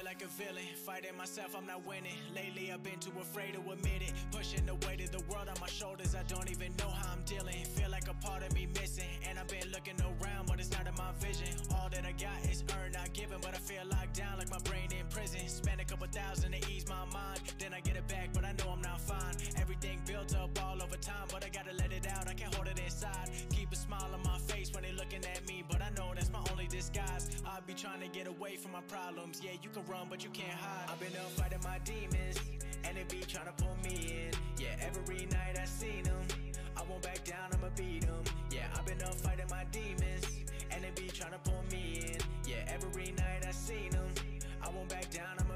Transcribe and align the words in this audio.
feel 0.00 0.06
like 0.06 0.22
a 0.22 0.28
villain. 0.28 0.64
Fighting 0.74 1.16
myself, 1.16 1.54
I'm 1.56 1.66
not 1.66 1.86
winning. 1.86 2.16
Lately, 2.34 2.72
I've 2.72 2.82
been 2.82 2.98
too 3.00 3.12
afraid 3.20 3.54
to 3.54 3.60
admit 3.60 4.00
it. 4.00 4.12
Pushing 4.30 4.64
the 4.64 4.74
weight 4.86 5.00
of 5.00 5.10
the 5.10 5.22
world 5.28 5.48
on 5.48 5.56
my 5.60 5.66
shoulders, 5.66 6.14
I 6.14 6.22
don't 6.24 6.50
even 6.50 6.72
know 6.78 6.88
how 6.88 7.12
I'm 7.12 7.22
dealing. 7.26 7.64
Feel 7.76 7.90
like 7.90 8.08
a 8.08 8.14
part 8.24 8.42
of 8.42 8.52
me 8.54 8.66
missing. 8.80 9.12
And 9.28 9.38
I've 9.38 9.48
been 9.48 9.68
looking 9.72 9.96
around, 10.00 10.46
but 10.46 10.58
it's 10.58 10.70
not 10.70 10.86
in 10.86 10.94
my 10.96 11.12
vision. 11.20 11.52
All 11.76 11.88
that 11.92 12.04
I 12.04 12.12
got 12.12 12.38
is 12.50 12.64
earned, 12.78 12.94
not 12.94 13.12
given, 13.12 13.38
but 13.42 13.54
I 13.54 13.58
feel 13.58 13.84
locked 13.90 14.16
down 14.16 14.38
like 14.38 14.50
my 14.50 14.62
brain 14.64 14.88
in 14.98 15.06
prison. 15.10 15.46
Spend 15.48 15.80
a 15.80 15.84
couple 15.84 16.06
thousand 16.08 16.52
to 16.52 16.60
ease 16.70 16.86
my 16.88 17.04
mind. 17.12 17.40
Then 17.58 17.74
I 17.74 17.80
get 17.80 17.96
it 17.96 18.06
back, 18.08 18.32
but 18.32 18.44
I 18.44 18.52
know 18.52 18.72
I'm 18.72 18.82
not 18.82 19.00
fine. 19.00 19.36
Everything 19.60 20.00
built 20.06 20.34
up 20.34 20.50
all 20.64 20.80
over 20.82 20.96
time, 20.96 21.28
but 21.30 21.44
I 21.44 21.48
gotta 21.48 21.74
let 21.76 21.92
it 21.92 22.06
out. 22.08 22.28
I 22.28 22.34
can't 22.34 22.54
hold 22.54 22.68
it 22.68 22.80
inside. 22.80 23.28
Keep 23.50 23.72
a 23.72 23.76
smile 23.76 24.10
on 24.14 24.22
my 24.22 24.29
looking 25.10 25.28
at 25.30 25.46
me, 25.48 25.64
but 25.68 25.80
I 25.82 25.90
know 25.96 26.12
that's 26.14 26.30
my 26.30 26.40
only 26.50 26.66
disguise. 26.66 27.28
I 27.44 27.58
be 27.66 27.74
trying 27.74 28.00
to 28.00 28.08
get 28.08 28.26
away 28.26 28.56
from 28.56 28.72
my 28.72 28.80
problems. 28.82 29.40
Yeah, 29.42 29.52
you 29.62 29.68
can 29.70 29.82
run, 29.86 30.06
but 30.08 30.22
you 30.22 30.30
can't 30.30 30.52
hide. 30.52 30.88
I've 30.90 31.00
been 31.00 31.18
up 31.18 31.30
fighting 31.32 31.58
my 31.64 31.78
demons, 31.84 32.38
and 32.84 32.96
they 32.96 33.04
be 33.08 33.22
trying 33.24 33.46
to 33.46 33.52
pull 33.52 33.76
me 33.82 34.28
in. 34.28 34.30
Yeah, 34.58 34.76
every 34.80 35.26
night 35.26 35.58
I 35.60 35.64
seen 35.64 36.04
them. 36.04 36.22
I 36.76 36.82
won't 36.88 37.02
back 37.02 37.24
down, 37.24 37.50
I'ma 37.52 37.68
beat 37.76 38.02
them. 38.02 38.22
Yeah, 38.50 38.66
I've 38.76 38.86
been 38.86 39.02
up 39.02 39.14
fighting 39.14 39.46
my 39.50 39.64
demons, 39.72 40.26
and 40.70 40.84
they 40.84 40.90
be 40.94 41.08
trying 41.08 41.32
to 41.32 41.38
pull 41.38 41.62
me 41.72 42.14
in. 42.14 42.18
Yeah, 42.46 42.62
every 42.68 43.12
night 43.12 43.44
I 43.46 43.50
seen 43.50 43.90
them. 43.90 44.08
I 44.62 44.68
won't 44.70 44.88
back 44.88 45.10
down, 45.10 45.38
I'ma 45.40 45.49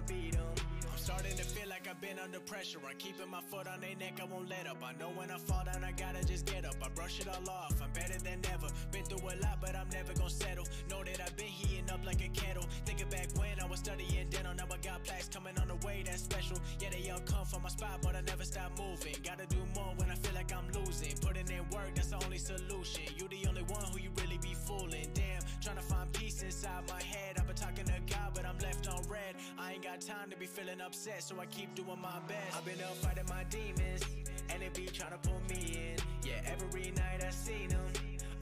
like 1.85 1.95
I've 1.95 2.01
been 2.01 2.19
under 2.19 2.41
pressure. 2.41 2.79
I'm 2.89 2.97
keeping 2.97 3.31
my 3.31 3.41
foot 3.41 3.67
on 3.67 3.81
their 3.81 3.97
neck, 3.99 4.21
I 4.21 4.25
won't 4.25 4.49
let 4.49 4.67
up. 4.67 4.79
I 4.83 4.93
know 4.99 5.11
when 5.17 5.31
I 5.31 5.39
fall 5.39 5.65
down, 5.65 5.85
I 5.85 5.93
gotta 5.93 6.25
just 6.25 6.47
get 6.47 6.65
up. 6.65 6.77
I 6.83 6.89
brush 6.91 7.21
it 7.21 7.29
all 7.29 7.49
off, 7.49 7.81
I'm 7.83 7.91
better 7.93 8.19
than 8.19 8.41
ever. 8.53 8.69
Been 8.93 9.05
through 9.05 9.27
a 9.29 9.35
lot, 9.43 9.59
but 9.61 9.75
I'm 9.75 9.89
never 9.91 10.13
gonna 10.15 10.31
settle. 10.31 10.67
Know 10.91 11.03
that 11.05 11.21
I've 11.21 11.37
been 11.37 11.47
heating 11.47 11.91
up 11.91 12.05
like 12.07 12.25
a 12.25 12.29
kettle. 12.29 12.65
Thinking 12.87 13.09
back 13.09 13.29
when 13.37 13.61
I 13.61 13.67
was 13.67 13.81
studying 13.81 14.29
dental, 14.31 14.55
now 14.55 14.65
I 14.71 14.77
got 14.79 15.05
plaques 15.05 15.29
coming 15.29 15.59
on 15.59 15.69
the 15.69 15.87
way, 15.87 16.03
that's 16.05 16.23
special. 16.23 16.59
Yeah, 16.81 16.91
they 16.91 17.11
all 17.11 17.21
come 17.21 17.45
from 17.45 17.63
my 17.63 17.69
spot, 17.69 18.01
but 18.03 18.17
I 18.17 18.21
never 18.23 18.45
stop 18.45 18.73
moving. 18.79 19.17
Gotta 19.25 19.47
do 19.47 19.61
more 19.75 19.93
when 19.97 20.11
I 20.11 20.15
feel 20.15 20.35
like 20.35 20.53
I'm 20.53 20.69
losing. 20.73 21.15
Putting 21.21 21.49
in 21.51 21.65
work, 21.71 21.95
that's 21.95 22.09
the 22.09 22.23
only 22.25 22.39
solution. 22.39 23.05
You 23.17 23.29
the 23.29 23.49
only 23.49 23.65
one 23.65 23.85
who 23.93 23.99
you 24.01 24.11
really 24.23 24.39
be 24.39 24.55
fooling. 24.55 25.09
Damn, 25.15 25.43
trying 25.61 25.77
to 25.77 25.83
find 25.83 26.13
peace 26.13 26.43
inside 26.43 26.85
my 26.89 27.03
head. 27.03 27.37
I've 27.39 27.47
been 27.47 27.57
talking 27.57 27.85
to 27.85 27.99
God, 28.09 28.14
I'm 28.55 28.65
left 28.65 28.89
on 28.89 29.03
red. 29.09 29.35
I 29.59 29.73
ain't 29.73 29.83
got 29.83 30.01
time 30.01 30.31
to 30.31 30.37
be 30.37 30.47
feeling 30.47 30.81
upset, 30.81 31.23
so 31.23 31.35
I 31.41 31.47
keep 31.47 31.75
doing 31.75 32.01
my 32.01 32.19
best. 32.29 32.57
I've 32.57 32.65
been 32.65 32.81
up 32.85 32.95
fighting 32.97 33.25
my 33.29 33.45
demons, 33.51 34.03
and 34.51 34.63
they 34.63 34.69
be 34.75 34.87
trying 34.87 35.13
to 35.13 35.19
pull 35.29 35.41
me 35.49 35.93
in. 35.93 35.97
Yeah, 36.29 36.41
every 36.47 36.93
night 36.93 37.25
I 37.27 37.31
seen 37.31 37.69
them. 37.69 37.87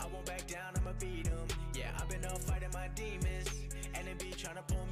I 0.00 0.06
won't 0.12 0.26
back 0.26 0.46
down, 0.46 0.72
I'ma 0.76 0.92
beat 1.00 1.24
them. 1.24 1.46
Yeah, 1.74 1.90
I've 1.98 2.08
been 2.08 2.24
up 2.24 2.42
fighting 2.42 2.70
my 2.74 2.88
demons, 2.94 3.48
and 3.94 4.06
they 4.06 4.24
be 4.24 4.32
trying 4.32 4.56
to 4.56 4.62
pull 4.62 4.86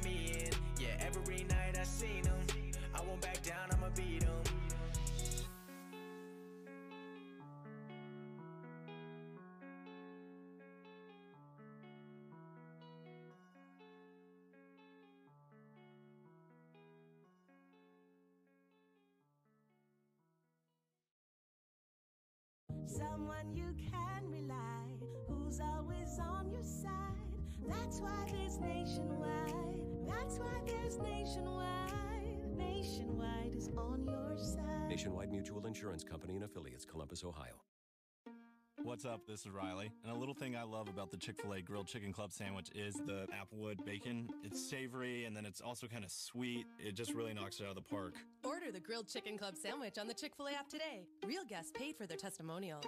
Someone 23.01 23.55
you 23.55 23.73
can 23.89 24.29
rely, 24.29 24.85
who's 25.27 25.59
always 25.59 26.19
on 26.19 26.51
your 26.51 26.61
side. 26.61 26.91
That's 27.67 27.99
why 27.99 28.27
there's 28.31 28.59
nationwide. 28.59 29.81
That's 30.07 30.37
why 30.37 30.61
there's 30.67 30.99
nationwide. 30.99 32.55
Nationwide 32.55 33.55
is 33.57 33.69
on 33.75 34.05
your 34.05 34.37
side. 34.37 34.87
Nationwide 34.87 35.31
Mutual 35.31 35.65
Insurance 35.65 36.03
Company 36.03 36.35
and 36.35 36.43
affiliates, 36.43 36.85
Columbus, 36.85 37.23
Ohio. 37.23 37.55
What's 38.83 39.05
up? 39.05 39.27
This 39.27 39.41
is 39.41 39.49
Riley. 39.51 39.91
And 40.03 40.11
a 40.11 40.15
little 40.15 40.33
thing 40.33 40.55
I 40.55 40.63
love 40.63 40.87
about 40.87 41.11
the 41.11 41.17
Chick 41.17 41.39
fil 41.39 41.53
A 41.53 41.61
grilled 41.61 41.87
chicken 41.87 42.11
club 42.11 42.31
sandwich 42.33 42.69
is 42.73 42.95
the 42.95 43.27
applewood 43.31 43.85
bacon. 43.85 44.27
It's 44.43 44.59
savory 44.69 45.25
and 45.25 45.37
then 45.37 45.45
it's 45.45 45.61
also 45.61 45.85
kind 45.87 46.03
of 46.03 46.11
sweet. 46.11 46.65
It 46.79 46.95
just 46.95 47.13
really 47.13 47.33
knocks 47.33 47.59
it 47.59 47.63
out 47.63 47.69
of 47.69 47.75
the 47.75 47.81
park. 47.81 48.15
Order 48.43 48.71
the 48.71 48.79
grilled 48.79 49.07
chicken 49.07 49.37
club 49.37 49.55
sandwich 49.55 49.97
on 49.99 50.07
the 50.07 50.13
Chick 50.13 50.35
fil 50.35 50.47
A 50.47 50.53
app 50.53 50.67
today. 50.67 51.05
Real 51.25 51.45
guests 51.47 51.71
paid 51.75 51.95
for 51.95 52.07
their 52.07 52.17
testimonial. 52.17 52.81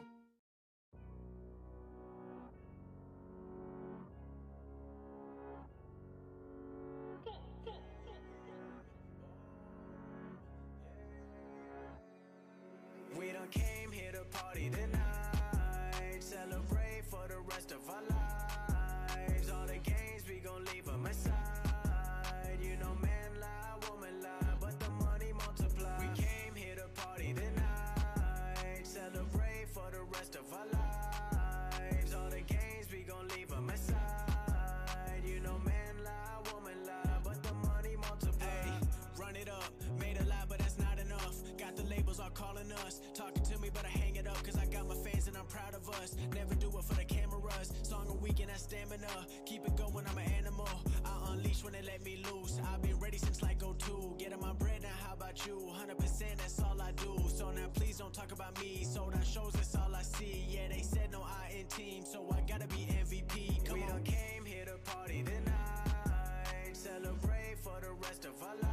Us, 42.86 43.02
talking 43.14 43.44
to 43.44 43.58
me, 43.60 43.70
but 43.74 43.86
I 43.86 43.90
hang 43.90 44.16
it 44.16 44.28
up, 44.28 44.42
cause 44.44 44.58
I 44.58 44.66
got 44.66 44.88
my 44.88 44.96
fans 44.96 45.28
and 45.28 45.38
I'm 45.38 45.46
proud 45.46 45.74
of 45.74 45.88
us. 45.90 46.16
Never 46.34 46.56
do 46.56 46.68
it 46.68 46.84
for 46.84 46.96
the 46.96 47.06
cameras, 47.06 47.72
song 47.84 48.08
a 48.10 48.14
week 48.14 48.40
and 48.40 48.50
that 48.50 48.60
stamina. 48.60 49.08
Keep 49.46 49.66
it 49.66 49.76
going, 49.76 50.06
I'm 50.10 50.18
an 50.18 50.32
animal. 50.38 50.70
I 51.06 51.32
unleash 51.32 51.64
when 51.64 51.74
they 51.74 51.82
let 51.82 52.04
me 52.04 52.24
loose. 52.32 52.60
I've 52.74 52.82
been 52.82 53.00
ready 53.00 53.18
since 53.18 53.42
like 53.42 53.60
go 53.60 53.76
two. 53.80 54.14
Getting 54.18 54.40
my 54.40 54.54
bread 54.54 54.82
now, 54.82 54.90
how 55.06 55.14
about 55.14 55.46
you? 55.46 55.62
100% 55.74 56.38
that's 56.38 56.60
all 56.62 56.82
I 56.82 56.92
do. 56.92 57.18
So 57.34 57.52
now 57.52 57.68
please 57.74 57.98
don't 57.98 58.14
talk 58.14 58.32
about 58.32 58.60
me. 58.62 58.84
Sold 58.84 59.14
out 59.16 59.26
shows, 59.26 59.54
that's 59.54 59.76
all 59.76 59.94
I 59.96 60.04
see. 60.04 60.46
Yeah, 60.50 60.68
they 60.70 60.82
said 60.82 61.12
no 61.12 61.22
I 61.22 61.54
in 61.60 61.66
team, 61.68 62.04
so 62.06 62.26
I 62.32 62.42
gotta 62.50 62.68
be 62.68 62.88
MVP. 63.04 63.66
Come 63.66 63.76
we 63.76 63.84
on. 63.84 64.04
came 64.04 64.46
here 64.46 64.66
to 64.66 64.78
party 64.92 65.24
tonight. 65.24 66.74
Celebrate 66.74 67.58
for 67.62 67.80
the 67.82 67.92
rest 68.02 68.26
of 68.26 68.34
our 68.44 68.56
lives. 68.62 68.73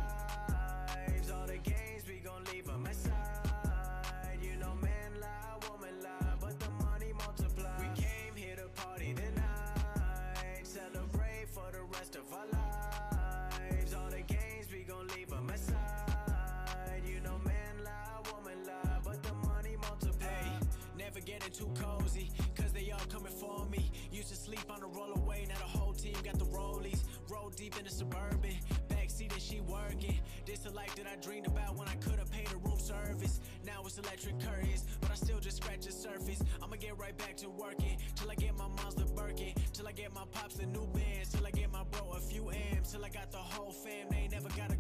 This 30.51 30.59
the 30.59 30.71
life 30.71 30.97
that 30.97 31.07
I 31.07 31.15
dreamed 31.23 31.47
about 31.47 31.77
when 31.77 31.87
I 31.87 31.95
could've 31.95 32.29
paid 32.33 32.51
a 32.51 32.57
room 32.57 32.81
service. 32.81 33.39
Now 33.65 33.83
it's 33.85 33.99
electric 33.99 34.41
curtains, 34.41 34.85
but 35.01 35.09
I 35.09 35.15
still 35.15 35.39
just 35.39 35.59
scratch 35.59 35.87
the 35.87 35.93
surface. 35.93 36.43
I'ma 36.61 36.75
get 36.75 36.99
right 36.99 37.17
back 37.17 37.37
to 37.37 37.49
working 37.49 37.97
till 38.17 38.29
I 38.29 38.35
get 38.35 38.59
my 38.59 38.67
mom's 38.67 38.97
the 38.97 39.05
Birkin, 39.15 39.55
till 39.73 39.87
I 39.87 39.93
get 39.93 40.13
my 40.13 40.25
pops 40.33 40.57
the 40.57 40.67
new 40.67 40.89
bands, 40.89 41.31
till 41.33 41.47
I 41.47 41.53
get 41.53 41.71
my 41.71 41.85
bro 41.93 42.11
a 42.17 42.19
few 42.19 42.49
M's, 42.49 42.91
till 42.91 43.05
I 43.05 43.11
got 43.11 43.31
the 43.31 43.39
whole 43.39 43.71
fam. 43.71 44.09
They 44.11 44.27
never 44.33 44.49
gotta 44.57 44.75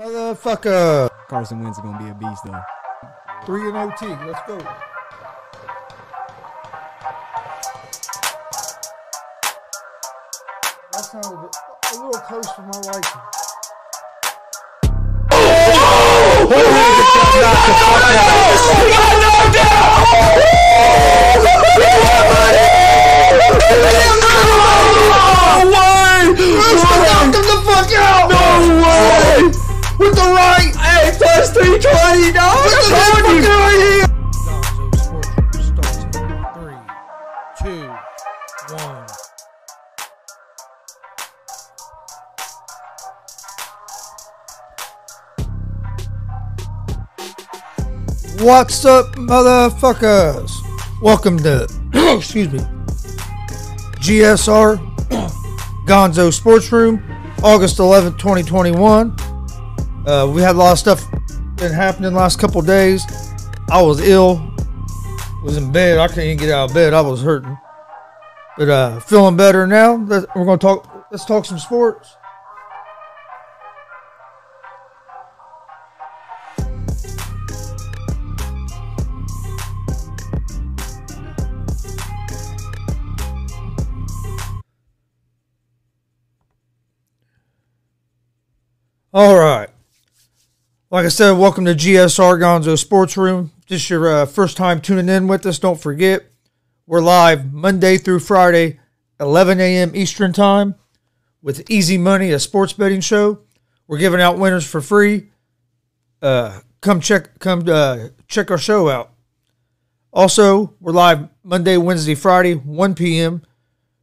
Motherfucker. 0.00 1.10
Carson 1.28 1.60
Wentz 1.60 1.76
is 1.76 1.84
gonna 1.84 2.02
be 2.02 2.08
a 2.08 2.14
beast 2.14 2.42
though. 2.46 2.58
Three 3.44 3.68
and 3.68 3.76
OT. 3.76 4.06
Let's 4.24 4.40
go. 4.48 4.56
That 10.90 11.04
sounded 11.04 11.28
a 11.28 11.96
little 11.96 12.12
close 12.22 12.48
for 12.48 12.62
my 12.62 12.80
liking. 12.80 13.20
Knock 27.02 27.34
him 27.34 27.42
the 27.42 27.56
fuck 27.66 27.92
out! 27.98 28.30
No 28.30 28.40
way! 28.82 29.69
With 30.00 30.14
the 30.14 30.22
right! 30.22 30.74
Hey, 30.76 31.12
plus 31.18 31.52
320, 31.52 32.32
dog! 32.32 32.64
With 32.64 32.72
the 32.72 32.88
right 32.90 33.20
fucking 33.20 33.44
right 33.44 33.80
here! 33.84 34.08
Gonzo 34.80 34.96
Sports 34.96 35.28
Room 35.36 35.76
starts 35.76 35.98
in 35.98 36.10
three, 36.54 36.80
two, 37.60 37.84
one. 38.76 39.04
What's 48.46 48.80
up, 48.86 49.16
motherfuckers? 49.16 50.50
Welcome 51.02 51.36
to, 51.40 51.68
excuse 52.16 52.50
me, 52.50 52.60
GSR 54.00 54.78
Gonzo 55.86 56.32
Sports 56.32 56.72
Room, 56.72 57.04
August 57.42 57.76
11th, 57.76 58.16
2021. 58.18 59.29
Uh, 60.10 60.26
we 60.26 60.42
had 60.42 60.56
a 60.56 60.58
lot 60.58 60.72
of 60.72 60.78
stuff 60.80 61.08
been 61.54 61.72
happening 61.72 62.12
last 62.12 62.40
couple 62.40 62.60
days. 62.62 63.06
I 63.70 63.80
was 63.80 64.00
ill, 64.00 64.42
was 65.44 65.56
in 65.56 65.70
bed. 65.70 65.98
I 65.98 66.08
couldn't 66.08 66.24
even 66.24 66.36
get 66.36 66.50
out 66.50 66.70
of 66.70 66.74
bed. 66.74 66.92
I 66.94 67.00
was 67.00 67.22
hurting, 67.22 67.56
but 68.58 68.68
uh, 68.68 68.98
feeling 68.98 69.36
better 69.36 69.68
now. 69.68 69.94
Let- 69.94 70.34
We're 70.34 70.46
gonna 70.46 70.58
talk. 70.58 71.06
Let's 71.12 71.24
talk 71.24 71.44
some 71.44 71.60
sports. 71.60 72.16
All 89.12 89.36
right. 89.38 89.59
Like 90.92 91.06
I 91.06 91.08
said, 91.10 91.38
welcome 91.38 91.66
to 91.66 91.74
GSR 91.76 92.40
Gonzo 92.40 92.76
Sports 92.76 93.16
Room. 93.16 93.52
If 93.60 93.66
This 93.68 93.84
is 93.84 93.90
your 93.90 94.12
uh, 94.12 94.26
first 94.26 94.56
time 94.56 94.80
tuning 94.80 95.08
in 95.08 95.28
with 95.28 95.46
us. 95.46 95.60
Don't 95.60 95.80
forget, 95.80 96.26
we're 96.84 97.00
live 97.00 97.52
Monday 97.52 97.96
through 97.96 98.18
Friday, 98.18 98.80
11 99.20 99.60
a.m. 99.60 99.94
Eastern 99.94 100.32
Time, 100.32 100.74
with 101.42 101.70
Easy 101.70 101.96
Money, 101.96 102.32
a 102.32 102.40
sports 102.40 102.72
betting 102.72 103.02
show. 103.02 103.38
We're 103.86 103.98
giving 103.98 104.20
out 104.20 104.40
winners 104.40 104.68
for 104.68 104.80
free. 104.80 105.28
Uh, 106.20 106.58
come 106.80 107.00
check, 107.00 107.38
come 107.38 107.62
uh, 107.68 108.08
check 108.26 108.50
our 108.50 108.58
show 108.58 108.88
out. 108.88 109.12
Also, 110.12 110.74
we're 110.80 110.90
live 110.90 111.28
Monday, 111.44 111.76
Wednesday, 111.76 112.16
Friday, 112.16 112.54
1 112.54 112.96
p.m. 112.96 113.42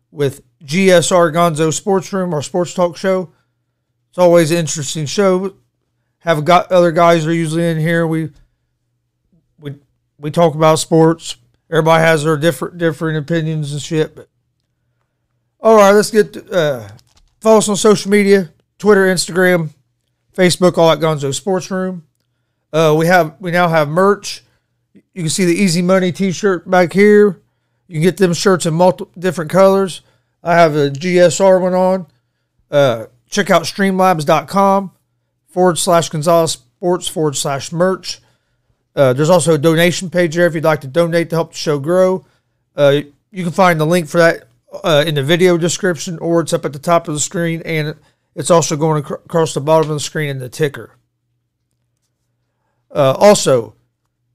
with 0.10 0.42
GSR 0.64 1.34
Gonzo 1.34 1.74
Sports 1.74 2.14
Room, 2.14 2.34
our 2.34 2.42
sports 2.42 2.74
talk 2.74 2.96
show. 2.96 3.34
It's 4.08 4.18
always 4.18 4.52
an 4.52 4.60
interesting 4.60 5.06
show 5.06 5.54
have 6.20 6.46
got 6.46 6.72
other 6.72 6.92
guys 6.92 7.26
are 7.26 7.34
usually 7.34 7.66
in 7.70 7.78
here. 7.78 8.06
We 8.06 8.32
we 9.60 9.76
we 10.18 10.32
talk 10.32 10.56
about 10.56 10.80
sports. 10.80 11.38
Everybody 11.70 12.04
has 12.04 12.24
their 12.24 12.38
different 12.38 12.78
different 12.78 13.18
opinions 13.18 13.74
and 13.74 13.82
shit. 13.82 14.16
But 14.16 14.30
all 15.60 15.78
right, 15.78 15.92
let's 15.92 16.12
get 16.12 16.34
to, 16.34 16.52
uh, 16.52 16.90
follow 17.42 17.60
us 17.60 17.70
on 17.70 17.76
social 17.76 18.12
media: 18.12 18.52
Twitter, 18.78 19.06
Instagram, 19.06 19.70
Facebook, 20.36 20.78
all 20.78 20.92
at 20.92 21.00
Gonzo 21.00 21.34
Sports 21.34 21.70
Room. 21.70 22.06
Uh, 22.74 22.96
we 22.98 23.08
have 23.08 23.36
we 23.40 23.52
now 23.52 23.68
have 23.68 23.88
merch. 23.88 24.44
You 25.14 25.24
can 25.24 25.30
see 25.30 25.46
the 25.46 25.56
Easy 25.56 25.82
Money 25.82 26.12
T-shirt 26.12 26.70
back 26.70 26.94
here. 26.94 27.42
You 27.88 27.96
can 27.96 28.02
get 28.02 28.18
them 28.18 28.34
shirts 28.34 28.66
in 28.66 28.74
multiple 28.74 29.12
different 29.18 29.50
colors. 29.50 30.02
I 30.44 30.56
have 30.56 30.76
a 30.76 30.90
GSR 30.90 31.62
one 31.62 31.74
on. 31.74 32.08
Uh, 32.70 33.06
check 33.30 33.50
out 33.50 33.64
streamlabs.com 33.64 34.92
forward 35.58 35.80
slash 35.80 36.10
Gonzalez 36.10 36.52
Sports 36.52 37.08
forward 37.08 37.36
slash 37.36 37.72
merch. 37.72 38.22
Uh, 38.96 39.12
there's 39.14 39.32
also 39.32 39.56
a 39.56 39.58
donation 39.58 40.08
page 40.08 40.36
there 40.36 40.46
if 40.46 40.54
you'd 40.54 40.64
like 40.64 40.82
to 40.82 40.88
donate 40.88 41.32
to 41.32 41.36
help 41.36 41.54
the 41.54 41.58
show 41.58 41.80
grow. 41.80 42.24
Uh, 42.76 43.02
you 43.32 43.44
can 43.44 43.52
find 43.52 43.80
the 43.80 43.86
link 43.86 44.08
for 44.08 44.20
that 44.20 44.50
uh, 44.84 45.04
in 45.08 45.16
the 45.16 45.24
video 45.24 45.58
description 45.58 46.20
or 46.20 46.42
it's 46.42 46.54
up 46.54 46.64
at 46.64 46.74
the 46.74 46.80
top 46.80 47.08
of 47.08 47.16
the 47.16 47.20
screen 47.20 47.64
and 47.66 47.96
it's 48.36 48.52
also 48.52 48.78
going 48.78 49.04
ac- 49.04 49.16
across 49.16 49.56
the 49.56 49.60
bottom 49.60 49.90
of 49.90 49.96
the 49.96 50.00
screen 50.00 50.30
in 50.30 50.38
the 50.38 50.48
ticker. 50.48 50.92
Uh, 52.92 53.16
also, 53.18 53.74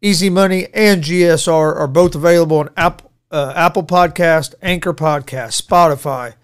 Easy 0.00 0.28
Money 0.28 0.66
and 0.74 1.04
GSR 1.04 1.76
are 1.76 1.86
both 1.86 2.16
available 2.16 2.56
on 2.58 2.70
Apple, 2.76 3.12
uh, 3.30 3.52
Apple 3.54 3.84
Podcast, 3.84 4.56
Anchor 4.60 4.92
Podcast, 4.92 5.62
Spotify, 5.62 6.34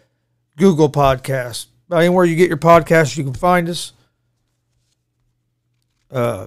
Google 0.56 0.88
Podcast. 0.88 1.66
Anywhere 1.92 2.25
you 2.25 2.36
get 2.36 2.46
your 2.46 2.58
podcasts, 2.58 3.16
you 3.16 3.25
can 3.25 3.34
find 3.34 3.69
us. 3.69 3.92
Uh, 6.10 6.46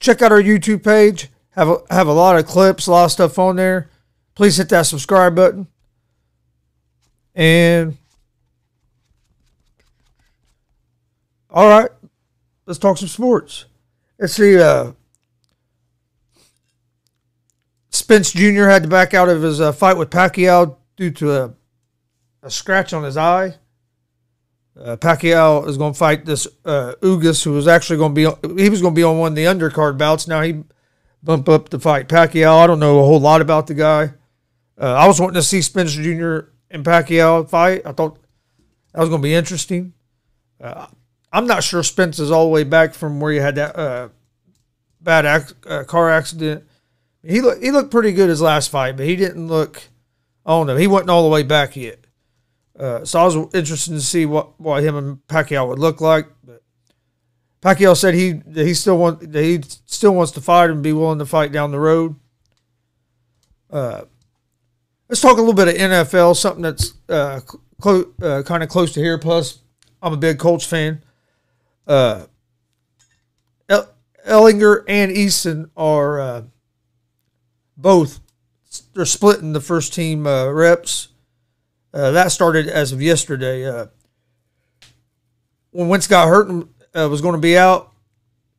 check 0.00 0.22
out 0.22 0.32
our 0.32 0.42
YouTube 0.42 0.84
page. 0.84 1.28
Have 1.50 1.68
a, 1.68 1.78
have 1.90 2.06
a 2.06 2.12
lot 2.12 2.38
of 2.38 2.46
clips, 2.46 2.86
a 2.86 2.90
lot 2.90 3.06
of 3.06 3.12
stuff 3.12 3.38
on 3.38 3.56
there. 3.56 3.88
Please 4.34 4.58
hit 4.58 4.68
that 4.68 4.82
subscribe 4.82 5.34
button. 5.34 5.66
And 7.34 7.96
all 11.50 11.68
right, 11.68 11.90
let's 12.66 12.78
talk 12.78 12.98
some 12.98 13.08
sports. 13.08 13.64
Let's 14.18 14.34
see. 14.34 14.58
Uh, 14.58 14.92
Spence 17.90 18.32
Jr. 18.32 18.64
had 18.64 18.82
to 18.82 18.88
back 18.88 19.14
out 19.14 19.28
of 19.28 19.42
his 19.42 19.60
uh, 19.60 19.72
fight 19.72 19.96
with 19.96 20.10
Pacquiao 20.10 20.76
due 20.96 21.10
to 21.12 21.32
a, 21.32 21.54
a 22.42 22.50
scratch 22.50 22.92
on 22.92 23.04
his 23.04 23.16
eye. 23.16 23.54
Uh, 24.78 24.96
Pacquiao 24.96 25.66
is 25.66 25.78
going 25.78 25.94
to 25.94 25.98
fight 25.98 26.26
this 26.26 26.46
uh, 26.64 26.94
Ugas, 27.00 27.42
who 27.42 27.52
was 27.52 27.66
actually 27.66 27.96
going 27.96 28.14
to 28.14 28.38
be 28.42 28.62
he 28.62 28.68
was 28.68 28.82
going 28.82 28.94
to 28.94 28.98
be 28.98 29.02
on 29.02 29.18
one 29.18 29.32
of 29.32 29.36
the 29.36 29.44
undercard 29.44 29.96
bouts. 29.96 30.28
Now 30.28 30.42
he 30.42 30.64
bump 31.22 31.48
up 31.48 31.70
to 31.70 31.78
fight 31.78 32.08
Pacquiao. 32.08 32.58
I 32.62 32.66
don't 32.66 32.78
know 32.78 32.98
a 33.00 33.02
whole 33.02 33.20
lot 33.20 33.40
about 33.40 33.66
the 33.66 33.74
guy. 33.74 34.12
Uh, 34.78 34.92
I 34.92 35.06
was 35.06 35.18
wanting 35.18 35.34
to 35.34 35.42
see 35.42 35.62
Spence 35.62 35.92
Jr. 35.92 36.40
and 36.70 36.84
Pacquiao 36.84 37.48
fight. 37.48 37.82
I 37.86 37.92
thought 37.92 38.18
that 38.92 39.00
was 39.00 39.08
going 39.08 39.22
to 39.22 39.26
be 39.26 39.34
interesting. 39.34 39.94
Uh, 40.60 40.86
I'm 41.32 41.46
not 41.46 41.64
sure 41.64 41.82
Spence 41.82 42.18
is 42.18 42.30
all 42.30 42.44
the 42.44 42.50
way 42.50 42.64
back 42.64 42.94
from 42.94 43.18
where 43.18 43.32
you 43.32 43.40
had 43.40 43.54
that 43.56 43.76
uh, 43.76 44.08
bad 45.00 45.24
ac- 45.24 45.54
uh, 45.66 45.84
car 45.84 46.10
accident. 46.10 46.64
He 47.22 47.40
looked 47.40 47.62
he 47.62 47.70
looked 47.70 47.90
pretty 47.90 48.12
good 48.12 48.28
his 48.28 48.40
last 48.40 48.70
fight, 48.70 48.96
but 48.96 49.06
he 49.06 49.16
didn't 49.16 49.48
look. 49.48 49.82
I 50.44 50.50
don't 50.50 50.66
know. 50.66 50.76
He 50.76 50.86
wasn't 50.86 51.10
all 51.10 51.24
the 51.24 51.30
way 51.30 51.42
back 51.42 51.76
yet. 51.76 52.05
Uh, 52.78 53.04
so 53.04 53.20
I 53.20 53.24
was 53.24 53.36
interested 53.54 53.92
to 53.92 54.00
see 54.00 54.26
what, 54.26 54.60
what 54.60 54.82
him 54.82 54.96
and 54.96 55.26
Pacquiao 55.28 55.68
would 55.68 55.78
look 55.78 56.00
like. 56.00 56.26
But 56.44 56.62
Pacquiao 57.62 57.96
said 57.96 58.14
he 58.14 58.42
he 58.52 58.74
still 58.74 58.98
want 58.98 59.34
he 59.34 59.60
still 59.86 60.14
wants 60.14 60.32
to 60.32 60.40
fight 60.40 60.70
and 60.70 60.82
be 60.82 60.92
willing 60.92 61.18
to 61.18 61.26
fight 61.26 61.52
down 61.52 61.70
the 61.70 61.80
road. 61.80 62.16
Uh, 63.70 64.02
let's 65.08 65.20
talk 65.20 65.38
a 65.38 65.40
little 65.40 65.54
bit 65.54 65.68
of 65.68 65.74
NFL, 65.74 66.36
something 66.36 66.62
that's 66.62 66.94
uh, 67.08 67.40
clo- 67.80 68.12
uh, 68.22 68.42
kind 68.44 68.62
of 68.62 68.68
close 68.68 68.92
to 68.92 69.00
here. 69.00 69.18
Plus, 69.18 69.58
I'm 70.02 70.12
a 70.12 70.18
big 70.18 70.38
Colts 70.38 70.66
fan. 70.66 71.02
Uh, 71.86 72.26
El- 73.68 73.92
Ehlinger 74.26 74.84
and 74.86 75.10
Eason 75.10 75.70
are 75.76 76.20
uh, 76.20 76.42
both 77.76 78.20
they're 78.94 79.04
splitting 79.04 79.52
the 79.52 79.60
first 79.60 79.94
team 79.94 80.26
uh, 80.26 80.50
reps. 80.50 81.08
Uh, 81.96 82.10
that 82.10 82.30
started 82.30 82.68
as 82.68 82.92
of 82.92 83.00
yesterday. 83.00 83.64
Uh, 83.64 83.86
when 85.70 85.88
Wentz 85.88 86.06
got 86.06 86.28
hurt 86.28 86.46
and 86.46 86.68
uh, 86.94 87.08
was 87.08 87.22
going 87.22 87.32
to 87.32 87.40
be 87.40 87.56
out, 87.56 87.90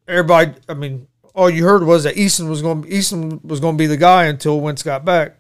everybody, 0.08 0.54
I 0.68 0.74
mean, 0.74 1.08
all 1.36 1.48
you 1.48 1.64
heard 1.64 1.84
was 1.84 2.04
that 2.06 2.16
Eason 2.16 2.50
was 2.50 2.64
going 2.64 2.86
Eason 2.86 3.46
was 3.46 3.60
going 3.60 3.76
to 3.76 3.78
be 3.78 3.86
the 3.86 3.96
guy 3.96 4.26
until 4.26 4.60
Wentz 4.60 4.82
got 4.82 5.06
back. 5.06 5.38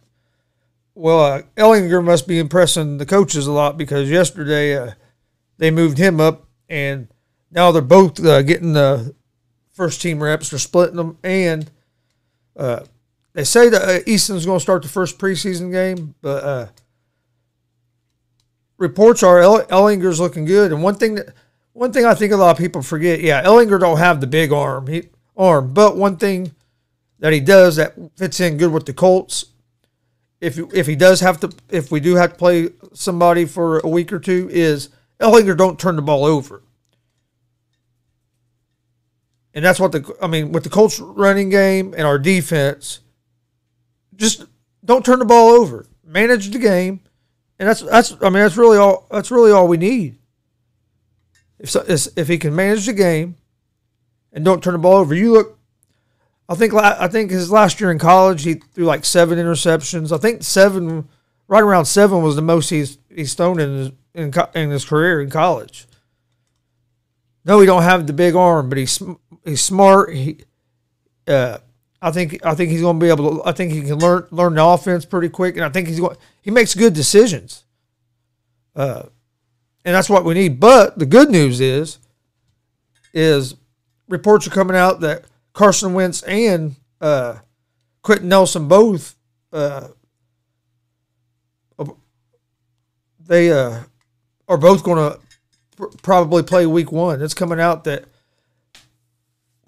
Well, 0.93 1.19
uh, 1.19 1.41
Ehlinger 1.55 2.03
must 2.03 2.27
be 2.27 2.37
impressing 2.37 2.99
the 2.99 3.05
coaches 3.07 3.47
a 3.47 3.51
lot 3.51 3.79
because 3.79 4.11
yesterday 4.11 4.77
uh, 4.77 4.91
they 5.57 5.71
moved 5.71 5.97
him 5.97 6.21
up, 6.21 6.45
and 6.69 7.07
now 7.49 7.71
they're 7.71 7.81
both 7.81 8.23
uh, 8.23 8.43
getting 8.43 8.73
the 8.73 9.15
first 9.71 10.03
team 10.03 10.21
reps. 10.21 10.51
They're 10.51 10.59
splitting 10.59 10.97
them, 10.97 11.17
and 11.23 11.71
uh, 12.55 12.81
they 13.33 13.43
say 13.43 13.69
that 13.69 14.05
Eason's 14.05 14.45
going 14.45 14.59
to 14.59 14.63
start 14.63 14.83
the 14.83 14.87
first 14.87 15.17
preseason 15.17 15.71
game, 15.71 16.13
but 16.21 16.71
reports 18.77 19.23
are 19.23 19.39
El- 19.39 19.65
Ehlinger's 19.65 20.19
looking 20.19 20.45
good. 20.45 20.71
And 20.71 20.83
one 20.83 20.95
thing 20.95 21.15
that 21.15 21.33
one 21.73 21.93
thing 21.93 22.05
I 22.05 22.15
think 22.15 22.33
a 22.33 22.37
lot 22.37 22.51
of 22.51 22.57
people 22.57 22.81
forget, 22.81 23.19
yeah, 23.21 23.43
Ehlinger 23.43 23.79
don't 23.79 23.97
have 23.97 24.21
the 24.21 24.27
big 24.27 24.51
arm, 24.51 24.87
he 24.87 25.09
arm, 25.35 25.73
but 25.73 25.95
one 25.95 26.17
thing 26.17 26.53
that 27.19 27.33
he 27.33 27.39
does 27.39 27.75
that 27.75 27.93
fits 28.15 28.39
in 28.39 28.57
good 28.57 28.71
with 28.71 28.85
the 28.85 28.93
Colts 28.93 29.45
if 30.39 30.57
if 30.73 30.87
he 30.87 30.95
does 30.95 31.19
have 31.21 31.39
to, 31.39 31.51
if 31.69 31.91
we 31.91 31.99
do 31.99 32.15
have 32.15 32.33
to 32.33 32.37
play 32.37 32.69
somebody 32.93 33.45
for 33.45 33.79
a 33.79 33.87
week 33.87 34.13
or 34.13 34.19
two, 34.19 34.47
is 34.51 34.89
Ehlinger 35.19 35.57
don't 35.57 35.79
turn 35.79 35.95
the 35.95 36.01
ball 36.01 36.25
over. 36.25 36.61
And 39.53 39.65
that's 39.65 39.79
what 39.79 39.91
the 39.91 40.15
I 40.21 40.27
mean 40.27 40.51
with 40.51 40.63
the 40.63 40.69
Colts 40.69 40.99
running 40.99 41.49
game 41.49 41.93
and 41.97 42.05
our 42.05 42.19
defense, 42.19 42.99
just 44.15 44.45
don't 44.85 45.03
turn 45.03 45.19
the 45.19 45.25
ball 45.25 45.49
over. 45.49 45.87
Manage 46.05 46.51
the 46.51 46.59
game, 46.59 47.01
and 47.59 47.67
that's 47.67 47.81
that's 47.81 48.15
I 48.21 48.29
mean 48.29 48.43
that's 48.43 48.57
really 48.57 48.77
all 48.77 49.07
that's 49.09 49.31
really 49.31 49.51
all 49.51 49.67
we 49.67 49.77
need. 49.77 50.17
If 51.59 51.71
so, 51.71 51.83
if 51.87 52.27
he 52.27 52.37
can 52.37 52.55
manage 52.55 52.85
the 52.85 52.93
game, 52.93 53.35
and 54.31 54.45
don't 54.45 54.63
turn 54.63 54.73
the 54.73 54.79
ball 54.79 54.97
over, 54.97 55.15
you 55.15 55.33
look. 55.33 55.57
I 56.49 56.55
think 56.55 56.73
I 56.73 57.07
think 57.07 57.31
his 57.31 57.51
last 57.51 57.81
year 57.81 57.91
in 57.91 57.99
college 57.99 58.43
he 58.43 58.53
threw 58.55 58.85
like 58.85 59.03
seven 59.03 59.37
interceptions. 59.37 60.15
I 60.15 60.17
think 60.17 60.43
seven, 60.43 61.09
right 61.47 61.63
around 61.63 61.85
seven 61.85 62.21
was 62.21 62.35
the 62.35 62.41
most 62.41 62.69
he's 62.69 62.99
he's 63.13 63.33
thrown 63.33 63.59
in 63.59 63.77
his 63.77 63.91
in, 64.13 64.33
in 64.55 64.69
his 64.69 64.85
career 64.85 65.19
in 65.21 65.29
college. 65.29 65.87
No, 67.43 67.59
he 67.59 67.65
don't 67.65 67.83
have 67.83 68.07
the 68.07 68.13
big 68.13 68.35
arm, 68.35 68.69
but 68.69 68.77
he's 68.77 69.01
he's 69.43 69.61
smart. 69.61 70.13
He, 70.13 70.39
uh, 71.27 71.57
I 72.01 72.11
think 72.11 72.45
I 72.45 72.53
think 72.53 72.71
he's 72.71 72.81
going 72.81 72.99
to 72.99 73.03
be 73.03 73.09
able 73.09 73.37
to. 73.37 73.45
I 73.45 73.51
think 73.51 73.71
he 73.71 73.81
can 73.81 73.99
learn 73.99 74.27
learn 74.31 74.55
the 74.55 74.63
offense 74.63 75.05
pretty 75.05 75.29
quick, 75.29 75.55
and 75.55 75.65
I 75.65 75.69
think 75.69 75.87
he's 75.87 75.99
going. 75.99 76.15
He 76.41 76.51
makes 76.51 76.75
good 76.75 76.93
decisions. 76.93 77.63
Uh, 78.75 79.03
and 79.83 79.95
that's 79.95 80.09
what 80.09 80.23
we 80.23 80.35
need. 80.35 80.59
But 80.59 80.99
the 80.99 81.05
good 81.05 81.31
news 81.31 81.59
is, 81.59 81.97
is 83.13 83.55
reports 84.07 84.45
are 84.45 84.51
coming 84.51 84.77
out 84.77 84.99
that 84.99 85.25
Carson 85.53 85.93
Wentz 85.93 86.21
and 86.23 86.75
uh, 87.01 87.37
Quenton 88.03 88.29
Nelson 88.29 88.67
both 88.67 89.15
uh, 89.51 89.87
they 93.27 93.51
uh, 93.51 93.81
are 94.47 94.57
both 94.57 94.83
going 94.83 94.97
to 94.97 95.19
pr- 95.75 95.97
probably 96.01 96.43
play 96.43 96.65
Week 96.65 96.91
One. 96.91 97.21
It's 97.21 97.33
coming 97.33 97.59
out 97.59 97.83
that 97.83 98.05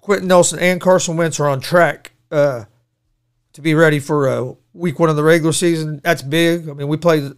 Quenton 0.00 0.28
Nelson 0.28 0.58
and 0.58 0.80
Carson 0.80 1.16
Wentz 1.16 1.38
are 1.38 1.48
on 1.48 1.60
track 1.60 2.12
uh, 2.30 2.64
to 3.52 3.60
be 3.60 3.74
ready 3.74 3.98
for 3.98 4.28
uh, 4.28 4.54
Week 4.72 4.98
One 4.98 5.10
of 5.10 5.16
the 5.16 5.22
regular 5.22 5.52
season. 5.52 6.00
That's 6.02 6.22
big. 6.22 6.68
I 6.68 6.72
mean, 6.72 6.88
we 6.88 6.96
played 6.96 7.32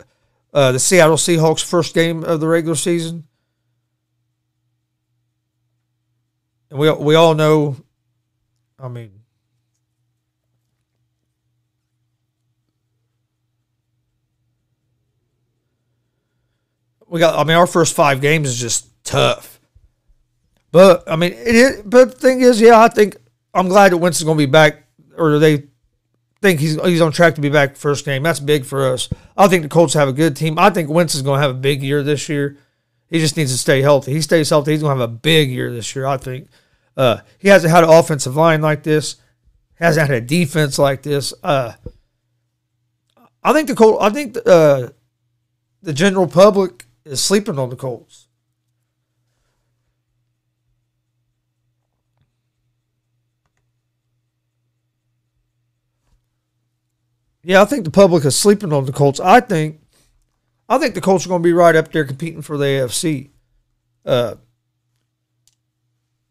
uh, 0.52 0.72
the 0.72 0.78
Seattle 0.78 1.16
Seahawks 1.16 1.64
first 1.64 1.94
game 1.94 2.24
of 2.24 2.40
the 2.40 2.48
regular 2.48 2.76
season. 2.76 3.24
And 6.70 6.78
we 6.78 6.90
we 6.90 7.14
all 7.14 7.34
know, 7.34 7.76
I 8.78 8.88
mean, 8.88 9.10
we 17.06 17.20
got. 17.20 17.38
I 17.38 17.44
mean, 17.44 17.58
our 17.58 17.66
first 17.66 17.94
five 17.94 18.22
games 18.22 18.48
is 18.48 18.58
just 18.58 18.88
tough. 19.04 19.60
But 20.70 21.04
I 21.06 21.16
mean, 21.16 21.34
it. 21.36 21.82
But 21.84 22.12
the 22.12 22.18
thing 22.18 22.40
is, 22.40 22.58
yeah, 22.58 22.80
I 22.80 22.88
think 22.88 23.18
I'm 23.52 23.68
glad 23.68 23.92
that 23.92 23.98
Winston's 23.98 24.24
going 24.24 24.38
to 24.38 24.46
be 24.46 24.50
back, 24.50 24.81
or 25.16 25.38
they 25.38 25.64
think 26.40 26.60
he's 26.60 26.80
he's 26.82 27.00
on 27.00 27.12
track 27.12 27.36
to 27.36 27.40
be 27.40 27.48
back 27.48 27.76
first 27.76 28.04
game. 28.04 28.22
That's 28.22 28.40
big 28.40 28.64
for 28.64 28.92
us. 28.92 29.08
I 29.36 29.48
think 29.48 29.62
the 29.62 29.68
Colts 29.68 29.94
have 29.94 30.08
a 30.08 30.12
good 30.12 30.36
team. 30.36 30.58
I 30.58 30.70
think 30.70 30.90
Wentz 30.90 31.14
is 31.14 31.22
going 31.22 31.38
to 31.38 31.42
have 31.42 31.56
a 31.56 31.58
big 31.58 31.82
year 31.82 32.02
this 32.02 32.28
year. 32.28 32.58
He 33.08 33.18
just 33.18 33.36
needs 33.36 33.52
to 33.52 33.58
stay 33.58 33.82
healthy. 33.82 34.12
He 34.12 34.20
stays 34.20 34.50
healthy, 34.50 34.72
he's 34.72 34.82
going 34.82 34.96
to 34.96 35.00
have 35.00 35.10
a 35.10 35.12
big 35.12 35.50
year 35.50 35.72
this 35.72 35.94
year. 35.94 36.06
I 36.06 36.16
think. 36.16 36.48
Uh, 36.96 37.18
he 37.38 37.48
hasn't 37.48 37.72
had 37.72 37.84
an 37.84 37.90
offensive 37.90 38.36
line 38.36 38.60
like 38.60 38.82
this. 38.82 39.16
Hasn't 39.74 40.08
had 40.08 40.16
a 40.16 40.26
defense 40.26 40.78
like 40.78 41.02
this. 41.02 41.32
Uh, 41.42 41.72
I 43.42 43.52
think 43.52 43.68
the 43.68 43.74
Colt. 43.74 43.98
I 44.00 44.10
think 44.10 44.36
uh, 44.46 44.88
the 45.82 45.92
general 45.92 46.26
public 46.26 46.86
is 47.04 47.20
sleeping 47.20 47.58
on 47.58 47.70
the 47.70 47.76
Colts. 47.76 48.21
Yeah, 57.44 57.62
I 57.62 57.64
think 57.64 57.84
the 57.84 57.90
public 57.90 58.24
is 58.24 58.36
sleeping 58.36 58.72
on 58.72 58.86
the 58.86 58.92
Colts. 58.92 59.18
I 59.18 59.40
think, 59.40 59.80
I 60.68 60.78
think 60.78 60.94
the 60.94 61.00
Colts 61.00 61.26
are 61.26 61.28
going 61.28 61.42
to 61.42 61.46
be 61.46 61.52
right 61.52 61.74
up 61.74 61.90
there 61.90 62.04
competing 62.04 62.42
for 62.42 62.56
the 62.56 62.64
AFC. 62.64 63.30
Uh, 64.04 64.36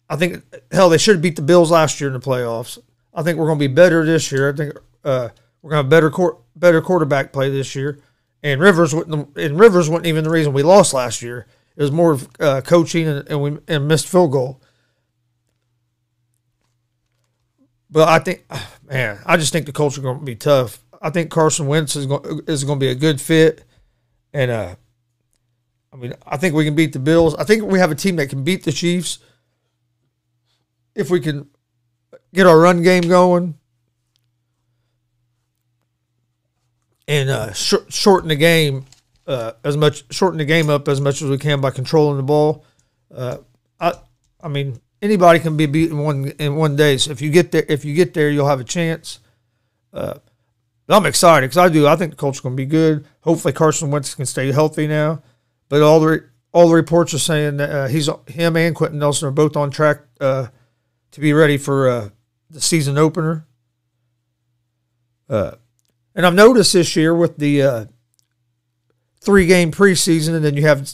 I 0.09 0.15
think 0.15 0.43
hell 0.71 0.89
they 0.89 0.97
should 0.97 1.15
have 1.15 1.21
beat 1.21 1.35
the 1.35 1.41
Bills 1.41 1.71
last 1.71 1.99
year 1.99 2.09
in 2.09 2.13
the 2.13 2.19
playoffs. 2.19 2.77
I 3.13 3.23
think 3.23 3.37
we're 3.37 3.47
going 3.47 3.59
to 3.59 3.67
be 3.67 3.73
better 3.73 4.05
this 4.05 4.31
year. 4.31 4.51
I 4.51 4.55
think 4.55 4.73
uh, 5.03 5.29
we're 5.61 5.71
going 5.71 5.79
to 5.79 5.83
have 5.83 5.89
better 5.89 6.09
court, 6.09 6.39
better 6.55 6.81
quarterback 6.81 7.33
play 7.33 7.49
this 7.49 7.75
year. 7.75 7.99
And 8.43 8.59
Rivers 8.59 8.93
wouldn't 8.93 9.37
and 9.37 9.59
Rivers 9.59 9.89
wasn't 9.89 10.07
even 10.07 10.23
the 10.23 10.29
reason 10.29 10.53
we 10.53 10.63
lost 10.63 10.93
last 10.93 11.21
year. 11.21 11.45
It 11.75 11.81
was 11.81 11.91
more 11.91 12.11
of 12.11 12.27
uh, 12.39 12.61
coaching 12.61 13.07
and, 13.07 13.27
and 13.29 13.41
we 13.41 13.57
and 13.67 13.87
missed 13.87 14.07
field 14.07 14.31
goal. 14.31 14.61
But 17.89 18.07
I 18.07 18.19
think, 18.19 18.45
man, 18.89 19.19
I 19.25 19.37
just 19.37 19.53
think 19.53 19.65
the 19.65 19.71
Colts 19.71 19.97
are 19.97 20.01
going 20.01 20.19
to 20.19 20.25
be 20.25 20.35
tough. 20.35 20.83
I 21.01 21.09
think 21.09 21.31
Carson 21.31 21.67
Wentz 21.67 21.95
is 21.95 22.05
going 22.05 22.41
is 22.47 22.63
going 22.63 22.79
to 22.79 22.83
be 22.83 22.91
a 22.91 22.95
good 22.95 23.19
fit, 23.19 23.63
and 24.33 24.51
uh, 24.51 24.75
I 25.91 25.95
mean, 25.95 26.13
I 26.25 26.37
think 26.37 26.55
we 26.55 26.63
can 26.63 26.75
beat 26.75 26.93
the 26.93 26.99
Bills. 26.99 27.35
I 27.35 27.43
think 27.43 27.63
we 27.63 27.79
have 27.79 27.91
a 27.91 27.95
team 27.95 28.17
that 28.17 28.29
can 28.29 28.43
beat 28.43 28.63
the 28.63 28.71
Chiefs 28.71 29.19
if 30.95 31.09
we 31.09 31.19
can 31.19 31.49
get 32.33 32.45
our 32.45 32.59
run 32.59 32.83
game 32.83 33.03
going 33.03 33.55
and 37.07 37.29
uh, 37.29 37.51
sh- 37.51 37.75
shorten 37.89 38.29
the 38.29 38.35
game 38.35 38.85
uh, 39.27 39.53
as 39.63 39.75
much, 39.75 40.05
shorten 40.13 40.37
the 40.37 40.45
game 40.45 40.69
up 40.69 40.87
as 40.87 41.01
much 41.01 41.21
as 41.21 41.29
we 41.29 41.37
can 41.37 41.59
by 41.59 41.71
controlling 41.71 42.17
the 42.17 42.23
ball. 42.23 42.63
Uh, 43.13 43.37
I, 43.79 43.93
I 44.41 44.47
mean, 44.47 44.79
anybody 45.01 45.39
can 45.39 45.57
be 45.57 45.65
beaten 45.65 45.97
one 45.97 46.29
in 46.39 46.55
one 46.55 46.75
day. 46.75 46.97
So 46.97 47.11
if 47.11 47.21
you 47.21 47.29
get 47.29 47.51
there, 47.51 47.65
if 47.67 47.83
you 47.83 47.93
get 47.93 48.13
there, 48.13 48.29
you'll 48.29 48.47
have 48.47 48.61
a 48.61 48.65
chance. 48.65 49.19
But 50.91 50.97
I'm 50.97 51.05
excited 51.05 51.47
because 51.47 51.57
I 51.57 51.69
do. 51.69 51.87
I 51.87 51.95
think 51.95 52.11
the 52.11 52.17
Colts 52.17 52.39
are 52.39 52.41
going 52.41 52.57
to 52.57 52.61
be 52.61 52.65
good. 52.65 53.07
Hopefully, 53.21 53.53
Carson 53.53 53.91
Wentz 53.91 54.13
can 54.13 54.25
stay 54.25 54.51
healthy 54.51 54.87
now. 54.87 55.23
But 55.69 55.81
all 55.81 56.01
the 56.01 56.25
all 56.51 56.67
the 56.67 56.75
reports 56.75 57.13
are 57.13 57.19
saying 57.19 57.55
that 57.57 57.69
uh, 57.69 57.87
he's 57.87 58.09
him 58.27 58.57
and 58.57 58.75
Quenton 58.75 58.99
Nelson 58.99 59.29
are 59.29 59.31
both 59.31 59.55
on 59.55 59.71
track 59.71 59.99
uh, 60.19 60.47
to 61.11 61.19
be 61.21 61.31
ready 61.31 61.57
for 61.57 61.87
uh, 61.89 62.09
the 62.49 62.59
season 62.59 62.97
opener. 62.97 63.47
Uh, 65.29 65.51
and 66.13 66.25
I've 66.25 66.33
noticed 66.33 66.73
this 66.73 66.93
year 66.97 67.15
with 67.15 67.37
the 67.37 67.61
uh, 67.61 67.85
three 69.21 69.45
game 69.45 69.71
preseason, 69.71 70.35
and 70.35 70.43
then 70.43 70.57
you 70.57 70.63
have 70.63 70.91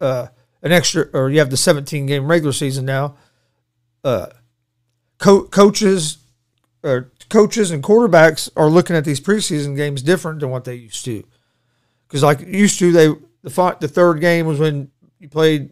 uh, 0.00 0.26
an 0.60 0.72
extra, 0.72 1.06
or 1.12 1.30
you 1.30 1.38
have 1.38 1.50
the 1.50 1.56
17 1.56 2.06
game 2.06 2.26
regular 2.26 2.52
season 2.52 2.84
now. 2.84 3.14
Co- 4.02 5.44
coaches, 5.44 6.18
or 6.82 7.12
coaches 7.28 7.70
and 7.70 7.82
quarterbacks 7.82 8.48
are 8.56 8.68
looking 8.68 8.96
at 8.96 9.04
these 9.04 9.20
preseason 9.20 9.76
games 9.76 10.02
different 10.02 10.40
than 10.40 10.50
what 10.50 10.64
they 10.64 10.74
used 10.74 11.04
to. 11.04 11.24
Because 12.06 12.22
like 12.22 12.40
used 12.40 12.78
to, 12.78 12.92
they 12.92 13.08
the 13.42 13.76
the 13.80 13.88
third 13.88 14.20
game 14.20 14.46
was 14.46 14.58
when 14.58 14.90
you 15.18 15.28
played 15.28 15.70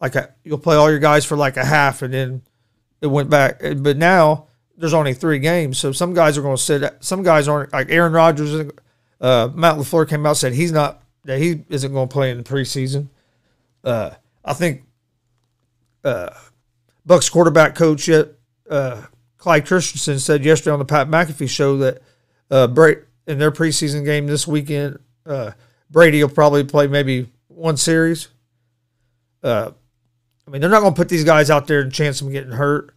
like 0.00 0.14
a, 0.14 0.34
you'll 0.44 0.58
play 0.58 0.76
all 0.76 0.90
your 0.90 0.98
guys 0.98 1.24
for 1.24 1.36
like 1.36 1.56
a 1.56 1.64
half, 1.64 2.02
and 2.02 2.12
then 2.12 2.42
it 3.00 3.06
went 3.06 3.30
back. 3.30 3.60
But 3.78 3.96
now 3.96 4.46
there's 4.76 4.94
only 4.94 5.14
three 5.14 5.38
games, 5.38 5.78
so 5.78 5.92
some 5.92 6.14
guys 6.14 6.36
are 6.36 6.42
going 6.42 6.56
to 6.56 6.62
sit. 6.62 6.96
Some 7.00 7.22
guys 7.22 7.48
aren't 7.48 7.72
like 7.72 7.90
Aaron 7.90 8.12
Rodgers. 8.12 8.70
Uh, 9.20 9.48
Matt 9.54 9.76
Lafleur 9.76 10.08
came 10.08 10.26
out 10.26 10.36
said 10.36 10.52
he's 10.52 10.72
not 10.72 11.02
that 11.24 11.38
he 11.38 11.64
isn't 11.68 11.92
going 11.92 12.08
to 12.08 12.12
play 12.12 12.30
in 12.30 12.36
the 12.36 12.44
preseason. 12.44 13.08
Uh, 13.82 14.10
I 14.44 14.52
think 14.52 14.84
uh, 16.04 16.30
Bucks 17.04 17.28
quarterback 17.28 17.74
coach 17.74 18.08
yet 18.08 18.28
uh, 18.70 19.02
Clyde 19.46 19.64
Christensen 19.64 20.18
said 20.18 20.44
yesterday 20.44 20.72
on 20.72 20.80
the 20.80 20.84
Pat 20.84 21.06
McAfee 21.06 21.48
show 21.48 21.76
that 21.76 22.02
uh, 22.50 22.66
in 23.28 23.38
their 23.38 23.52
preseason 23.52 24.04
game 24.04 24.26
this 24.26 24.44
weekend, 24.44 24.98
uh, 25.24 25.52
Brady 25.88 26.20
will 26.20 26.30
probably 26.30 26.64
play 26.64 26.88
maybe 26.88 27.30
one 27.46 27.76
series. 27.76 28.26
Uh, 29.44 29.70
I 30.44 30.50
mean, 30.50 30.60
they're 30.60 30.68
not 30.68 30.80
going 30.80 30.94
to 30.94 30.98
put 30.98 31.08
these 31.08 31.22
guys 31.22 31.48
out 31.48 31.68
there 31.68 31.78
and 31.78 31.92
chance 31.92 32.18
them 32.18 32.32
getting 32.32 32.50
hurt. 32.50 32.92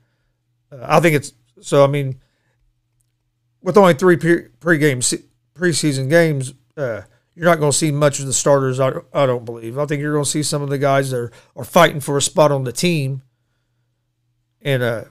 Uh, 0.71 0.77
I 0.81 0.99
think 0.99 1.17
it's 1.17 1.33
so. 1.61 1.83
I 1.83 1.87
mean, 1.87 2.19
with 3.61 3.77
only 3.77 3.93
three 3.93 4.17
pre- 4.17 4.47
pregame 4.59 5.03
se- 5.03 5.25
preseason 5.53 6.09
games, 6.09 6.55
uh, 6.75 7.01
you're 7.35 7.45
not 7.45 7.59
going 7.59 7.71
to 7.71 7.77
see 7.77 7.91
much 7.91 8.19
of 8.19 8.25
the 8.25 8.33
starters. 8.33 8.79
I, 8.79 8.91
I 9.13 9.27
don't 9.27 9.45
believe. 9.45 9.77
I 9.77 9.85
think 9.85 10.01
you're 10.01 10.13
going 10.13 10.25
to 10.25 10.29
see 10.31 10.41
some 10.41 10.63
of 10.63 10.69
the 10.69 10.79
guys 10.79 11.11
that 11.11 11.17
are, 11.17 11.31
are 11.55 11.63
fighting 11.63 11.99
for 11.99 12.17
a 12.17 12.23
spot 12.23 12.51
on 12.51 12.63
the 12.63 12.73
team, 12.73 13.21
and 14.63 14.81
uh, 14.81 15.03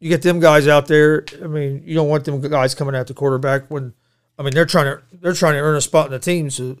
you 0.00 0.08
get 0.08 0.22
them 0.22 0.40
guys 0.40 0.68
out 0.68 0.86
there. 0.86 1.24
I 1.42 1.46
mean, 1.46 1.82
you 1.84 1.94
don't 1.94 2.08
want 2.08 2.24
them 2.24 2.40
guys 2.40 2.74
coming 2.74 2.94
at 2.94 3.06
the 3.06 3.14
quarterback 3.14 3.70
when. 3.70 3.94
I 4.38 4.44
mean, 4.44 4.54
they're 4.54 4.66
trying 4.66 4.96
to 4.96 5.02
they're 5.12 5.32
trying 5.32 5.54
to 5.54 5.60
earn 5.60 5.76
a 5.76 5.80
spot 5.80 6.06
in 6.06 6.12
the 6.12 6.20
team, 6.20 6.48
so 6.50 6.76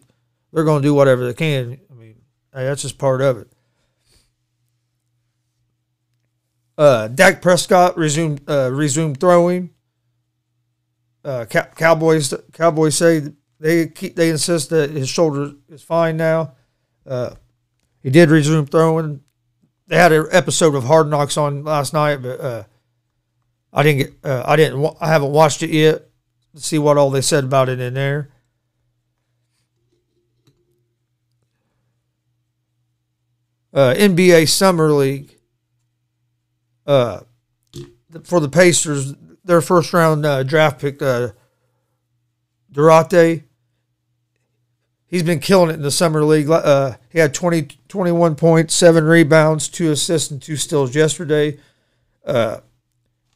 they're 0.52 0.64
going 0.64 0.80
to 0.80 0.88
do 0.88 0.94
whatever 0.94 1.26
they 1.26 1.34
can. 1.34 1.80
I 1.90 1.94
mean, 1.94 2.14
hey, 2.54 2.64
that's 2.64 2.82
just 2.82 2.98
part 2.98 3.20
of 3.20 3.38
it. 3.38 3.48
Uh, 6.76 7.08
Dak 7.08 7.42
Prescott 7.42 7.96
resumed 7.96 8.48
uh, 8.48 8.70
resumed 8.72 9.18
throwing. 9.18 9.70
Uh, 11.24 11.44
Cow- 11.46 11.66
Cowboys 11.74 12.32
Cowboys 12.52 12.96
say 12.96 13.22
they 13.58 13.88
keep 13.88 14.14
they 14.14 14.30
insist 14.30 14.70
that 14.70 14.90
his 14.90 15.08
shoulder 15.08 15.52
is 15.68 15.82
fine 15.82 16.16
now. 16.16 16.52
Uh, 17.04 17.34
he 18.00 18.10
did 18.10 18.30
resume 18.30 18.66
throwing. 18.66 19.20
They 19.88 19.96
had 19.96 20.12
an 20.12 20.26
episode 20.30 20.76
of 20.76 20.84
Hard 20.84 21.08
Knocks 21.08 21.36
on 21.36 21.64
last 21.64 21.92
night, 21.92 22.22
but 22.22 22.40
uh, 22.40 22.64
I 23.72 23.82
didn't 23.82 23.98
get 23.98 24.14
uh, 24.24 24.42
I 24.46 24.56
didn't 24.56 24.96
I 25.00 25.08
haven't 25.08 25.32
watched 25.32 25.62
it 25.62 25.70
yet 25.70 26.08
to 26.54 26.62
see 26.62 26.78
what 26.78 26.96
all 26.96 27.10
they 27.10 27.20
said 27.20 27.44
about 27.44 27.68
it 27.68 27.80
in 27.80 27.94
there. 27.94 28.30
Uh, 33.72 33.94
NBA 33.94 34.48
Summer 34.48 34.90
League. 34.90 35.36
Uh, 36.86 37.20
for 38.24 38.40
the 38.40 38.48
Pacers, 38.48 39.14
their 39.44 39.60
first 39.60 39.92
round 39.92 40.24
uh, 40.24 40.42
draft 40.42 40.80
pick, 40.80 41.02
uh, 41.02 41.28
Duarte. 42.72 43.44
He's 45.06 45.22
been 45.22 45.40
killing 45.40 45.70
it 45.70 45.74
in 45.74 45.82
the 45.82 45.90
summer 45.90 46.22
league. 46.22 46.50
Uh, 46.50 46.96
he 47.08 47.18
had 47.18 47.32
20, 47.32 47.68
21 47.88 48.34
points, 48.34 48.74
seven 48.74 49.04
rebounds, 49.04 49.68
two 49.68 49.90
assists, 49.90 50.30
and 50.30 50.40
two 50.40 50.56
steals 50.56 50.94
yesterday. 50.94 51.58
Uh, 52.26 52.58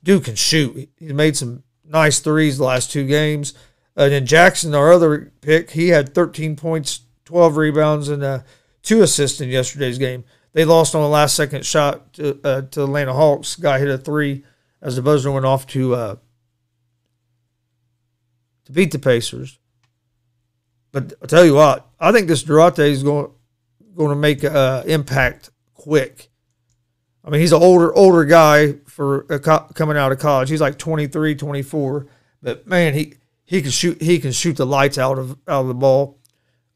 dude 0.03 0.25
can 0.25 0.35
shoot. 0.35 0.91
He 0.99 1.13
made 1.13 1.37
some 1.37 1.63
nice 1.85 2.19
threes 2.21 2.59
the 2.59 2.65
last 2.65 2.91
two 2.91 3.07
games. 3.07 3.55
And 3.95 4.13
then 4.13 4.27
Jackson, 4.27 4.75
our 4.75 4.93
other 4.93 5.33
pick, 5.41 5.71
he 5.71 5.89
had 5.89 6.15
13 6.15 6.57
points, 6.57 7.01
12 7.27 7.57
rebounds, 7.57 8.09
and 8.09 8.23
uh, 8.23 8.41
two 8.83 9.03
assists 9.03 9.41
in 9.41 9.49
yesterday's 9.49 9.99
game. 9.99 10.25
They 10.55 10.65
lost 10.65 10.95
on 10.95 11.03
the 11.03 11.09
last 11.09 11.35
second 11.35 11.65
shot 11.65 12.13
to, 12.15 12.39
uh, 12.45 12.63
to 12.63 12.85
Atlanta 12.85 13.13
Hawks. 13.13 13.57
Guy 13.57 13.79
hit 13.79 13.89
a 13.89 13.99
three 13.99 14.45
as 14.81 14.97
the 14.97 15.03
buzzer 15.03 15.31
went 15.31 15.47
off 15.47 15.67
to 15.69 15.95
uh, 15.95 16.17
to 18.65 18.73
beat 18.73 18.91
the 18.91 18.99
Pacers. 18.99 19.59
But 20.91 21.15
I 21.23 21.27
tell 21.27 21.45
you 21.45 21.55
what, 21.55 21.89
I 21.99 22.13
think 22.13 22.29
this 22.29 22.43
Duarte 22.43 22.91
is 22.91 23.03
going 23.03 23.31
going 23.97 24.11
to 24.11 24.17
make 24.17 24.43
an 24.43 24.55
uh, 24.55 24.83
impact 24.87 25.51
quick. 25.75 26.31
I 27.25 27.31
mean, 27.31 27.41
he's 27.41 27.52
an 27.52 27.62
older 27.62 27.95
older 27.95 28.25
guy 28.25 28.75
for 28.87 29.23
co- 29.23 29.69
coming 29.75 29.97
out 29.97 30.12
of 30.12 30.19
college. 30.19 30.50
He's 30.50 30.61
like 30.61 30.79
23, 30.79 31.35
24. 31.37 32.07
But 32.43 32.67
man, 32.67 32.95
he 32.95 33.14
he 33.45 33.62
can 33.62 33.71
shoot 33.71 34.00
he 34.00 34.19
can 34.19 34.33
shoot 34.33 34.57
the 34.57 34.67
lights 34.67 34.99
out 34.99 35.19
of 35.19 35.33
out 35.47 35.62
of 35.62 35.69
the 35.69 35.75
ball. 35.75 36.19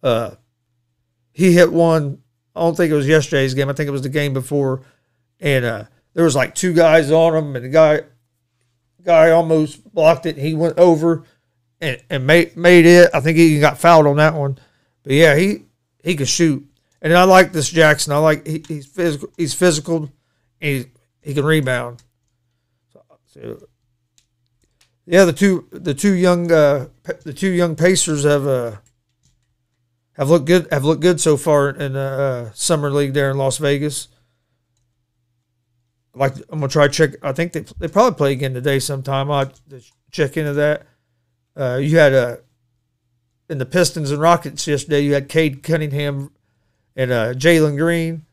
Uh, 0.03 0.33
he 1.33 1.53
hit 1.53 1.73
one. 1.73 2.23
I 2.55 2.61
don't 2.61 2.77
think 2.77 2.91
it 2.91 2.97
was 2.97 3.09
yesterday's 3.09 3.55
game. 3.55 3.69
I 3.69 3.73
think 3.73 3.89
it 3.89 3.93
was 3.93 4.03
the 4.03 4.09
game 4.09 4.33
before, 4.33 4.83
and 5.41 5.65
uh, 5.65 5.85
there 6.15 6.25
was 6.25 6.37
like 6.37 6.55
two 6.55 6.73
guys 6.73 7.11
on 7.11 7.35
him, 7.35 7.57
and 7.57 7.65
the 7.65 7.69
guy 7.69 8.03
guy 9.03 9.31
almost 9.31 9.93
blocked 9.93 10.27
it. 10.27 10.37
He 10.37 10.55
went 10.55 10.79
over 10.79 11.25
and, 11.81 12.03
and 12.09 12.27
made 12.27 12.57
made 12.57 12.87
it. 12.87 13.11
I 13.13 13.21
think 13.21 13.37
he 13.37 13.59
got 13.59 13.79
fouled 13.79 14.07
on 14.07 14.17
that 14.17 14.35
one, 14.35 14.59
but 15.03 15.13
yeah, 15.13 15.37
he 15.37 15.65
he 16.03 16.15
could 16.15 16.29
shoot. 16.29 16.67
And 17.03 17.15
I 17.15 17.25
like 17.25 17.53
this 17.53 17.69
Jackson. 17.69 18.13
I 18.13 18.19
like 18.19 18.47
he, 18.47 18.65
he's 18.67 18.87
physical. 18.87 19.29
He's 19.37 19.55
physical. 19.55 20.11
He 20.61 20.87
he 21.23 21.35
can 21.35 21.45
rebound. 21.45 22.03
So, 22.93 23.03
so, 23.27 23.67
yeah, 25.07 25.25
the 25.25 25.33
two 25.33 25.69
the 25.71 25.95
two 25.95 26.13
young 26.15 26.51
uh, 26.51 26.89
the 27.25 27.33
two 27.33 27.51
young 27.51 27.77
Pacers 27.77 28.25
have 28.25 28.47
uh, 28.47 28.77
have 30.15 30.31
looked 30.31 30.47
good 30.47 30.67
have 30.71 30.85
looked 30.85 31.03
good 31.03 31.21
so 31.21 31.37
far 31.37 31.71
in 31.71 31.93
the 31.93 32.01
uh, 32.01 32.51
summer 32.55 32.91
league 32.91 33.13
there 33.13 33.31
in 33.31 33.37
Las 33.39 33.59
Vegas. 33.59 34.09
Like 36.15 36.35
I'm 36.49 36.61
gonna 36.61 36.69
try 36.69 36.89
check. 36.89 37.11
I 37.23 37.33
think 37.33 37.53
they 37.53 37.65
they 37.79 37.89
probably 37.89 38.17
play 38.17 38.33
again 38.33 38.55
today 38.55 38.79
sometime. 38.79 39.31
I'll 39.31 39.53
check 40.11 40.37
into 40.37 40.55
that. 40.55 40.87
Uh, 41.55 41.79
you 41.81 41.99
had 41.99 42.15
uh, 42.15 42.37
in 43.49 43.59
the 43.59 43.67
Pistons 43.67 44.11
and 44.11 44.21
Rockets 44.21 44.67
yesterday. 44.67 45.01
You 45.01 45.15
had 45.15 45.29
Cade 45.29 45.63
Cunningham 45.63 46.31
and 46.97 47.11
uh, 47.11 47.35
Jalen 47.35 47.77
Green. 47.77 48.25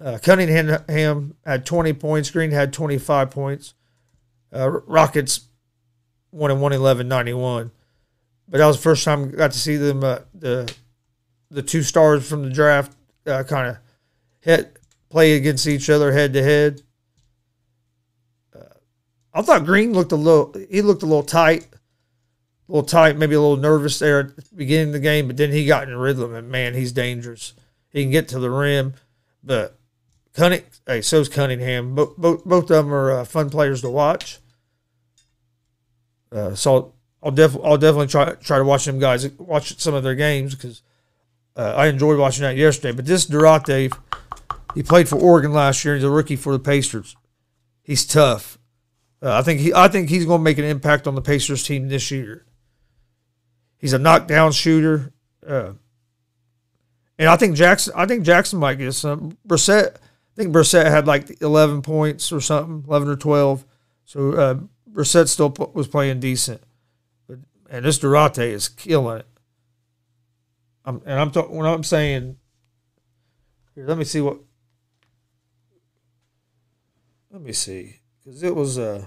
Uh, 0.00 0.18
Cunningham 0.22 1.34
had 1.44 1.64
20 1.64 1.92
points. 1.94 2.30
Green 2.30 2.50
had 2.50 2.72
25 2.72 3.30
points. 3.30 3.74
Uh, 4.52 4.70
Rockets 4.70 5.48
won 6.30 6.50
in 6.50 6.60
111 6.60 7.08
91. 7.08 7.70
But 8.48 8.58
that 8.58 8.66
was 8.66 8.76
the 8.76 8.82
first 8.82 9.04
time 9.04 9.24
I 9.24 9.36
got 9.36 9.52
to 9.52 9.58
see 9.58 9.76
them, 9.76 10.04
uh, 10.04 10.20
the 10.34 10.72
the 11.50 11.62
two 11.62 11.82
stars 11.82 12.28
from 12.28 12.42
the 12.42 12.50
draft, 12.50 12.96
uh, 13.26 13.42
kind 13.44 13.68
of 13.68 13.78
hit 14.40 14.78
play 15.08 15.32
against 15.32 15.66
each 15.66 15.88
other 15.88 16.12
head 16.12 16.32
to 16.32 16.42
head. 16.42 16.82
Uh, 18.54 18.64
I 19.32 19.42
thought 19.42 19.64
Green 19.64 19.92
looked 19.92 20.12
a 20.12 20.16
little, 20.16 20.54
he 20.70 20.82
looked 20.82 21.02
a 21.02 21.06
little 21.06 21.22
tight, 21.22 21.66
a 22.68 22.72
little 22.72 22.86
tight, 22.86 23.16
maybe 23.16 23.34
a 23.34 23.40
little 23.40 23.56
nervous 23.56 23.98
there 23.98 24.20
at 24.20 24.36
the 24.36 24.54
beginning 24.54 24.88
of 24.88 24.92
the 24.94 25.00
game, 25.00 25.26
but 25.26 25.36
then 25.36 25.52
he 25.52 25.66
got 25.66 25.88
in 25.88 25.96
rhythm, 25.96 26.34
and 26.34 26.50
man, 26.50 26.74
he's 26.74 26.92
dangerous. 26.92 27.54
He 27.90 28.02
can 28.02 28.10
get 28.10 28.28
to 28.28 28.38
the 28.38 28.50
rim, 28.50 28.94
but 29.42 29.78
Cunning, 30.36 30.64
hey, 30.86 31.00
so's 31.00 31.30
Cunningham. 31.30 31.94
Both, 31.94 32.18
both, 32.18 32.44
both 32.44 32.64
of 32.64 32.84
them 32.84 32.92
are 32.92 33.10
uh, 33.10 33.24
fun 33.24 33.48
players 33.48 33.80
to 33.80 33.88
watch. 33.88 34.38
Uh, 36.30 36.54
so 36.54 36.92
I'll 37.22 37.30
definitely 37.30 37.66
I'll 37.66 37.78
definitely 37.78 38.08
try 38.08 38.34
try 38.34 38.58
to 38.58 38.64
watch 38.64 38.84
them 38.84 38.98
guys 38.98 39.26
watch 39.38 39.78
some 39.80 39.94
of 39.94 40.02
their 40.02 40.14
games 40.14 40.54
because 40.54 40.82
uh, 41.56 41.72
I 41.74 41.86
enjoyed 41.86 42.18
watching 42.18 42.42
that 42.42 42.56
yesterday. 42.56 42.94
But 42.94 43.06
this 43.06 43.24
Duarte, 43.24 43.88
he 44.74 44.82
played 44.82 45.08
for 45.08 45.16
Oregon 45.16 45.54
last 45.54 45.82
year. 45.86 45.94
He's 45.94 46.04
a 46.04 46.10
rookie 46.10 46.36
for 46.36 46.52
the 46.52 46.58
Pacers. 46.58 47.16
He's 47.82 48.04
tough. 48.04 48.58
Uh, 49.22 49.38
I 49.38 49.42
think 49.42 49.60
he 49.60 49.72
I 49.72 49.88
think 49.88 50.10
he's 50.10 50.26
going 50.26 50.40
to 50.40 50.44
make 50.44 50.58
an 50.58 50.64
impact 50.64 51.06
on 51.06 51.14
the 51.14 51.22
Pacers 51.22 51.62
team 51.64 51.88
this 51.88 52.10
year. 52.10 52.44
He's 53.78 53.94
a 53.94 53.98
knockdown 53.98 54.52
shooter, 54.52 55.14
uh, 55.46 55.72
and 57.18 57.28
I 57.30 57.36
think 57.36 57.56
Jackson 57.56 57.94
I 57.96 58.04
think 58.04 58.22
Jackson 58.22 58.58
might 58.58 58.74
get 58.74 58.92
some. 58.92 59.38
Brissett 59.48 59.96
I 60.36 60.42
think 60.42 60.54
Brissett 60.54 60.84
had 60.84 61.06
like 61.06 61.40
eleven 61.40 61.80
points 61.80 62.30
or 62.30 62.42
something, 62.42 62.84
eleven 62.86 63.08
or 63.08 63.16
twelve. 63.16 63.64
So 64.04 64.32
uh, 64.34 64.58
Brissett 64.92 65.28
still 65.28 65.50
p- 65.50 65.64
was 65.72 65.88
playing 65.88 66.20
decent, 66.20 66.62
but 67.26 67.38
and 67.70 67.86
this 67.86 67.98
Duarte 67.98 68.52
is 68.52 68.68
killing 68.68 69.20
it. 69.20 69.26
I'm, 70.84 71.00
and 71.06 71.18
I'm 71.18 71.30
talking 71.30 71.56
when 71.56 71.66
I'm 71.66 71.82
saying. 71.82 72.36
Here, 73.74 73.86
let 73.86 73.96
me 73.96 74.04
see 74.04 74.20
what. 74.20 74.38
Let 77.30 77.40
me 77.40 77.52
see, 77.52 78.00
because 78.22 78.42
it 78.42 78.54
was 78.54 78.78
uh. 78.78 79.06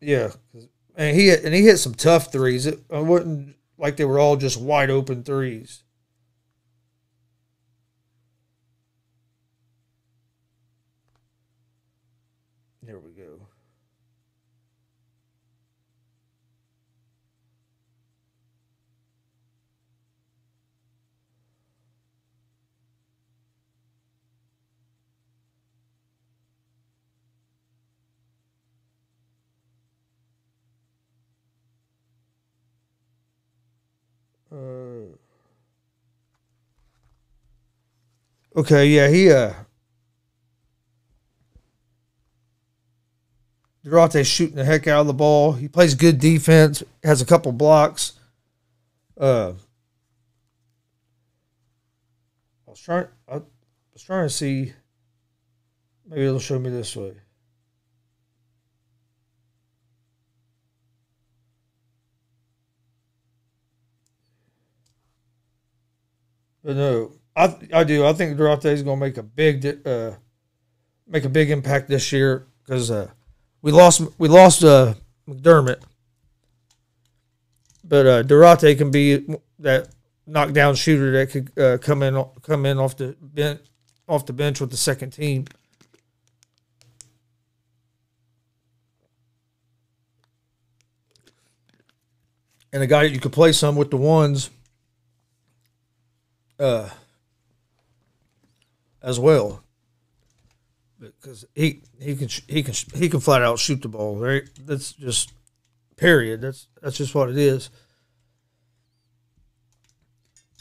Yeah, 0.00 0.32
and 0.96 1.16
he 1.16 1.30
and 1.30 1.54
he 1.54 1.62
hit 1.62 1.78
some 1.78 1.94
tough 1.94 2.32
threes. 2.32 2.66
It, 2.66 2.80
wouldn't 2.90 3.56
like 3.78 3.96
they 3.96 4.04
were 4.04 4.18
all 4.18 4.36
just 4.36 4.60
wide 4.60 4.90
open 4.90 5.22
threes. 5.24 5.82
Here 12.84 12.98
we 12.98 13.12
go. 13.12 13.46
Uh, 34.49 34.49
okay, 38.56 38.86
yeah, 38.86 39.08
he 39.08 39.30
uh 39.30 39.52
Duarte's 43.84 44.26
shooting 44.26 44.56
the 44.56 44.64
heck 44.64 44.86
out 44.86 45.00
of 45.00 45.06
the 45.06 45.14
ball. 45.14 45.52
He 45.52 45.66
plays 45.66 45.94
good 45.94 46.18
defense, 46.20 46.82
has 47.02 47.22
a 47.22 47.26
couple 47.26 47.52
blocks. 47.52 48.12
Uh 49.18 49.52
I 52.66 52.70
was 52.70 52.80
trying 52.80 53.06
I 53.28 53.40
was 53.92 54.02
trying 54.02 54.28
to 54.28 54.34
see 54.34 54.72
maybe 56.06 56.26
it'll 56.26 56.38
show 56.38 56.58
me 56.58 56.70
this 56.70 56.94
way. 56.96 57.14
But 66.62 66.76
no, 66.76 67.12
I 67.34 67.56
I 67.72 67.84
do. 67.84 68.04
I 68.04 68.12
think 68.12 68.36
Duarte 68.36 68.70
is 68.70 68.82
going 68.82 68.98
to 68.98 69.06
make 69.06 69.16
a 69.16 69.22
big 69.22 69.86
uh, 69.86 70.12
make 71.06 71.24
a 71.24 71.28
big 71.28 71.50
impact 71.50 71.88
this 71.88 72.12
year 72.12 72.46
because 72.64 72.90
uh, 72.90 73.10
we 73.62 73.72
lost 73.72 74.02
we 74.18 74.28
lost 74.28 74.62
uh, 74.62 74.94
McDermott, 75.28 75.82
but 77.84 78.06
uh, 78.06 78.22
Duarte 78.22 78.74
can 78.74 78.90
be 78.90 79.26
that 79.58 79.88
knockdown 80.26 80.74
shooter 80.74 81.12
that 81.12 81.30
could 81.30 81.58
uh, 81.58 81.78
come 81.78 82.02
in 82.02 82.22
come 82.42 82.66
in 82.66 82.78
off 82.78 82.96
the 82.96 83.16
bench 83.20 83.60
off 84.08 84.26
the 84.26 84.32
bench 84.32 84.60
with 84.60 84.70
the 84.70 84.76
second 84.76 85.10
team. 85.10 85.46
And 92.72 92.82
a 92.82 92.86
guy 92.86 93.02
that 93.02 93.10
you 93.10 93.18
could 93.18 93.32
play 93.32 93.50
some 93.50 93.74
with 93.74 93.90
the 93.90 93.96
ones 93.96 94.50
uh, 96.60 96.90
as 99.02 99.18
well 99.18 99.64
because 101.00 101.44
he 101.54 101.82
he 102.00 102.14
can 102.14 102.28
he 102.46 102.62
can 102.62 102.74
he 102.94 103.08
can 103.08 103.20
flat 103.20 103.42
out 103.42 103.58
shoot 103.58 103.82
the 103.82 103.88
ball. 103.88 104.16
Right? 104.16 104.42
That's 104.64 104.92
just 104.92 105.32
period. 105.96 106.42
That's 106.42 106.68
that's 106.82 106.98
just 106.98 107.14
what 107.14 107.30
it 107.30 107.38
is. 107.38 107.70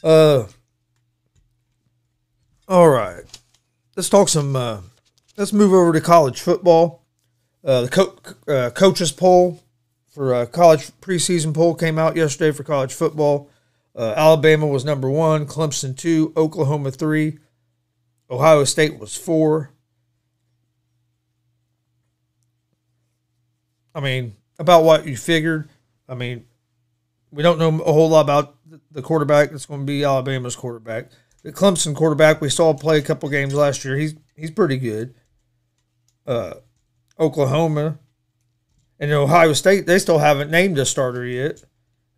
Uh. 0.03 0.45
All 2.67 2.89
right, 2.89 3.23
let's 3.95 4.09
talk 4.09 4.29
some. 4.29 4.55
Uh, 4.55 4.81
let's 5.37 5.51
move 5.51 5.73
over 5.73 5.91
to 5.91 5.99
college 6.01 6.39
football. 6.39 7.03
Uh, 7.65 7.81
the 7.81 7.89
co- 7.89 8.17
uh, 8.47 8.69
coaches 8.69 9.11
poll 9.11 9.63
for 10.07 10.35
uh, 10.35 10.45
college 10.45 10.91
preseason 11.01 11.53
poll 11.53 11.73
came 11.73 11.97
out 11.97 12.15
yesterday 12.15 12.55
for 12.55 12.63
college 12.63 12.93
football. 12.93 13.49
Uh, 13.95 14.13
Alabama 14.15 14.67
was 14.67 14.85
number 14.85 15.09
one, 15.09 15.45
Clemson 15.45 15.97
two, 15.97 16.31
Oklahoma 16.37 16.91
three, 16.91 17.39
Ohio 18.29 18.63
State 18.63 18.99
was 18.99 19.15
four. 19.15 19.71
I 23.95 23.99
mean, 24.01 24.35
about 24.59 24.83
what 24.83 25.07
you 25.07 25.17
figured. 25.17 25.69
I 26.07 26.15
mean, 26.15 26.45
we 27.31 27.43
don't 27.43 27.59
know 27.59 27.81
a 27.81 27.91
whole 27.91 28.09
lot 28.09 28.21
about 28.21 28.55
the 28.91 29.01
quarterback 29.01 29.51
that's 29.51 29.65
going 29.65 29.81
to 29.81 29.85
be 29.85 30.03
Alabama's 30.03 30.55
quarterback. 30.55 31.09
The 31.43 31.51
Clemson 31.51 31.95
quarterback 31.95 32.41
we 32.41 32.49
saw 32.49 32.73
play 32.73 32.97
a 32.97 33.01
couple 33.01 33.29
games 33.29 33.53
last 33.53 33.83
year. 33.85 33.95
He's 33.95 34.15
he's 34.35 34.51
pretty 34.51 34.77
good. 34.77 35.15
Uh, 36.27 36.55
Oklahoma 37.19 37.97
and 38.99 39.11
Ohio 39.11 39.53
State 39.53 39.85
they 39.85 39.99
still 39.99 40.19
haven't 40.19 40.51
named 40.51 40.77
a 40.77 40.85
starter 40.85 41.25
yet. 41.25 41.63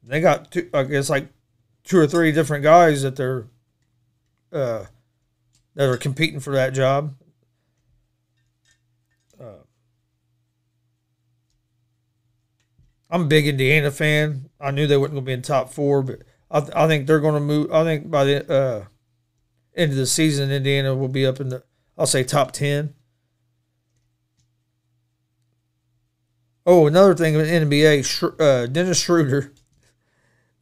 They 0.03 0.19
got 0.19 0.51
two, 0.51 0.69
I 0.73 0.83
guess 0.83 1.09
like 1.09 1.29
two 1.83 1.97
or 1.97 2.07
three 2.07 2.31
different 2.31 2.63
guys 2.63 3.01
that 3.01 3.15
they're 3.15 3.47
uh, 4.51 4.85
that 5.75 5.89
are 5.89 5.97
competing 5.97 6.39
for 6.39 6.53
that 6.53 6.73
job. 6.73 7.15
Uh, 9.39 9.63
I'm 13.09 13.23
a 13.23 13.27
big 13.27 13.47
Indiana 13.47 13.91
fan. 13.91 14.49
I 14.59 14.71
knew 14.71 14.87
they 14.87 14.97
weren't 14.97 15.13
going 15.13 15.23
to 15.23 15.27
be 15.27 15.33
in 15.33 15.41
top 15.41 15.71
four, 15.71 16.01
but 16.01 16.21
I, 16.49 16.59
th- 16.59 16.73
I 16.75 16.87
think 16.87 17.07
they're 17.07 17.19
going 17.19 17.35
to 17.35 17.39
move. 17.39 17.71
I 17.71 17.83
think 17.83 18.11
by 18.11 18.23
the 18.23 18.51
uh, 18.51 18.85
end 19.75 19.91
of 19.91 19.97
the 19.97 20.05
season, 20.05 20.51
Indiana 20.51 20.95
will 20.95 21.07
be 21.07 21.25
up 21.25 21.39
in 21.39 21.49
the, 21.49 21.63
I'll 21.97 22.05
say, 22.05 22.23
top 22.23 22.51
10. 22.51 22.93
Oh, 26.65 26.87
another 26.87 27.15
thing 27.15 27.33
in 27.33 27.41
NBA, 27.41 28.05
Sh- 28.05 28.39
uh, 28.39 28.67
Dennis 28.67 28.99
Schroeder 28.99 29.53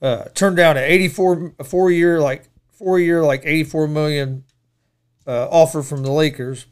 uh, 0.02 0.26
turned 0.34 0.58
down 0.58 0.78
an 0.78 0.84
84, 0.84 1.54
a 1.60 1.64
four 1.64 1.92
year, 1.92 2.22
like, 2.22 2.44
four 2.72 3.00
year, 3.00 3.24
like 3.24 3.42
84 3.46 3.88
million 3.88 4.44
uh, 5.28 5.48
offer 5.50 5.82
from 5.82 6.04
the 6.04 6.12
Lakers 6.12 6.66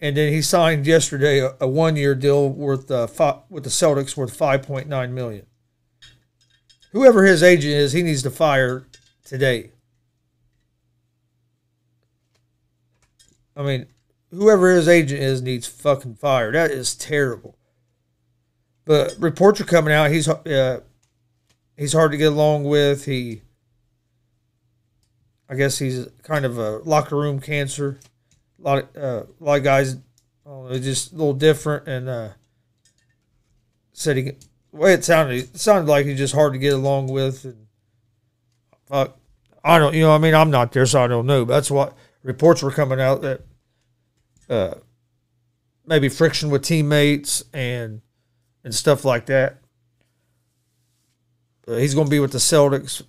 and 0.00 0.16
then 0.16 0.32
he 0.32 0.42
signed 0.42 0.86
yesterday 0.86 1.40
a, 1.40 1.54
a 1.60 1.68
one-year 1.68 2.14
deal 2.14 2.48
worth 2.48 2.90
uh, 2.90 3.06
fi- 3.06 3.40
with 3.48 3.64
the 3.64 3.70
Celtics 3.70 4.16
worth 4.16 4.36
5.9 4.36 5.10
million. 5.10 5.46
Whoever 6.92 7.24
his 7.24 7.42
agent 7.42 7.74
is, 7.74 7.92
he 7.92 8.02
needs 8.02 8.22
to 8.22 8.30
fire 8.30 8.86
today. 9.24 9.72
I 13.56 13.62
mean, 13.62 13.86
whoever 14.30 14.74
his 14.74 14.86
agent 14.86 15.20
is 15.20 15.40
needs 15.40 15.66
fucking 15.66 16.16
fired. 16.16 16.54
That 16.54 16.70
is 16.70 16.94
terrible. 16.94 17.56
But 18.84 19.16
reports 19.18 19.60
are 19.60 19.64
coming 19.64 19.94
out. 19.94 20.10
He's 20.10 20.28
uh, 20.28 20.80
he's 21.76 21.92
hard 21.92 22.12
to 22.12 22.18
get 22.18 22.32
along 22.32 22.64
with. 22.64 23.04
He, 23.04 23.42
I 25.48 25.54
guess 25.54 25.78
he's 25.78 26.06
kind 26.22 26.44
of 26.44 26.58
a 26.58 26.78
locker 26.78 27.16
room 27.16 27.40
cancer 27.40 27.98
a 28.58 28.62
lot 28.62 28.78
of 28.78 28.96
uh, 28.96 29.26
a 29.40 29.44
lot 29.44 29.58
of 29.58 29.64
guys, 29.64 29.96
oh, 30.44 30.68
they're 30.68 30.80
just 30.80 31.12
a 31.12 31.16
little 31.16 31.34
different, 31.34 31.86
and 31.88 32.08
uh, 32.08 32.28
said 33.92 34.16
he 34.16 34.32
way 34.72 34.92
it 34.92 35.04
sounded, 35.04 35.36
it 35.36 35.58
sounded 35.58 35.90
like 35.90 36.06
he's 36.06 36.18
just 36.18 36.34
hard 36.34 36.52
to 36.52 36.58
get 36.58 36.74
along 36.74 37.08
with, 37.08 37.44
and 37.44 37.66
fuck, 38.86 39.16
I 39.64 39.78
don't, 39.78 39.94
you 39.94 40.02
know, 40.02 40.14
I 40.14 40.18
mean, 40.18 40.34
I'm 40.34 40.50
not 40.50 40.72
there, 40.72 40.86
so 40.86 41.02
I 41.02 41.06
don't 41.06 41.26
know. 41.26 41.44
But 41.44 41.54
that's 41.54 41.70
what 41.70 41.94
reports 42.22 42.62
were 42.62 42.70
coming 42.70 43.00
out 43.00 43.22
that 43.22 43.40
uh, 44.48 44.74
maybe 45.86 46.08
friction 46.08 46.50
with 46.50 46.62
teammates 46.62 47.44
and 47.52 48.00
and 48.64 48.74
stuff 48.74 49.04
like 49.04 49.26
that. 49.26 49.58
Uh, 51.68 51.76
he's 51.76 51.94
going 51.94 52.06
to 52.06 52.10
be 52.10 52.20
with 52.20 52.32
the 52.32 52.38
Celtics. 52.38 53.02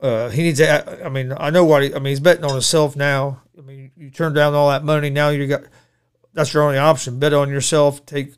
Uh, 0.00 0.28
he 0.30 0.42
needs 0.42 0.58
to. 0.58 1.04
I 1.04 1.08
mean, 1.08 1.32
I 1.36 1.50
know 1.50 1.64
what 1.64 1.84
he. 1.84 1.94
I 1.94 1.98
mean, 1.98 2.10
he's 2.10 2.20
betting 2.20 2.44
on 2.44 2.52
himself 2.52 2.96
now. 2.96 3.42
I 3.56 3.60
mean, 3.60 3.92
you 3.96 4.10
turn 4.10 4.34
down 4.34 4.54
all 4.54 4.68
that 4.70 4.84
money. 4.84 5.10
Now 5.10 5.28
you 5.28 5.46
got. 5.46 5.62
That's 6.32 6.52
your 6.52 6.64
only 6.64 6.78
option. 6.78 7.20
Bet 7.20 7.32
on 7.32 7.50
yourself. 7.50 8.04
Take 8.04 8.34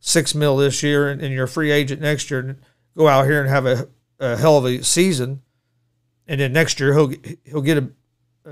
six 0.00 0.34
mil 0.34 0.56
this 0.56 0.82
year, 0.82 1.08
and, 1.08 1.22
and 1.22 1.32
you're 1.32 1.44
a 1.44 1.48
free 1.48 1.70
agent 1.70 2.00
next 2.02 2.30
year, 2.30 2.40
and 2.40 2.58
go 2.96 3.06
out 3.06 3.26
here 3.26 3.40
and 3.40 3.48
have 3.48 3.66
a, 3.66 3.88
a 4.18 4.36
hell 4.36 4.58
of 4.58 4.64
a 4.64 4.82
season. 4.82 5.42
And 6.26 6.40
then 6.40 6.52
next 6.52 6.80
year 6.80 6.92
he'll 6.94 7.12
he'll 7.44 7.62
get 7.62 7.78
a 7.78 7.90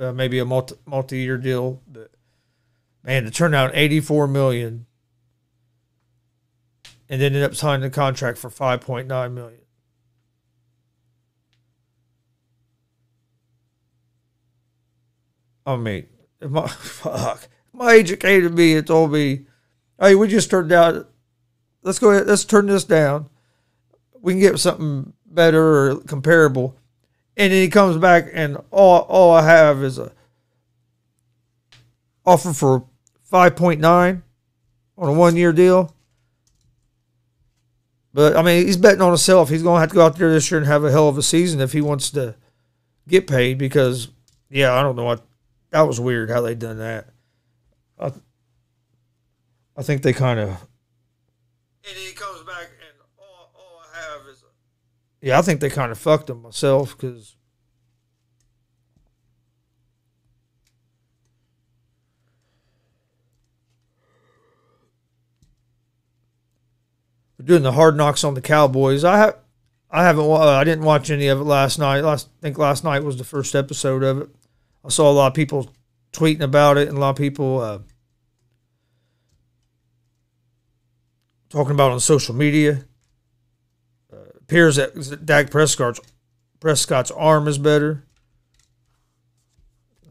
uh, 0.09 0.13
maybe 0.13 0.39
a 0.39 0.45
multi 0.45 0.77
multi 0.87 1.19
year 1.19 1.39
deal. 1.39 1.83
But 1.89 2.13
man, 3.03 3.25
to 3.25 3.31
turn 3.33 3.51
down 3.51 3.73
eighty 3.75 3.99
four 3.99 4.29
million, 4.29 4.87
and 7.13 7.21
ended 7.21 7.43
up 7.43 7.55
signing 7.55 7.83
the 7.83 7.91
contract 7.91 8.39
for 8.39 8.49
five 8.49 8.81
point 8.81 9.07
nine 9.07 9.35
million. 9.35 9.61
I 15.67 15.77
mean, 15.77 16.07
my 16.41 16.67
fuck, 16.69 17.49
my 17.75 17.93
agent 17.93 18.21
came 18.21 18.41
to 18.41 18.49
me 18.49 18.77
and 18.77 18.87
told 18.87 19.13
me, 19.13 19.45
"Hey, 20.01 20.15
we 20.15 20.27
just 20.27 20.49
turned 20.49 20.71
down. 20.71 21.05
Let's 21.83 21.99
go 21.99 22.13
ahead. 22.13 22.27
Let's 22.27 22.47
turn 22.47 22.65
this 22.65 22.85
down. 22.85 23.29
We 24.19 24.33
can 24.33 24.41
get 24.41 24.59
something 24.59 25.13
better 25.27 25.91
or 25.91 25.97
comparable." 25.97 26.79
And 27.37 27.53
then 27.53 27.61
he 27.61 27.69
comes 27.69 27.99
back, 27.99 28.31
and 28.33 28.57
all 28.71 29.01
all 29.01 29.35
I 29.35 29.45
have 29.45 29.83
is 29.83 29.99
a 29.99 30.13
offer 32.25 32.55
for 32.55 32.87
five 33.23 33.55
point 33.55 33.83
nine 33.83 34.23
on 34.97 35.11
a 35.11 35.13
one 35.13 35.37
year 35.37 35.53
deal. 35.53 35.95
But 38.15 38.37
I 38.37 38.43
mean, 38.43 38.67
he's 38.67 38.77
betting 38.77 39.01
on 39.01 39.09
himself. 39.09 39.49
He's 39.49 39.63
going 39.63 39.77
to 39.77 39.81
have 39.81 39.89
to 39.91 39.95
go 39.95 40.05
out 40.05 40.17
there 40.17 40.31
this 40.31 40.51
year 40.51 40.59
and 40.59 40.67
have 40.67 40.85
a 40.85 40.91
hell 40.91 41.09
of 41.09 41.17
a 41.17 41.23
season 41.23 41.61
if 41.61 41.73
he 41.73 41.81
wants 41.81 42.11
to 42.11 42.35
get 43.09 43.27
paid. 43.27 43.59
Because 43.59 44.09
yeah, 44.51 44.75
I 44.75 44.83
don't 44.83 44.97
know 44.97 45.05
what 45.05 45.25
that 45.71 45.83
was 45.83 45.99
weird 45.99 46.31
how 46.31 46.43
they 46.43 46.55
done 46.55 46.79
that. 46.79 47.09
I, 47.99 48.13
I 49.77 49.83
think 49.83 50.03
they 50.03 50.13
kind 50.13 50.39
of. 50.39 50.49
And 50.49 51.97
he 51.97 52.13
comes 52.13 52.43
back, 52.43 52.71
and 52.87 52.99
all, 53.19 53.51
all 53.57 53.83
I 53.83 53.97
have 53.97 54.29
is. 54.29 54.43
A, 54.43 55.27
yeah, 55.27 55.39
I 55.39 55.43
think 55.43 55.61
they 55.61 55.71
kind 55.71 55.91
of 55.91 55.99
fucked 55.99 56.31
him 56.31 56.43
myself 56.43 56.97
because. 56.97 57.37
Doing 67.43 67.63
the 67.63 67.73
hard 67.73 67.97
knocks 67.97 68.25
on 68.25 68.35
the 68.35 68.41
Cowboys. 68.41 69.05
I 69.05 69.19
have, 69.19 69.37
I 69.91 70.05
haven't. 70.05 70.25
Uh, 70.25 70.39
I 70.39 70.65
didn't 70.65 70.85
watch 70.85 71.11
any 71.11 71.29
of 71.29 71.41
it 71.41 71.45
last 71.45 71.79
night. 71.79 72.03
Last, 72.03 72.29
I 72.39 72.43
think 72.43 72.59
last 72.59 72.85
night 72.85 73.05
was 73.05 73.17
the 73.17 73.25
first 73.25 73.55
episode 73.55 74.03
of 74.03 74.23
it. 74.23 74.29
I 74.85 74.89
saw 74.89 75.11
a 75.11 75.13
lot 75.13 75.29
of 75.29 75.35
people 75.35 75.71
tweeting 76.13 76.43
about 76.43 76.77
it 76.77 76.89
and 76.89 76.97
a 76.97 77.01
lot 77.01 77.11
of 77.11 77.17
people 77.17 77.61
uh, 77.61 77.79
talking 81.49 81.73
about 81.73 81.91
on 81.91 82.01
social 82.01 82.35
media. 82.35 82.85
Uh, 84.13 84.17
appears 84.41 84.77
that 84.77 85.25
Dak 85.25 85.51
Prescott's 85.51 86.01
Prescott's 86.61 87.11
arm 87.11 87.49
is 87.49 87.59
better. 87.59 88.05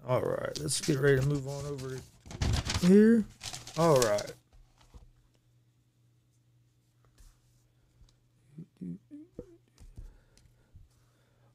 All 0.08 0.22
right, 0.22 0.60
let's 0.60 0.82
get 0.82 1.00
ready 1.00 1.22
to 1.22 1.26
move 1.26 1.48
on 1.48 1.66
over 1.66 1.98
here. 2.86 3.24
All 3.78 4.00
right. 4.02 4.34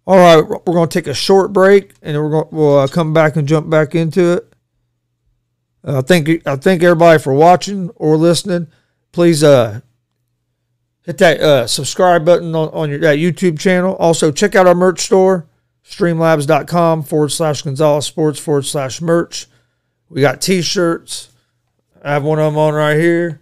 All 0.07 0.17
right, 0.19 0.37
we're 0.41 0.75
going 0.75 0.89
to 0.89 0.99
take 0.99 1.09
a 1.09 1.15
short 1.15 1.53
break, 1.53 1.93
and 2.01 2.17
we're 2.17 2.31
going 2.31 2.49
we'll 2.53 2.79
uh, 2.79 2.87
come 2.87 3.13
back 3.13 3.35
and 3.35 3.49
jump 3.49 3.69
back 3.69 3.97
into 3.97 4.35
it. 4.35 4.53
Uh, 5.83 6.01
thank 6.01 6.29
I 6.47 6.55
thank 6.57 6.85
everybody 6.85 7.21
for 7.21 7.33
watching 7.33 7.91
or 7.97 8.17
listening. 8.17 8.69
Please 9.11 9.43
uh, 9.43 9.81
hit 11.03 11.19
that 11.19 11.41
uh, 11.41 11.67
subscribe 11.67 12.25
button 12.25 12.55
on, 12.55 12.69
on 12.69 12.89
your 12.89 13.01
that 13.01 13.19
YouTube 13.19 13.59
channel. 13.59 13.97
Also, 13.97 14.31
check 14.31 14.55
out 14.55 14.69
our 14.69 14.77
merch 14.77 15.01
store, 15.01 15.49
streamlabs.com 15.85 17.03
forward 17.03 17.31
slash 17.31 17.63
Gonzalez 17.63 18.07
Sports 18.07 18.39
forward 18.39 18.65
slash 18.65 19.01
merch. 19.01 19.49
We 20.09 20.21
got 20.21 20.41
t 20.41 20.63
shirts. 20.63 21.31
I 22.01 22.13
have 22.13 22.23
one 22.23 22.39
of 22.39 22.53
them 22.53 22.59
on 22.59 22.75
right 22.75 22.97
here. 22.97 23.41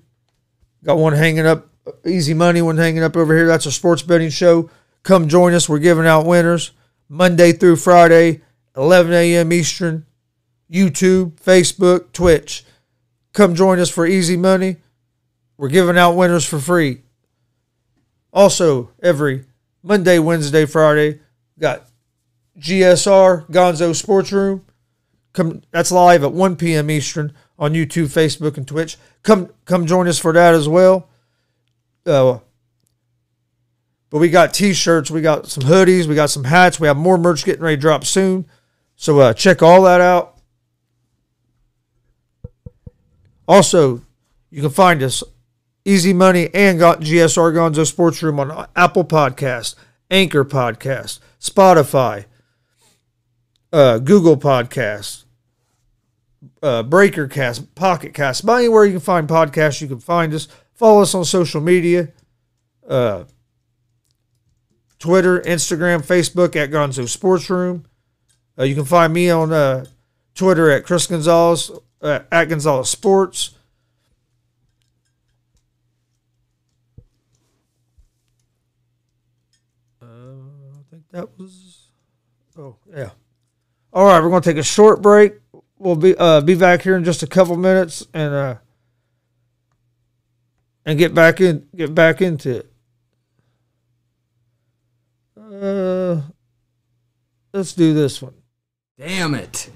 Got 0.83 0.97
one 0.97 1.13
hanging 1.13 1.45
up, 1.45 1.69
easy 2.07 2.33
money 2.33 2.63
one 2.63 2.79
hanging 2.79 3.03
up 3.03 3.19
over 3.19 3.37
here. 3.37 3.47
That's 3.47 3.67
a 3.67 3.73
sports 3.73 4.01
betting 4.01 4.31
show. 4.31 4.71
Come 5.05 5.29
join 5.29 5.53
us. 5.53 5.69
We're 5.69 5.79
giving 5.79 6.07
out 6.07 6.27
winners 6.27 6.73
Monday 7.09 7.53
through 7.53 7.77
Friday, 7.77 8.41
11 8.77 9.13
a.m. 9.13 9.53
Eastern, 9.53 10.07
YouTube, 10.71 11.41
Facebook, 11.41 12.11
Twitch. 12.13 12.65
Come 13.35 13.55
join 13.55 13.79
us 13.79 13.91
for 13.91 14.07
easy 14.07 14.37
money. 14.37 14.77
We're 15.57 15.69
giving 15.69 15.99
out 15.99 16.17
winners 16.17 16.45
for 16.47 16.59
free. 16.59 17.03
Also, 18.33 18.91
every 19.03 19.45
Monday, 19.83 20.19
Wednesday, 20.19 20.65
Friday, 20.65 21.21
got 21.59 21.85
GSR 22.59 23.49
Gonzo 23.51 23.95
Sports 23.95 24.33
Room. 24.33 24.65
Come, 25.35 25.63
that's 25.71 25.93
live 25.93 26.25
at 26.25 26.33
1 26.33 26.57
p.m. 26.57 26.91
Eastern 26.91 27.35
on 27.59 27.75
YouTube, 27.75 28.07
Facebook, 28.07 28.57
and 28.57 28.67
Twitch. 28.67 28.97
Come, 29.23 29.51
come 29.67 29.87
join 29.87 30.09
us 30.09 30.19
for 30.19 30.33
that 30.33 30.55
as 30.55 30.69
well. 30.69 31.09
Uh, 32.07 32.39
but 34.15 34.21
we 34.21 34.31
got 34.31 34.55
T-shirts, 34.55 35.11
we 35.11 35.23
got 35.23 35.49
some 35.49 35.65
hoodies, 35.65 36.07
we 36.07 36.15
got 36.15 36.31
some 36.31 36.45
hats, 36.45 36.79
we 36.79 36.87
have 36.87 36.97
more 36.97 37.19
merch 37.19 37.45
getting 37.45 37.63
ready 37.63 37.75
to 37.75 37.81
drop 37.81 38.05
soon. 38.05 38.47
So 38.95 39.19
uh, 39.19 39.35
check 39.35 39.61
all 39.61 39.83
that 39.83 40.01
out. 40.01 40.39
Also, 43.49 44.03
you 44.51 44.63
can 44.63 44.71
find 44.71 45.03
us 45.03 45.25
Easy 45.85 46.13
Money 46.13 46.49
and 46.55 46.79
got 46.79 47.01
GSR 47.01 47.53
Gonzo 47.55 47.85
Sports 47.85 48.23
Room 48.23 48.39
on 48.39 48.69
Apple 48.77 49.05
Podcast, 49.05 49.75
Anchor 50.13 50.45
Podcast, 50.45 51.19
Spotify, 51.41 52.27
uh, 53.73 53.99
Google 53.99 54.37
Podcast, 54.37 55.25
uh, 56.63 56.85
Breaker 56.85 57.27
Cast, 57.27 57.75
Pocket 57.75 58.15
Cast. 58.15 58.49
Anywhere 58.49 58.85
you 58.85 58.93
can 58.93 59.01
find 59.01 59.27
podcasts, 59.27 59.81
you 59.81 59.89
can 59.89 59.99
find 59.99 60.33
us. 60.33 60.47
Follow 60.73 61.03
us 61.03 61.17
on 61.17 61.25
social 61.25 61.61
media. 61.61 62.13
Uh, 62.89 63.25
Twitter, 65.05 65.39
Instagram, 65.41 66.03
Facebook 66.03 66.57
at 66.57 66.71
Gonzo 66.71 67.07
Sports 67.07 67.51
Room. 67.51 67.85
Uh, 68.59 68.63
you 68.63 68.75
can 68.75 68.87
find 68.87 69.13
me 69.13 69.29
on 69.29 69.53
uh, 69.53 69.85
Twitter 70.35 70.71
at 70.71 70.87
Chris 70.87 71.07
Gonzalez, 71.07 71.71
uh, 72.01 72.21
at 72.33 72.47
Gonzalez 72.47 72.89
Sports. 72.89 73.51
Uh, 80.01 80.07
I 80.07 80.83
think 80.91 81.03
that 81.11 81.39
was. 81.39 81.89
Oh 82.57 82.77
yeah. 82.91 83.11
All 83.93 84.07
right, 84.07 84.23
we're 84.23 84.31
gonna 84.31 84.41
take 84.41 84.57
a 84.57 84.63
short 84.63 85.03
break. 85.03 85.35
We'll 85.77 85.97
be 85.97 86.17
uh, 86.17 86.41
be 86.41 86.55
back 86.55 86.81
here 86.81 86.97
in 86.97 87.05
just 87.05 87.23
a 87.23 87.27
couple 87.27 87.59
minutes 87.59 88.07
and 88.15 88.33
uh, 88.33 88.55
and 90.87 90.99
get 90.99 91.13
back 91.13 91.43
in 91.43 91.69
get 91.77 91.95
back 91.95 92.23
into 92.23 92.61
it. 92.61 92.71
Uh, 95.55 96.21
let's 97.55 97.73
do 97.73 97.95
this 97.95 98.21
one. 98.21 98.35
Damn 98.99 99.35
it! 99.35 99.71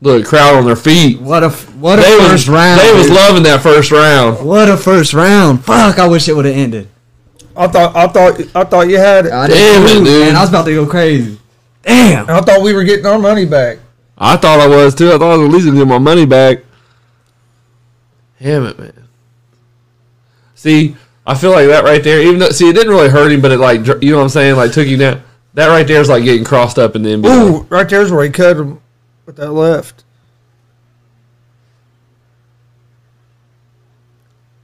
Look, 0.00 0.26
crowd 0.26 0.54
on 0.54 0.64
their 0.64 0.76
feet. 0.76 1.20
What 1.20 1.42
a 1.42 1.46
f- 1.46 1.74
what 1.74 1.98
a 1.98 2.02
They 2.02 2.18
first 2.18 2.32
was 2.32 2.48
round! 2.48 2.80
they 2.80 2.92
was 2.94 3.10
loving 3.10 3.42
that 3.42 3.60
first 3.62 3.90
round. 3.90 4.46
What 4.46 4.68
a 4.68 4.76
first 4.76 5.12
round! 5.12 5.64
Fuck! 5.64 5.98
I 5.98 6.06
wish 6.08 6.28
it 6.28 6.34
would 6.34 6.44
have 6.44 6.56
ended. 6.56 6.88
I 7.56 7.66
thought 7.66 7.96
I 7.96 8.06
thought 8.06 8.40
I 8.54 8.64
thought 8.64 8.88
you 8.88 8.98
had 8.98 9.26
it. 9.26 9.32
I 9.32 9.48
Damn 9.48 9.84
it, 9.84 10.04
dude. 10.04 10.26
Man, 10.26 10.36
I 10.36 10.40
was 10.40 10.50
about 10.50 10.64
to 10.66 10.74
go 10.74 10.86
crazy. 10.86 11.38
Damn! 11.82 12.28
I 12.30 12.40
thought 12.40 12.62
we 12.62 12.72
were 12.72 12.84
getting 12.84 13.06
our 13.06 13.18
money 13.18 13.46
back. 13.46 13.78
I 14.18 14.36
thought 14.36 14.60
I 14.60 14.66
was 14.66 14.94
too. 14.94 15.08
I 15.12 15.18
thought 15.18 15.32
I 15.32 15.36
was 15.36 15.48
at 15.48 15.52
least 15.52 15.66
gonna 15.66 15.78
get 15.78 15.88
my 15.88 15.98
money 15.98 16.26
back. 16.26 16.58
Damn 18.40 18.66
it, 18.66 18.78
man. 18.78 19.08
See, 20.54 20.96
I 21.26 21.34
feel 21.34 21.52
like 21.52 21.68
that 21.68 21.84
right 21.84 22.02
there. 22.02 22.20
Even 22.20 22.38
though, 22.38 22.50
see, 22.50 22.68
it 22.68 22.74
didn't 22.74 22.92
really 22.92 23.08
hurt 23.08 23.32
him, 23.32 23.40
but 23.40 23.50
it 23.50 23.58
like 23.58 23.86
you 24.02 24.10
know 24.10 24.18
what 24.18 24.24
I'm 24.24 24.28
saying, 24.28 24.56
like 24.56 24.72
took 24.72 24.86
you 24.86 24.96
down. 24.98 25.22
That 25.56 25.68
right 25.68 25.88
there 25.88 26.02
is 26.02 26.10
like 26.10 26.22
getting 26.22 26.44
crossed 26.44 26.78
up 26.78 26.94
in 26.96 27.02
the 27.02 27.08
NBA. 27.16 27.26
Ooh, 27.26 27.66
right 27.70 27.88
there's 27.88 28.12
where 28.12 28.22
he 28.22 28.28
cut 28.30 28.58
him 28.58 28.78
with 29.24 29.36
that 29.36 29.52
left. 29.52 30.04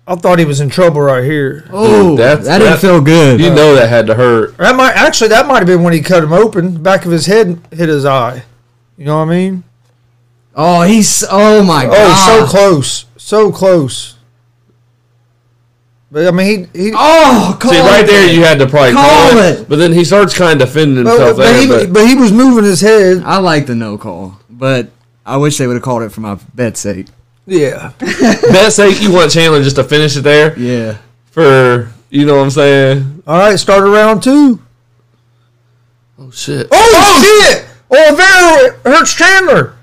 I 0.06 0.16
thought 0.16 0.38
he 0.38 0.44
was 0.44 0.60
in 0.60 0.68
trouble 0.68 1.00
right 1.00 1.24
here. 1.24 1.66
Oh, 1.72 2.14
that's- 2.14 2.44
that 2.46 2.58
didn't 2.58 2.80
feel 2.80 3.00
good. 3.00 3.40
You 3.40 3.48
know 3.48 3.74
that 3.74 3.88
had 3.88 4.06
to 4.08 4.14
hurt. 4.14 4.54
That 4.58 4.76
might 4.76 4.92
actually 4.92 5.28
that 5.28 5.46
might 5.46 5.60
have 5.60 5.66
been 5.66 5.82
when 5.82 5.94
he 5.94 6.02
cut 6.02 6.24
him 6.24 6.34
open. 6.34 6.82
Back 6.82 7.06
of 7.06 7.10
his 7.10 7.24
head 7.24 7.58
hit 7.70 7.88
his 7.88 8.04
eye. 8.04 8.42
You 8.98 9.06
know 9.06 9.16
what 9.16 9.28
I 9.28 9.30
mean? 9.30 9.64
Oh, 10.54 10.82
he's 10.82 11.24
oh 11.30 11.64
my 11.64 11.86
oh, 11.86 11.88
god! 11.88 11.96
Oh, 11.96 12.40
god! 12.40 12.46
so 12.46 12.50
close, 12.50 13.04
so 13.16 13.50
close. 13.50 14.16
But 16.12 16.26
I 16.26 16.30
mean, 16.30 16.68
he 16.74 16.84
he. 16.84 16.92
Oh, 16.94 17.56
call 17.58 17.72
See, 17.72 17.80
right 17.80 18.04
it. 18.04 18.06
there, 18.06 18.30
you 18.30 18.42
had 18.42 18.58
to 18.58 18.66
probably 18.66 18.92
Call 18.92 19.30
call, 19.30 19.38
it. 19.38 19.60
it. 19.60 19.68
But 19.68 19.76
then 19.76 19.94
he 19.94 20.04
starts 20.04 20.36
kind 20.36 20.60
of 20.60 20.68
defending 20.68 21.06
himself 21.06 21.38
but 21.38 21.44
there. 21.44 21.60
he, 21.62 21.66
But 21.66 21.92
but 21.94 22.06
he 22.06 22.14
was 22.14 22.30
moving 22.30 22.64
his 22.64 22.82
head. 22.82 23.22
I 23.24 23.38
like 23.38 23.64
the 23.64 23.74
no 23.74 23.96
call, 23.96 24.38
but 24.50 24.90
I 25.24 25.38
wish 25.38 25.56
they 25.56 25.66
would 25.66 25.72
have 25.76 25.82
called 25.82 26.02
it 26.02 26.10
for 26.12 26.20
my 26.20 26.38
bet's 26.54 26.80
sake. 26.80 27.06
Yeah. 27.46 27.92
best 27.98 28.76
sake, 28.76 29.00
you 29.00 29.10
want 29.10 29.32
Chandler 29.32 29.62
just 29.62 29.76
to 29.76 29.84
finish 29.84 30.14
it 30.16 30.20
there 30.20 30.56
Yeah. 30.58 30.98
for 31.30 31.90
you 32.10 32.26
know 32.26 32.36
what 32.36 32.42
I'm 32.44 32.50
saying. 32.50 33.22
All 33.26 33.38
right, 33.38 33.56
start 33.58 33.82
around 33.82 34.22
two. 34.22 34.60
Oh 36.18 36.30
shit! 36.30 36.68
Oh, 36.70 36.92
oh 36.94 37.48
shit! 37.50 37.64
Oliveira 37.90 38.78
oh, 38.84 38.90
hurts 38.98 39.14
Chandler. 39.14 39.76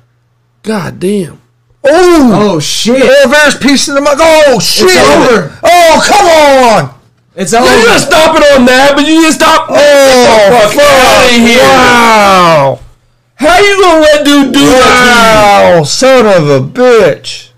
God 0.61 0.99
damn! 0.99 1.41
Oh, 1.83 2.53
Oh 2.55 2.59
shit! 2.59 3.01
Oliveira's 3.01 3.55
piecing 3.55 3.95
him 3.95 4.05
up. 4.07 4.17
Oh 4.19 4.59
shit! 4.59 4.85
over. 4.97 5.57
Oh 5.63 6.03
come 6.05 6.27
on! 6.27 6.99
It's 7.35 7.53
You 7.53 7.59
over. 7.59 7.67
didn't 7.67 7.99
stop 7.99 8.35
it 8.35 8.43
on 8.59 8.65
that, 8.65 8.91
but 8.95 9.05
you 9.07 9.21
didn't 9.21 9.33
stop. 9.33 9.67
Oh 9.69 10.69
fuck 10.71 10.83
outta 10.83 11.33
here. 11.33 11.59
Wow! 11.63 12.79
How 13.35 13.57
you 13.59 13.81
gonna 13.81 14.01
let 14.01 14.25
dude 14.25 14.53
do 14.53 14.59
that? 14.59 15.71
Wow! 15.77 15.83
Son 15.83 16.25
of 16.25 16.49
a 16.49 16.59
bitch! 16.67 17.51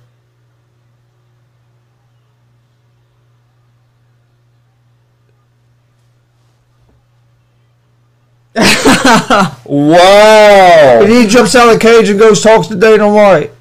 Wow! 9.65 10.99
And 11.01 11.11
he 11.11 11.27
jumps 11.27 11.55
out 11.55 11.69
of 11.69 11.75
the 11.75 11.79
cage 11.79 12.09
and 12.09 12.19
goes 12.19 12.41
talks 12.41 12.67
to 12.67 12.75
Dana 12.75 13.11
White. 13.11 13.51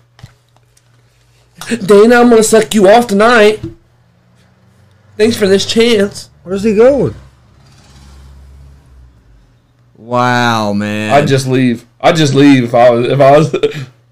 Dana, 1.77 2.17
I'm 2.17 2.29
gonna 2.31 2.43
suck 2.43 2.75
you 2.75 2.89
off 2.89 3.07
tonight. 3.07 3.61
Thanks 5.17 5.37
for 5.37 5.47
this 5.47 5.67
chance. 5.67 6.31
Where's 6.43 6.63
he 6.63 6.75
going? 6.75 7.15
Wow, 9.97 10.73
man. 10.73 11.13
I'd 11.13 11.29
just 11.29 11.47
leave. 11.47 11.87
I'd 12.01 12.17
just 12.17 12.35
leave 12.35 12.65
if 12.65 12.75
I 12.75 12.91
was. 12.91 13.07
If 13.07 13.21
I 13.21 13.31
was, 13.37 13.55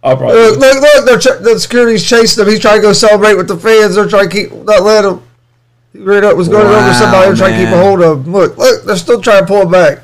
I 0.02 0.14
probably. 0.14 0.34
Look, 0.36 0.58
look, 0.58 0.80
look! 0.82 1.04
They're 1.06 1.18
ch- 1.18 1.42
the 1.42 1.58
security's 1.58 2.04
chasing 2.08 2.44
him. 2.44 2.50
He's 2.50 2.60
trying 2.60 2.76
to 2.76 2.82
go 2.82 2.92
celebrate 2.92 3.34
with 3.34 3.48
the 3.48 3.56
fans. 3.56 3.94
They're 3.94 4.08
trying 4.08 4.28
to 4.28 4.34
keep 4.34 4.52
not 4.52 4.82
let 4.82 5.04
him. 5.04 5.22
He 5.92 6.00
ran 6.00 6.24
up, 6.24 6.36
was 6.36 6.48
going 6.48 6.66
over 6.66 6.92
somebody. 6.94 7.26
They're 7.28 7.36
trying 7.36 7.58
to 7.58 7.64
keep 7.64 7.74
a 7.74 7.82
hold 7.82 8.02
of 8.02 8.26
him. 8.26 8.32
Look, 8.32 8.58
look! 8.58 8.84
They're 8.84 8.96
still 8.96 9.20
trying 9.22 9.42
to 9.42 9.46
pull 9.46 9.62
him 9.62 9.70
back. 9.70 10.00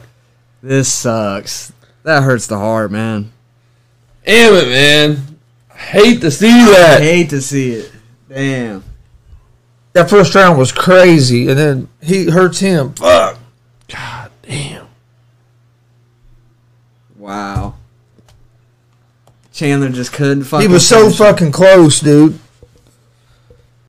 this 0.63 0.91
sucks. 0.93 1.73
That 2.03 2.23
hurts 2.23 2.47
the 2.47 2.59
heart, 2.59 2.91
man. 2.91 3.31
Damn 4.27 4.55
it, 4.55 4.69
man! 4.69 5.34
I 5.75 5.79
hate 5.79 6.21
to 6.21 6.31
see 6.31 6.49
I 6.51 6.71
that. 6.71 7.03
hate 7.03 7.31
to 7.31 7.41
see 7.41 7.73
it. 7.73 7.93
Damn. 8.29 8.85
That 9.93 10.11
first 10.11 10.35
round 10.35 10.59
was 10.59 10.73
crazy, 10.73 11.49
and 11.49 11.59
then 11.59 11.89
he 12.03 12.31
hurts 12.31 12.59
him. 12.61 12.95
Fuck. 12.95 13.39
God 13.89 14.31
damn. 14.43 14.87
Wow. 17.17 17.75
Chandler 19.53 19.89
just 19.91 20.13
couldn't 20.13 20.45
fucking. 20.45 20.69
He 20.69 20.73
was 20.73 20.87
so 20.87 21.03
finish 21.03 21.15
it. 21.15 21.19
fucking 21.19 21.53
close, 21.53 22.01
dude. 22.01 22.39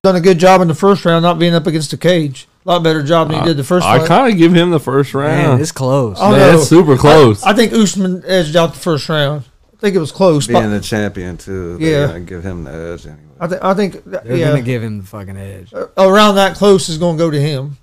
Done 0.03 0.15
a 0.15 0.21
good 0.21 0.37
job 0.37 0.61
in 0.61 0.67
the 0.67 0.75
first 0.75 1.03
round, 1.05 1.23
not 1.23 1.39
being 1.39 1.55
up 1.55 1.65
against 1.65 1.89
the 1.89 1.97
cage. 1.97 2.47
A 2.65 2.69
lot 2.69 2.83
better 2.83 3.01
job 3.01 3.29
than 3.29 3.39
he 3.39 3.45
did 3.45 3.57
the 3.57 3.63
first 3.63 3.85
I 3.85 3.99
fight. 3.99 4.07
kind 4.07 4.31
of 4.31 4.37
give 4.37 4.53
him 4.53 4.69
the 4.69 4.79
first 4.79 5.13
Man, 5.13 5.23
round. 5.49 5.61
it's 5.61 5.71
close. 5.71 6.17
Oh, 6.19 6.31
Man, 6.31 6.39
no. 6.39 6.59
it's 6.59 6.67
super 6.69 6.95
close. 6.97 7.43
I, 7.43 7.51
I 7.51 7.53
think 7.53 7.73
Usman 7.73 8.23
edged 8.25 8.55
out 8.55 8.73
the 8.73 8.79
first 8.79 9.09
round. 9.09 9.43
I 9.77 9.81
think 9.81 9.95
it 9.95 9.99
was 9.99 10.11
close. 10.11 10.47
Being 10.47 10.63
but 10.63 10.69
the 10.69 10.79
champion 10.79 11.37
too, 11.37 11.77
Yeah. 11.79 12.07
gonna 12.07 12.21
give 12.21 12.43
him 12.43 12.63
the 12.63 12.71
edge 12.71 13.05
anyway. 13.05 13.21
I, 13.39 13.47
th- 13.47 13.61
I 13.61 13.73
think, 13.73 14.03
that- 14.05 14.23
They're 14.25 14.37
yeah, 14.37 14.47
gonna 14.49 14.61
give 14.61 14.81
him 14.81 14.99
the 15.01 15.05
fucking 15.05 15.37
edge. 15.37 15.73
around 15.97 16.35
that 16.35 16.55
close 16.55 16.87
is 16.89 16.97
going 16.97 17.17
to 17.17 17.23
go 17.23 17.29
to 17.29 17.39
him. 17.39 17.77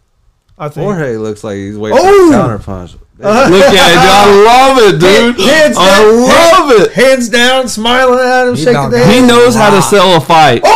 I 0.59 0.69
think. 0.69 0.85
Jorge 0.85 1.17
looks 1.17 1.45
like 1.45 1.57
he's 1.57 1.77
waiting 1.77 1.99
Oh! 2.01 2.31
for 2.31 2.37
a 2.37 2.41
counter 2.41 2.59
punch. 2.59 2.93
Look 3.19 3.29
at 3.29 3.75
it. 3.75 3.79
I 3.79 4.27
love 4.45 4.79
it, 4.79 4.99
dude. 5.01 5.39
Hands 5.47 5.77
I 5.79 5.87
down, 5.87 6.23
love 6.23 6.69
hand- 6.71 6.83
it. 6.83 6.93
Hands 6.93 7.29
down, 7.29 7.69
smiling 7.69 8.19
at 8.19 8.49
him, 8.49 8.55
He 8.55 8.61
shaking 8.63 8.73
knocked 8.75 8.93
their. 8.93 9.07
He 9.07 9.19
head. 9.19 9.29
knows 9.29 9.55
how 9.55 9.71
to 9.75 9.83
sell 9.83 10.17
a 10.17 10.21
fight. 10.21 10.63
Oh! 10.65 10.69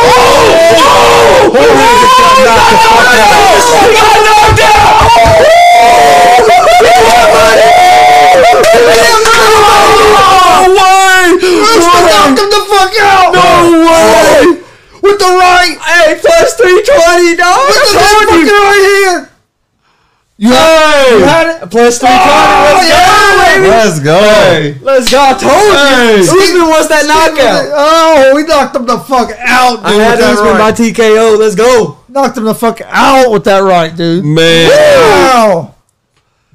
No 9.37 10.73
way! 10.73 11.37
Knocked 11.37 12.39
him 12.39 12.49
the 12.49 12.61
fuck 12.69 12.93
out! 13.01 13.33
No 13.33 13.45
way! 13.85 14.63
With 15.01 15.19
the 15.19 15.25
right, 15.25 15.77
Hey, 15.79 16.17
plus 16.19 16.55
320, 16.55 17.35
dog. 17.37 17.67
with 17.67 17.75
the 17.75 17.81
good 17.93 18.17
fucking 18.27 18.47
right 18.47 18.85
hand. 19.07 19.27
You 20.39 20.49
hey! 20.51 21.21
Had 21.25 21.63
it. 21.63 21.69
Plus 21.71 21.97
320. 21.99 23.67
Let's 23.67 23.99
go, 23.99 24.19
baby. 24.21 24.79
Let's 24.85 25.09
go. 25.09 25.11
Let's 25.11 25.11
go. 25.11 25.19
I 25.21 25.33
told 25.33 25.73
Hey. 25.73 26.17
you. 26.17 26.21
Usman 26.21 26.67
wants 26.69 26.87
that 26.89 27.05
knockout. 27.07 27.65
Oh, 27.73 28.35
we 28.35 28.43
knocked 28.43 28.75
him 28.75 28.85
the 28.85 28.99
fuck 28.99 29.31
out, 29.39 29.77
dude. 29.77 29.85
I 29.85 30.03
had 30.03 30.11
with 30.11 30.19
that 30.19 30.33
Usman 30.33 30.53
by 30.53 30.59
right. 30.59 30.75
TKO. 30.75 31.37
Let's 31.39 31.55
go. 31.55 31.97
Knocked 32.09 32.37
him 32.37 32.43
the 32.43 32.53
fuck 32.55 32.81
out 32.85 33.31
with 33.31 33.43
that 33.45 33.59
right, 33.63 33.95
dude. 33.95 34.25
Man. 34.25 34.69
Wow. 34.69 35.73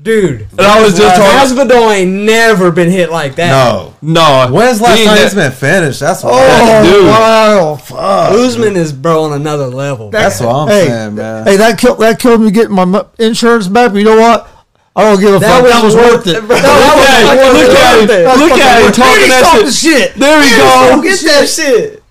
Dude. 0.03 0.49
And 0.53 0.61
I 0.61 0.83
was 0.83 0.97
just 0.99 1.15
talking. 1.17 1.65
Masvidal 1.69 1.95
ain't 1.95 2.11
never 2.11 2.73
been 2.73 2.91
hit 2.91 3.11
like 3.11 3.37
that. 3.37 3.51
No. 3.51 3.95
No. 4.03 4.49
When's 4.53 4.79
the 4.79 4.85
last 4.85 4.99
he 4.99 5.05
time 5.05 5.17
ain't 5.17 5.27
it's 5.27 5.35
been 5.37 5.53
finished? 5.53 6.01
That's 6.01 6.25
what. 6.25 6.33
Oh, 6.35 6.83
Dude. 6.83 7.07
wow. 7.07 7.77
Fuck. 7.77 8.33
Usman 8.33 8.77
is, 8.77 8.93
bro, 8.93 9.25
on 9.25 9.33
another 9.35 9.69
level. 9.69 10.11
That's 10.11 10.41
what 10.41 10.49
I'm 10.55 10.69
Hey, 10.69 10.87
saying, 10.88 11.15
man. 11.15 11.47
Hey, 11.47 11.57
that 11.57 11.79
killed 11.79 12.01
that 12.01 12.19
killed 12.19 12.41
me 12.41 12.51
getting 12.51 12.75
my 12.75 12.85
mu- 12.85 13.05
insurance 13.21 13.69
back. 13.69 13.93
But 13.93 13.99
you 13.99 14.05
know 14.05 14.21
what? 14.21 14.49
I 14.97 15.05
don't 15.05 15.21
give 15.21 15.35
a 15.35 15.38
That 15.38 15.61
fuck. 15.62 15.71
that 15.71 15.85
was 15.85 15.95
was 15.95 16.03
worth 16.03 16.12
worth 16.15 16.27
it. 16.27 16.37
it, 16.37 16.47
bro. 16.47 16.57
That 16.57 16.62
That 16.62 16.97
was 16.97 17.07
was 17.07 17.29
fucking 17.29 17.38
worth 17.38 17.69
Look 17.69 17.79
at 17.79 17.95
it. 17.95 18.01
him. 18.03 18.25
That's 18.25 18.41
Look 18.41 18.59
at 18.61 18.83
him 18.83 18.88
it. 18.88 18.95
talking 18.95 19.29
that 19.29 19.73
shit. 19.73 19.73
shit. 19.73 20.15
There 20.17 20.38
we 20.41 20.51
go. 20.51 21.03
Get 21.03 21.21
that 21.31 21.49
shit. 21.49 22.03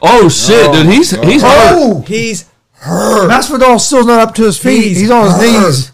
Oh 0.00 0.28
shit, 0.30 0.72
dude. 0.72 0.86
Oh, 0.86 0.90
he's 0.90 1.10
he's 1.10 1.42
hurt. 1.42 1.74
Oh, 1.76 2.04
He's 2.06 2.48
hurt. 2.72 3.28
Masvidal's 3.30 3.86
still 3.86 4.06
not 4.06 4.20
up 4.20 4.34
to 4.36 4.44
his 4.44 4.56
feet. 4.58 4.82
He's, 4.84 5.00
He's 5.00 5.10
on 5.10 5.24
his 5.26 5.34
hurt. 5.34 5.66
knees. 5.66 5.92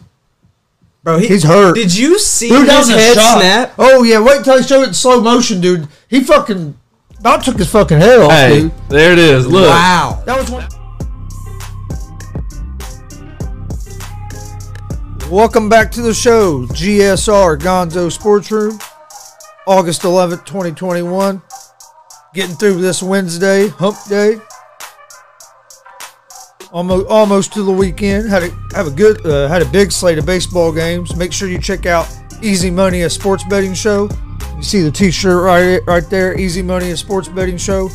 Bro, 1.03 1.19
he, 1.19 1.29
He's 1.29 1.45
hurt. 1.45 1.75
Did 1.77 1.97
you 1.97 2.19
see 2.19 2.51
Dude, 2.51 2.69
his 2.69 2.89
head 2.91 3.15
shot. 3.15 3.39
snap? 3.41 3.73
Oh 3.79 4.03
yeah, 4.03 4.21
wait 4.21 4.39
until 4.39 4.55
I 4.55 4.61
show 4.61 4.83
it 4.83 4.89
in 4.89 4.95
slow 4.95 5.21
motion, 5.23 5.61
dude. 5.61 5.89
He 6.09 6.23
fucking 6.23 6.77
about 7.19 7.43
took 7.43 7.57
his 7.59 7.71
fucking 7.71 7.99
head 7.99 8.21
off, 8.21 8.31
Hey, 8.31 8.61
dude. 8.63 8.73
there 8.91 9.13
it 9.13 9.19
is. 9.19 9.47
Look. 9.47 9.69
Wow. 9.71 10.23
That 10.27 10.39
was 10.39 10.51
one. 10.51 10.67
Welcome 15.31 15.69
back 15.69 15.91
to 15.93 16.03
the 16.03 16.13
show, 16.13 16.67
GSR 16.67 17.57
Gonzo 17.59 18.11
Sports 18.11 18.51
Room, 18.51 18.79
August 19.67 20.03
11th, 20.03 20.45
2021. 20.45 21.41
Getting 22.35 22.57
through 22.57 22.81
this 22.81 23.03
Wednesday, 23.03 23.69
hump 23.69 23.97
day. 24.09 24.39
Almost, 26.73 27.07
almost 27.09 27.53
to 27.55 27.65
the 27.65 27.73
weekend. 27.73 28.29
Had 28.29 28.45
a 28.45 28.51
have 28.75 28.87
a 28.87 28.91
good, 28.93 29.27
uh, 29.27 29.49
had 29.49 29.61
a 29.61 29.65
big 29.65 29.91
slate 29.91 30.19
of 30.19 30.27
baseball 30.27 30.73
games. 30.73 31.17
Make 31.17 31.33
sure 31.33 31.49
you 31.49 31.59
check 31.59 31.85
out 31.85 32.09
Easy 32.43 32.71
Money, 32.71 33.03
a 33.03 33.11
sports 33.11 33.43
betting 33.51 33.75
show. 33.75 34.09
You 34.57 34.63
see 34.63 34.81
the 34.83 34.91
T-shirt 34.91 35.43
right, 35.43 35.81
right 35.87 36.09
there. 36.09 36.39
Easy 36.39 36.63
Money, 36.63 36.93
a 36.93 36.97
sports 36.97 37.27
betting 37.27 37.57
show. 37.57 37.89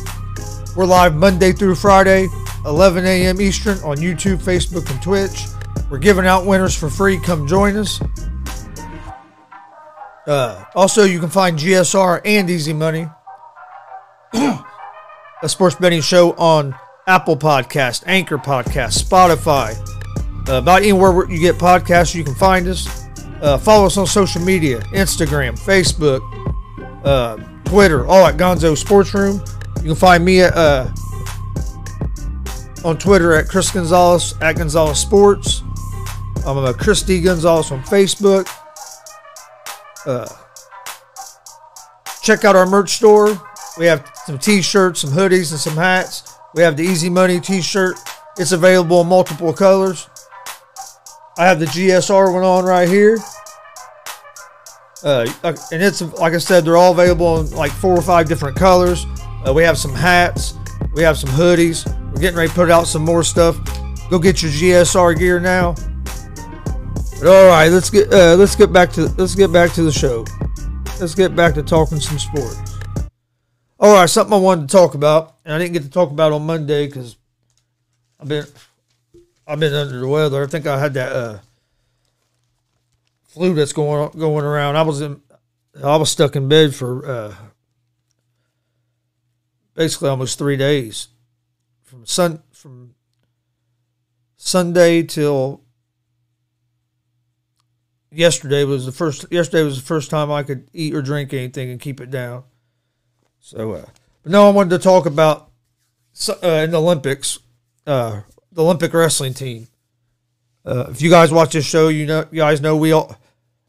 We're 0.76 0.84
live 0.84 1.14
Monday 1.14 1.52
through 1.52 1.76
Friday, 1.76 2.28
11 2.66 3.06
a.m. 3.06 3.40
Eastern 3.40 3.78
on 3.78 3.96
YouTube, 3.96 4.42
Facebook, 4.42 4.90
and 4.90 5.02
Twitch. 5.02 5.46
We're 5.88 5.98
giving 5.98 6.26
out 6.26 6.44
winners 6.44 6.76
for 6.76 6.90
free. 6.90 7.18
Come 7.20 7.46
join 7.46 7.76
us. 7.76 7.98
Uh, 10.26 10.64
also, 10.74 11.04
you 11.04 11.18
can 11.18 11.30
find 11.30 11.58
GSR 11.58 12.20
and 12.26 12.50
Easy 12.50 12.74
Money, 12.74 13.08
a 14.34 15.48
sports 15.48 15.76
betting 15.76 16.02
show 16.02 16.32
on 16.32 16.74
Apple 17.08 17.36
Podcast, 17.36 18.02
Anchor 18.06 18.36
Podcast, 18.36 19.00
Spotify. 19.00 19.76
Uh, 20.48 20.54
about 20.58 20.82
anywhere 20.82 21.12
where 21.12 21.30
you 21.30 21.38
get 21.38 21.54
podcasts, 21.54 22.16
you 22.16 22.24
can 22.24 22.34
find 22.34 22.66
us. 22.66 23.06
Uh, 23.40 23.56
follow 23.56 23.86
us 23.86 23.96
on 23.96 24.08
social 24.08 24.42
media 24.42 24.80
Instagram, 24.92 25.56
Facebook, 25.56 26.20
uh, 27.04 27.36
Twitter, 27.64 28.04
all 28.08 28.26
at 28.26 28.36
Gonzo 28.36 28.76
Sports 28.76 29.14
Room. 29.14 29.40
You 29.76 29.90
can 29.90 29.94
find 29.94 30.24
me 30.24 30.40
at, 30.40 30.56
uh, 30.56 30.88
on 32.84 32.98
Twitter 32.98 33.34
at 33.34 33.48
Chris 33.48 33.70
Gonzalez 33.70 34.34
at 34.40 34.56
Gonzalez 34.56 34.98
Sports. 34.98 35.62
I'm 36.44 36.58
a 36.58 36.74
Chris 36.74 37.02
D 37.02 37.20
Gonzalez 37.20 37.70
on 37.70 37.82
Facebook. 37.84 38.48
Uh, 40.04 40.26
check 42.20 42.44
out 42.44 42.56
our 42.56 42.66
merch 42.66 42.94
store. 42.94 43.40
We 43.78 43.86
have 43.86 44.10
some 44.24 44.38
t-shirts, 44.40 45.02
some 45.02 45.10
hoodies, 45.10 45.52
and 45.52 45.60
some 45.60 45.76
hats. 45.76 46.25
We 46.56 46.62
have 46.62 46.78
the 46.78 46.84
Easy 46.84 47.10
Money 47.10 47.38
t-shirt. 47.38 47.96
It's 48.38 48.52
available 48.52 49.02
in 49.02 49.08
multiple 49.08 49.52
colors. 49.52 50.08
I 51.36 51.44
have 51.44 51.60
the 51.60 51.66
GSR 51.66 52.32
one 52.32 52.44
on 52.44 52.64
right 52.64 52.88
here. 52.88 53.18
Uh, 55.04 55.26
and 55.44 55.82
it's 55.82 56.00
like 56.00 56.32
I 56.32 56.38
said, 56.38 56.64
they're 56.64 56.78
all 56.78 56.92
available 56.92 57.40
in 57.40 57.50
like 57.50 57.70
four 57.72 57.94
or 57.94 58.00
five 58.00 58.26
different 58.26 58.56
colors. 58.56 59.04
Uh, 59.46 59.52
we 59.52 59.64
have 59.64 59.76
some 59.76 59.92
hats, 59.92 60.54
we 60.94 61.02
have 61.02 61.18
some 61.18 61.28
hoodies. 61.28 61.86
We're 62.14 62.22
getting 62.22 62.38
ready 62.38 62.48
to 62.48 62.54
put 62.54 62.70
out 62.70 62.86
some 62.86 63.04
more 63.04 63.22
stuff. 63.22 63.58
Go 64.08 64.18
get 64.18 64.42
your 64.42 64.50
GSR 64.50 65.18
gear 65.18 65.38
now. 65.38 65.74
But 67.20 67.28
all 67.28 67.48
right, 67.48 67.68
let's 67.68 67.90
get 67.90 68.10
uh, 68.10 68.34
let's 68.36 68.56
get 68.56 68.72
back 68.72 68.90
to 68.92 69.08
let's 69.18 69.34
get 69.34 69.52
back 69.52 69.72
to 69.74 69.82
the 69.82 69.92
show. 69.92 70.24
Let's 70.98 71.14
get 71.14 71.36
back 71.36 71.52
to 71.54 71.62
talking 71.62 72.00
some 72.00 72.18
sports. 72.18 72.78
All 73.78 73.94
right, 73.94 74.08
something 74.08 74.32
I 74.32 74.38
wanted 74.38 74.70
to 74.70 74.72
talk 74.72 74.94
about, 74.94 75.35
and 75.46 75.54
I 75.54 75.58
didn't 75.58 75.74
get 75.74 75.84
to 75.84 75.90
talk 75.90 76.10
about 76.10 76.32
on 76.32 76.44
Monday 76.44 76.86
because 76.86 77.16
I've 78.20 78.28
been 78.28 78.44
I've 79.46 79.60
been 79.60 79.72
under 79.72 80.00
the 80.00 80.08
weather. 80.08 80.42
I 80.42 80.46
think 80.48 80.66
I 80.66 80.78
had 80.78 80.94
that 80.94 81.12
uh, 81.12 81.38
flu 83.22 83.54
that's 83.54 83.72
going 83.72 84.10
going 84.18 84.44
around. 84.44 84.76
I 84.76 84.82
was 84.82 85.00
in 85.00 85.22
I 85.82 85.96
was 85.96 86.10
stuck 86.10 86.34
in 86.34 86.48
bed 86.48 86.74
for 86.74 87.08
uh, 87.08 87.34
basically 89.74 90.08
almost 90.08 90.36
three 90.36 90.56
days 90.56 91.08
from 91.84 92.04
sun 92.04 92.42
from 92.50 92.96
Sunday 94.36 95.04
till 95.04 95.62
yesterday 98.10 98.64
was 98.64 98.84
the 98.84 98.92
first 98.92 99.26
yesterday 99.30 99.62
was 99.62 99.76
the 99.76 99.86
first 99.86 100.10
time 100.10 100.32
I 100.32 100.42
could 100.42 100.68
eat 100.72 100.92
or 100.92 101.02
drink 101.02 101.32
anything 101.32 101.70
and 101.70 101.80
keep 101.80 102.00
it 102.00 102.10
down. 102.10 102.42
So, 103.38 103.72
uh, 103.72 103.86
but 104.26 104.32
no, 104.32 104.48
I 104.48 104.50
wanted 104.50 104.70
to 104.70 104.78
talk 104.80 105.06
about 105.06 105.52
uh, 106.28 106.48
in 106.48 106.72
the 106.72 106.80
Olympics, 106.80 107.38
uh, 107.86 108.22
the 108.50 108.64
Olympic 108.64 108.92
wrestling 108.92 109.34
team. 109.34 109.68
Uh, 110.64 110.86
if 110.90 111.00
you 111.00 111.08
guys 111.08 111.30
watch 111.30 111.52
this 111.52 111.64
show, 111.64 111.86
you 111.86 112.06
know 112.06 112.26
you 112.32 112.38
guys 112.38 112.60
know 112.60 112.76
we 112.76 112.90
all, 112.90 113.16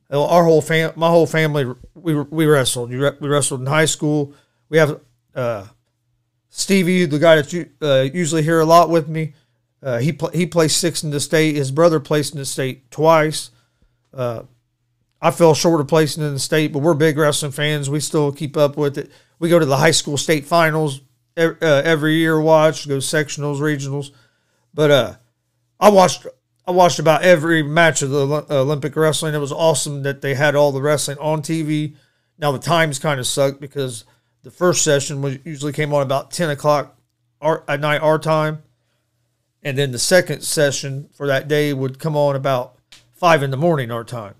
our 0.10 0.43
whole 0.43 0.63
fam, 0.63 0.93
my 0.96 1.10
whole 1.10 1.28
family, 1.28 1.72
we 1.93 2.15
we 2.15 2.48
wrestled. 2.48 2.89
We 2.89 2.98
wrestled 2.98 3.60
in 3.60 3.67
high 3.67 3.86
school. 3.86 4.34
We 4.67 4.80
have 4.80 5.00
uh, 5.36 5.67
Stevie, 6.50 7.06
the 7.06 7.20
guy 7.20 7.36
that 7.36 7.54
you 7.54 7.70
uh, 7.80 8.08
usually 8.12 8.41
hear 8.41 8.60
a 8.60 8.65
lot 8.65 8.89
with 8.89 9.08
me. 9.08 9.36
Uh, 9.84 10.00
he 10.00 10.12
pl- 10.12 10.32
he 10.32 10.48
placed 10.48 10.80
sixth 10.80 11.04
in 11.04 11.12
the 11.12 11.20
state. 11.20 11.56
His 11.56 11.70
brother 11.70 12.00
placed 12.00 12.34
in 12.34 12.39
the 12.39 12.46
state 12.46 12.89
twice. 12.89 13.52
Uh, 14.12 14.41
I 15.22 15.30
fell 15.30 15.54
short 15.54 15.82
of 15.82 15.88
placing 15.88 16.24
in 16.24 16.34
the 16.34 16.39
state, 16.39 16.74
but 16.74 16.80
we're 16.80 16.96
big 16.96 17.15
wrestling 17.15 17.52
fans. 17.52 17.91
We 17.91 18.00
still 18.00 18.32
keep 18.32 18.58
up 18.58 18.76
with 18.76 18.98
it. 18.98 19.12
We 19.39 19.50
go 19.50 19.60
to 19.60 19.65
the 19.65 19.78
high 19.78 19.91
school 19.91 20.17
state 20.17 20.45
finals 20.45 21.02
every, 21.36 21.62
uh, 21.62 21.82
every 21.84 22.15
year. 22.15 22.39
Watch 22.39 22.88
go 22.88 22.97
sectionals, 22.97 23.60
regionals. 23.60 24.12
But 24.73 24.91
uh, 24.91 25.15
I 25.80 25.89
watched 25.89 26.26
I 26.67 26.71
watched 26.71 27.00
about 27.00 27.23
every 27.23 27.63
match 27.63 28.02
of 28.02 28.10
the 28.10 28.45
Olympic 28.50 28.95
wrestling. 28.95 29.34
It 29.34 29.39
was 29.39 29.52
awesome 29.52 30.04
that 30.04 30.21
they 30.21 30.36
had 30.36 30.56
all 30.56 30.71
the 30.71 30.82
wrestling 30.82 31.17
on 31.19 31.41
TV. 31.41 31.95
Now 32.38 32.52
the 32.52 32.60
times 32.60 33.00
kind 33.00 33.19
of 33.19 33.28
sucked 33.28 33.62
because 33.62 34.04
the 34.43 34.52
first 34.52 34.84
session 34.84 35.21
was 35.21 35.38
usually 35.45 35.73
came 35.73 35.93
on 35.93 36.02
about 36.02 36.32
ten 36.32 36.50
o'clock 36.50 36.97
our, 37.41 37.63
at 37.67 37.80
night 37.80 38.02
our 38.02 38.19
time, 38.19 38.63
and 39.63 39.78
then 39.78 39.91
the 39.91 40.00
second 40.00 40.41
session 40.41 41.10
for 41.13 41.28
that 41.28 41.47
day 41.47 41.73
would 41.73 42.00
come 42.00 42.15
on 42.15 42.36
about 42.36 42.78
five 43.13 43.43
in 43.43 43.52
the 43.52 43.58
morning 43.58 43.91
our 43.91 44.04
time. 44.04 44.36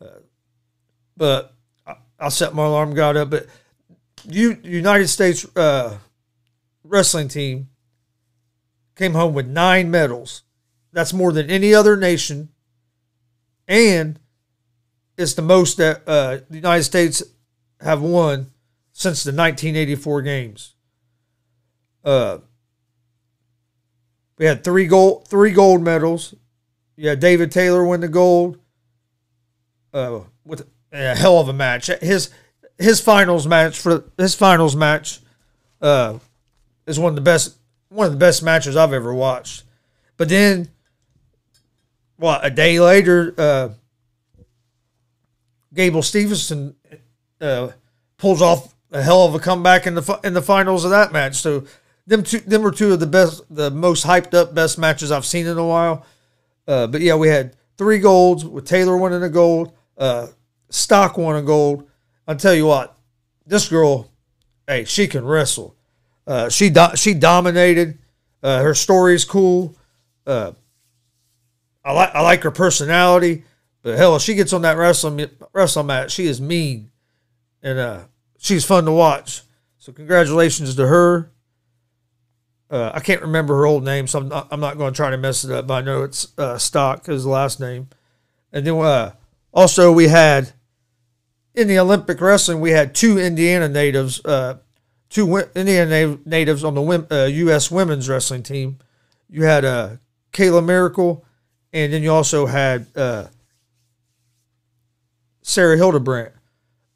Uh, 0.00 0.20
but 1.16 1.54
I, 1.86 1.96
I 2.18 2.28
set 2.28 2.54
my 2.54 2.64
alarm, 2.64 2.94
got 2.94 3.16
up. 3.16 3.30
But 3.30 3.46
United 4.28 5.08
States 5.08 5.46
uh, 5.56 5.98
wrestling 6.84 7.28
team 7.28 7.68
came 8.96 9.14
home 9.14 9.34
with 9.34 9.46
nine 9.46 9.90
medals. 9.90 10.42
That's 10.92 11.12
more 11.12 11.32
than 11.32 11.50
any 11.50 11.74
other 11.74 11.96
nation, 11.96 12.48
and 13.66 14.18
it's 15.16 15.34
the 15.34 15.42
most 15.42 15.76
that 15.78 16.02
uh, 16.06 16.38
the 16.48 16.56
United 16.56 16.84
States 16.84 17.22
have 17.80 18.00
won 18.02 18.50
since 18.92 19.22
the 19.24 19.30
1984 19.30 20.22
games. 20.22 20.74
Uh, 22.04 22.38
we 24.38 24.46
had 24.46 24.64
three 24.64 24.86
gold 24.86 25.28
three 25.28 25.52
gold 25.52 25.82
medals. 25.82 26.34
Yeah, 26.96 27.14
David 27.14 27.52
Taylor 27.52 27.84
win 27.86 28.00
the 28.00 28.08
gold. 28.08 28.58
uh, 29.92 30.20
with 30.44 30.66
a 30.92 31.14
hell 31.14 31.38
of 31.40 31.48
a 31.48 31.52
match. 31.52 31.86
His 32.00 32.30
his 32.78 33.00
finals 33.00 33.46
match 33.46 33.78
for 33.78 34.04
his 34.16 34.34
finals 34.34 34.76
match 34.76 35.20
uh, 35.80 36.18
is 36.86 36.98
one 36.98 37.10
of 37.10 37.16
the 37.16 37.20
best 37.20 37.56
one 37.88 38.06
of 38.06 38.12
the 38.12 38.18
best 38.18 38.42
matches 38.42 38.76
I've 38.76 38.92
ever 38.92 39.12
watched. 39.12 39.64
But 40.16 40.28
then, 40.28 40.68
what 42.16 42.44
a 42.44 42.50
day 42.50 42.80
later, 42.80 43.34
uh, 43.38 43.68
Gable 45.72 46.02
Stevenson 46.02 46.74
uh, 47.40 47.68
pulls 48.16 48.42
off 48.42 48.74
a 48.90 49.02
hell 49.02 49.24
of 49.24 49.34
a 49.34 49.38
comeback 49.38 49.86
in 49.86 49.94
the 49.94 50.20
in 50.24 50.34
the 50.34 50.42
finals 50.42 50.84
of 50.84 50.90
that 50.90 51.12
match. 51.12 51.36
So 51.36 51.64
them 52.06 52.22
two 52.22 52.40
them 52.40 52.62
were 52.62 52.72
two 52.72 52.92
of 52.92 53.00
the 53.00 53.06
best, 53.06 53.42
the 53.50 53.70
most 53.70 54.06
hyped 54.06 54.34
up 54.34 54.54
best 54.54 54.78
matches 54.78 55.10
I've 55.10 55.26
seen 55.26 55.46
in 55.46 55.58
a 55.58 55.66
while. 55.66 56.06
Uh, 56.66 56.86
but 56.86 57.00
yeah, 57.00 57.14
we 57.14 57.28
had 57.28 57.56
three 57.76 57.98
golds 57.98 58.44
with 58.44 58.66
Taylor 58.66 58.96
winning 58.96 59.22
a 59.22 59.28
gold, 59.28 59.72
uh, 59.96 60.26
Stock 60.70 61.16
won 61.16 61.36
a 61.36 61.42
gold. 61.42 61.88
I'll 62.28 62.36
tell 62.36 62.54
you 62.54 62.66
what, 62.66 62.94
this 63.46 63.68
girl, 63.68 64.10
hey, 64.66 64.84
she 64.84 65.08
can 65.08 65.24
wrestle. 65.24 65.74
Uh, 66.26 66.50
she 66.50 66.68
do- 66.68 66.94
she 66.94 67.14
dominated. 67.14 67.98
Uh, 68.42 68.62
her 68.62 68.74
story 68.74 69.14
is 69.14 69.24
cool. 69.24 69.74
Uh, 70.26 70.52
I 71.82 71.92
like 71.92 72.14
I 72.14 72.20
like 72.20 72.42
her 72.42 72.50
personality. 72.50 73.44
But 73.82 73.96
hell, 73.96 74.14
if 74.16 74.22
she 74.22 74.34
gets 74.34 74.52
on 74.52 74.62
that 74.62 74.76
wrestling 74.76 75.30
wrestling 75.54 75.86
match, 75.86 76.12
she 76.12 76.26
is 76.26 76.38
mean, 76.38 76.90
and 77.62 77.78
uh, 77.78 78.00
she's 78.36 78.64
fun 78.64 78.84
to 78.84 78.92
watch. 78.92 79.42
So 79.78 79.92
congratulations 79.92 80.74
to 80.74 80.86
her. 80.86 81.30
Uh, 82.70 82.90
I 82.92 83.00
can't 83.00 83.22
remember 83.22 83.56
her 83.56 83.64
old 83.64 83.82
name, 83.82 84.06
so 84.06 84.18
I'm 84.18 84.28
not, 84.28 84.48
I'm 84.50 84.60
not 84.60 84.76
going 84.76 84.92
to 84.92 84.96
try 84.96 85.08
to 85.08 85.16
mess 85.16 85.44
it 85.44 85.50
up. 85.50 85.66
But 85.66 85.74
I 85.74 85.80
know 85.80 86.02
it's 86.02 86.28
uh, 86.36 86.58
Stock 86.58 87.08
is 87.08 87.24
the 87.24 87.30
last 87.30 87.58
name. 87.58 87.88
And 88.52 88.66
then 88.66 88.74
uh, 88.74 89.12
also 89.54 89.90
we 89.90 90.08
had 90.08 90.52
in 91.58 91.66
the 91.66 91.78
Olympic 91.78 92.20
wrestling 92.20 92.60
we 92.60 92.70
had 92.70 92.94
two 92.94 93.18
Indiana 93.18 93.68
natives, 93.68 94.24
uh, 94.24 94.58
two 95.10 95.36
Indiana 95.56 96.06
na- 96.06 96.16
natives 96.24 96.62
on 96.62 96.74
the 96.74 97.06
uh, 97.10 97.24
U.S. 97.26 97.70
women's 97.70 98.08
wrestling 98.08 98.44
team. 98.44 98.78
You 99.28 99.44
had 99.44 99.64
uh, 99.64 99.96
Kayla 100.32 100.64
Miracle, 100.64 101.24
and 101.72 101.92
then 101.92 102.02
you 102.04 102.12
also 102.12 102.46
had 102.46 102.86
uh, 102.96 103.26
Sarah 105.42 105.76
Hildebrandt. 105.76 106.32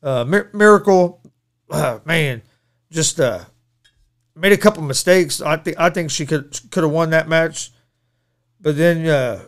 Uh, 0.01 0.25
Mir- 0.25 0.51
Miracle, 0.53 1.21
uh, 1.69 1.99
man, 2.05 2.43
just 2.91 3.19
made 4.37 4.53
a 4.53 4.57
couple 4.57 4.83
mistakes. 4.85 5.41
I 5.41 5.57
think 5.57 5.79
I 5.79 5.91
think 5.91 6.13
she 6.13 6.25
could 6.25 6.59
could 6.71 6.85
have 6.85 6.93
won 6.93 7.11
that 7.11 7.29
match, 7.29 7.73
but 8.61 8.77
then 8.77 9.43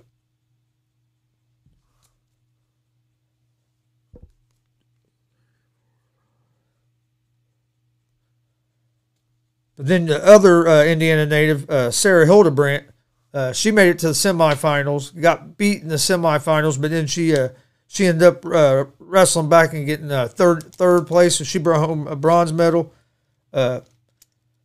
but 9.76 9.86
then 9.86 10.06
the 10.06 10.24
other 10.24 10.68
uh, 10.68 10.84
Indiana 10.84 11.26
native, 11.26 11.68
uh, 11.68 11.90
Sarah 11.90 12.26
Hildebrandt, 12.26 12.86
uh, 13.32 13.52
she 13.52 13.72
made 13.72 13.88
it 13.88 13.98
to 14.00 14.08
the 14.08 14.12
semifinals. 14.12 15.20
Got 15.20 15.56
beat 15.56 15.82
in 15.82 15.88
the 15.88 15.96
semifinals, 15.96 16.80
but 16.80 16.92
then 16.92 17.08
she 17.08 17.36
uh, 17.36 17.48
she 17.88 18.06
ended 18.06 18.22
up 18.22 18.46
uh, 18.46 18.84
wrestling 19.00 19.48
back 19.48 19.72
and 19.72 19.86
getting 19.86 20.08
third 20.28 20.72
third 20.74 21.06
place. 21.08 21.36
So 21.36 21.44
she 21.44 21.58
brought 21.58 21.84
home 21.84 22.06
a 22.06 22.14
bronze 22.14 22.52
medal. 22.52 22.92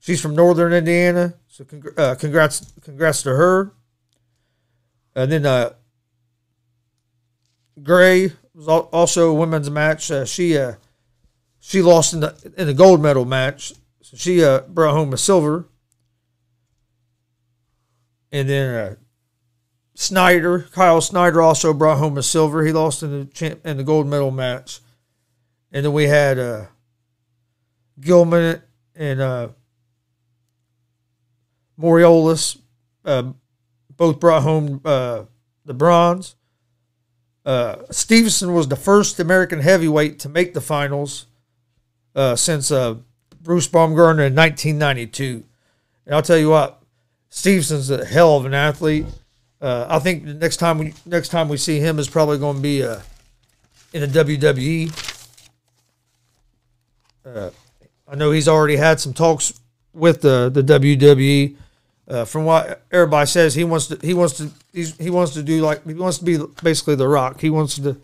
She's 0.02 0.22
from 0.22 0.36
Northern 0.36 0.72
Indiana, 0.72 1.34
so 1.48 1.64
congr- 1.64 2.20
congrats 2.20 2.72
congrats 2.82 3.24
to 3.24 3.30
her. 3.32 3.74
And 5.16 5.32
then 5.32 5.72
Gray 7.82 8.32
was 8.54 8.68
also 8.68 9.32
a 9.32 9.34
women's 9.34 9.72
match. 9.72 10.12
She 10.28 10.58
she 11.60 11.82
lost 11.82 12.14
in 12.14 12.20
the 12.20 12.54
in 12.56 12.68
the 12.68 12.74
gold 12.76 13.02
medal 13.02 13.26
match, 13.26 13.74
so 14.10 14.18
she 14.18 14.44
uh, 14.44 14.62
brought 14.62 14.96
home 14.96 15.14
a 15.14 15.18
silver. 15.18 15.68
And 18.32 18.50
then 18.50 18.74
uh, 18.74 18.96
Snyder, 19.94 20.62
Kyle 20.72 21.00
Snyder, 21.00 21.44
also 21.44 21.76
brought 21.76 22.00
home 22.00 22.18
a 22.18 22.24
silver. 22.24 22.66
He 22.66 22.72
lost 22.72 23.04
in 23.04 23.12
the 23.12 23.26
champ 23.26 23.64
in 23.64 23.78
the 23.78 23.84
gold 23.84 24.08
medal 24.08 24.32
match. 24.32 24.80
And 25.72 25.86
then 25.86 25.94
we 25.94 26.06
had 26.06 26.40
uh, 26.40 26.66
Gilman 28.00 28.64
and 28.96 29.22
uh, 29.22 29.50
Maroulis 31.80 32.58
uh, 33.06 33.34
both 33.96 34.20
brought 34.20 34.42
home 34.42 34.82
uh, 34.86 35.26
the 35.66 35.76
bronze. 35.76 36.36
Uh, 37.46 37.84
Stevenson 37.92 38.56
was 38.56 38.70
the 38.70 38.76
first 38.76 39.20
American 39.20 39.60
heavyweight 39.60 40.18
to 40.18 40.30
make 40.30 40.56
the 40.56 40.62
finals 40.62 41.28
uh, 42.16 42.36
since 42.36 42.72
uh, 42.72 42.96
Bruce 43.50 43.68
Baumgartner 43.68 44.26
in 44.26 44.36
1992. 44.36 45.44
And 46.06 46.14
I'll 46.14 46.22
tell 46.22 46.38
you 46.38 46.52
what, 46.52 46.84
Stevenson's 47.30 47.90
a 47.90 48.06
hell 48.06 48.38
of 48.38 48.46
an 48.46 48.54
athlete. 48.54 49.08
Uh, 49.60 49.88
I 49.90 49.98
think 49.98 50.24
the 50.24 50.36
next 50.36 50.58
time 50.58 50.78
we 50.78 50.94
next 51.04 51.30
time 51.30 51.50
we 51.50 51.58
see 51.58 51.80
him 51.80 51.98
is 51.98 52.08
probably 52.08 52.38
going 52.38 52.58
to 52.58 52.62
be 52.62 52.84
uh, 52.84 53.00
in 53.92 54.02
the 54.02 54.24
WWE. 54.24 55.34
Uh, 57.26 57.50
I 58.08 58.14
know 58.14 58.30
he's 58.30 58.48
already 58.48 58.76
had 58.76 59.00
some 59.00 59.14
talks 59.14 59.60
with 59.96 60.22
the 60.22 60.52
the 60.54 60.62
WWE. 60.62 61.56
Uh, 62.08 62.26
from 62.26 62.46
what 62.46 62.84
everybody 62.92 63.26
says, 63.26 63.56
he 63.56 63.64
wants 63.64 63.88
to 63.88 63.98
he 64.04 64.14
wants 64.14 64.38
to 64.38 64.52
he 64.74 65.10
wants 65.10 65.34
to 65.34 65.42
do 65.42 65.62
like 65.62 65.84
he 65.88 65.96
wants 65.96 66.20
to 66.20 66.24
be 66.24 66.38
basically 66.62 66.94
the 66.94 67.08
Rock. 67.08 67.42
He 67.42 67.50
wants 67.50 67.78
to 67.78 67.98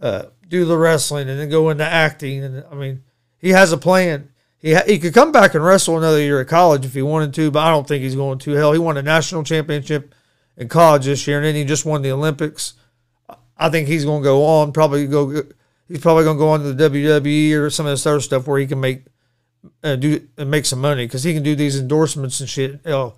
uh, 0.00 0.22
do 0.48 0.64
the 0.64 0.76
wrestling 0.76 1.28
and 1.28 1.38
then 1.38 1.50
go 1.50 1.70
into 1.70 1.86
acting. 1.86 2.42
And 2.42 2.64
I 2.68 2.74
mean, 2.74 3.04
he 3.38 3.50
has 3.50 3.70
a 3.70 3.78
plan. 3.78 4.30
He 4.60 4.74
ha- 4.74 4.84
he 4.86 4.98
could 4.98 5.14
come 5.14 5.32
back 5.32 5.54
and 5.54 5.64
wrestle 5.64 5.96
another 5.96 6.20
year 6.20 6.40
at 6.40 6.48
college 6.48 6.84
if 6.84 6.94
he 6.94 7.02
wanted 7.02 7.32
to, 7.34 7.50
but 7.50 7.60
I 7.60 7.70
don't 7.70 7.88
think 7.88 8.02
he's 8.02 8.14
going 8.14 8.38
to. 8.40 8.52
Hell, 8.52 8.72
he 8.72 8.78
won 8.78 8.96
a 8.96 9.02
national 9.02 9.42
championship 9.42 10.14
in 10.56 10.68
college 10.68 11.06
this 11.06 11.26
year, 11.26 11.38
and 11.38 11.46
then 11.46 11.54
he 11.54 11.64
just 11.64 11.86
won 11.86 12.02
the 12.02 12.12
Olympics. 12.12 12.74
I 13.56 13.70
think 13.70 13.88
he's 13.88 14.04
going 14.04 14.22
to 14.22 14.24
go 14.24 14.44
on. 14.44 14.72
Probably 14.72 15.06
go. 15.06 15.42
He's 15.88 16.00
probably 16.00 16.24
going 16.24 16.36
to 16.36 16.40
go 16.40 16.50
on 16.50 16.60
to 16.60 16.72
the 16.72 16.90
WWE 16.90 17.58
or 17.58 17.70
some 17.70 17.86
of 17.86 17.92
this 17.92 18.06
other 18.06 18.20
stuff 18.20 18.46
where 18.46 18.60
he 18.60 18.66
can 18.66 18.80
make 18.80 19.04
uh, 19.82 19.96
do 19.96 20.26
and 20.36 20.50
make 20.50 20.66
some 20.66 20.80
money 20.80 21.06
because 21.06 21.24
he 21.24 21.34
can 21.34 21.42
do 21.42 21.54
these 21.54 21.78
endorsements 21.78 22.40
and 22.40 22.48
shit. 22.48 22.80
Hell, 22.84 23.16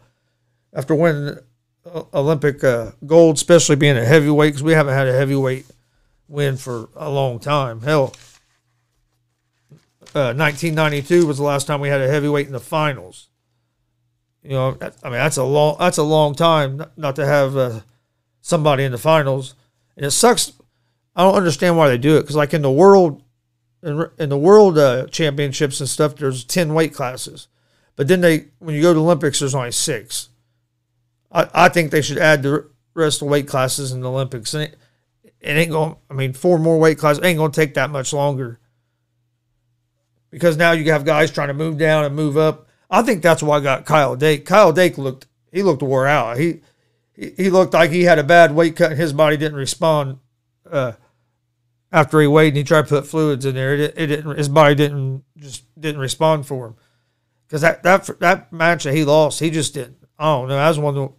after 0.72 0.94
winning 0.94 1.38
uh, 1.84 2.02
Olympic 2.14 2.62
uh, 2.62 2.92
gold, 3.04 3.36
especially 3.36 3.76
being 3.76 3.96
a 3.96 4.04
heavyweight, 4.04 4.52
because 4.52 4.62
we 4.62 4.72
haven't 4.72 4.94
had 4.94 5.08
a 5.08 5.12
heavyweight 5.12 5.66
win 6.28 6.56
for 6.56 6.88
a 6.96 7.10
long 7.10 7.38
time. 7.38 7.82
Hell, 7.82 8.14
uh, 10.14 10.34
1992 10.34 11.26
was 11.26 11.38
the 11.38 11.44
last 11.44 11.66
time 11.66 11.80
we 11.80 11.88
had 11.88 12.00
a 12.00 12.08
heavyweight 12.08 12.46
in 12.46 12.52
the 12.52 12.60
finals. 12.60 13.28
You 14.42 14.50
know, 14.50 14.76
I 14.80 15.08
mean 15.08 15.18
that's 15.18 15.36
a 15.36 15.44
long 15.44 15.76
that's 15.78 15.98
a 15.98 16.02
long 16.02 16.34
time 16.34 16.84
not- 16.96 17.16
to 17.16 17.24
have 17.26 17.56
uh, 17.56 17.80
somebody 18.40 18.84
in 18.84 18.92
the 18.92 18.98
finals, 18.98 19.54
and 19.96 20.04
it 20.04 20.10
sucks. 20.10 20.52
I 21.14 21.22
don't 21.22 21.36
understand 21.36 21.76
why 21.76 21.88
they 21.88 21.98
do 21.98 22.16
it 22.16 22.22
because 22.22 22.36
like 22.36 22.52
in 22.52 22.62
the 22.62 22.70
world, 22.70 23.22
in, 23.82 24.04
in 24.18 24.28
the 24.28 24.38
world 24.38 24.78
uh, 24.78 25.06
championships 25.06 25.78
and 25.80 25.88
stuff, 25.88 26.16
there's 26.16 26.44
ten 26.44 26.74
weight 26.74 26.92
classes, 26.92 27.46
but 27.94 28.08
then 28.08 28.20
they 28.20 28.46
when 28.58 28.74
you 28.74 28.82
go 28.82 28.92
to 28.92 29.00
Olympics, 29.00 29.38
there's 29.38 29.54
only 29.54 29.72
six. 29.72 30.28
I, 31.30 31.48
I 31.54 31.68
think 31.68 31.90
they 31.90 32.02
should 32.02 32.18
add 32.18 32.42
the 32.42 32.68
rest 32.94 33.22
of 33.22 33.28
the 33.28 33.32
weight 33.32 33.46
classes 33.46 33.92
in 33.92 34.00
the 34.00 34.10
Olympics, 34.10 34.54
and 34.54 34.64
it, 34.64 34.76
it 35.40 35.52
ain't 35.52 35.70
going. 35.70 35.96
I 36.10 36.14
mean, 36.14 36.32
four 36.32 36.58
more 36.58 36.80
weight 36.80 36.98
classes 36.98 37.22
ain't 37.24 37.38
going 37.38 37.52
to 37.52 37.60
take 37.60 37.74
that 37.74 37.90
much 37.90 38.12
longer 38.12 38.58
because 40.32 40.56
now 40.56 40.72
you 40.72 40.90
have 40.90 41.04
guys 41.04 41.30
trying 41.30 41.48
to 41.48 41.54
move 41.54 41.78
down 41.78 42.04
and 42.04 42.16
move 42.16 42.36
up. 42.36 42.66
I 42.90 43.02
think 43.02 43.22
that's 43.22 43.42
why 43.42 43.58
I 43.58 43.60
got 43.60 43.84
Kyle 43.84 44.16
Dake. 44.16 44.44
Kyle 44.44 44.72
Dake 44.72 44.98
looked 44.98 45.28
he 45.52 45.62
looked 45.62 45.82
wore 45.82 46.08
out. 46.08 46.38
He 46.38 46.62
he, 47.14 47.50
looked 47.50 47.74
like 47.74 47.90
he 47.90 48.04
had 48.04 48.18
a 48.18 48.24
bad 48.24 48.54
weight 48.54 48.74
cut 48.74 48.90
and 48.90 49.00
his 49.00 49.12
body 49.12 49.36
didn't 49.36 49.58
respond 49.58 50.18
uh, 50.68 50.92
after 51.92 52.20
he 52.20 52.26
weighed 52.26 52.48
and 52.48 52.56
he 52.56 52.64
tried 52.64 52.82
to 52.82 52.88
put 52.88 53.06
fluids 53.06 53.44
in 53.44 53.54
there. 53.54 53.74
It, 53.74 53.94
it 53.96 54.06
didn't 54.08 54.36
his 54.36 54.48
body 54.48 54.74
didn't 54.74 55.22
just 55.36 55.64
didn't 55.78 56.00
respond 56.00 56.46
for 56.46 56.68
him 56.68 56.76
because 57.46 57.60
that 57.60 57.82
that 57.84 58.08
that 58.18 58.52
match 58.52 58.84
that 58.84 58.94
he 58.94 59.04
lost 59.04 59.38
he 59.38 59.50
just 59.50 59.74
didn't. 59.74 59.98
I 60.18 60.24
don't 60.24 60.48
know. 60.48 60.56
That 60.56 60.68
was 60.68 60.78
one 60.78 60.96
of 60.96 61.10
the, 61.10 61.14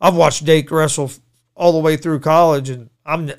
I've 0.00 0.16
watched 0.16 0.44
Dake 0.44 0.70
wrestle 0.70 1.10
all 1.54 1.72
the 1.72 1.78
way 1.78 1.96
through 1.96 2.20
college 2.20 2.68
and 2.68 2.90
I'm 3.04 3.32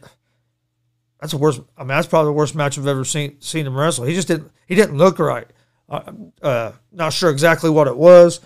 that's 1.23 1.31
the 1.31 1.37
worst. 1.37 1.61
I 1.77 1.83
mean, 1.83 1.87
that's 1.87 2.05
probably 2.05 2.27
the 2.27 2.33
worst 2.33 2.53
match 2.53 2.77
I've 2.77 2.85
ever 2.85 3.05
seen 3.05 3.39
seen 3.39 3.65
him 3.65 3.77
wrestle. 3.77 4.03
He 4.03 4.13
just 4.13 4.27
didn't. 4.27 4.51
He 4.67 4.75
didn't 4.75 4.97
look 4.97 5.19
right. 5.19 5.47
Uh, 5.87 6.11
uh, 6.41 6.71
not 6.91 7.13
sure 7.13 7.29
exactly 7.29 7.69
what 7.69 7.87
it 7.87 7.95
was, 7.95 8.41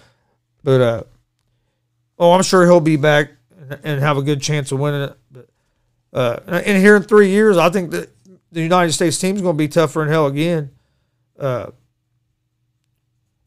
but 0.63 0.79
uh, 0.79 1.03
oh, 2.19 2.33
I'm 2.33 2.43
sure 2.43 2.65
he'll 2.65 2.79
be 2.79 2.95
back 2.95 3.31
and, 3.83 3.99
have 3.99 4.17
a 4.17 4.21
good 4.21 4.43
chance 4.43 4.71
of 4.71 4.77
winning 4.77 5.09
it. 5.09 5.17
But 5.31 5.49
uh, 6.13 6.39
and 6.47 6.77
here 6.77 6.95
in 6.95 7.01
three 7.01 7.29
years, 7.29 7.57
I 7.57 7.71
think 7.71 7.89
that 7.91 8.11
the 8.51 8.61
United 8.61 8.91
States 8.91 9.17
team's 9.17 9.41
going 9.41 9.55
to 9.55 9.57
be 9.57 9.67
tougher 9.67 10.01
than 10.01 10.09
hell 10.09 10.27
again. 10.27 10.69
Uh, 11.39 11.71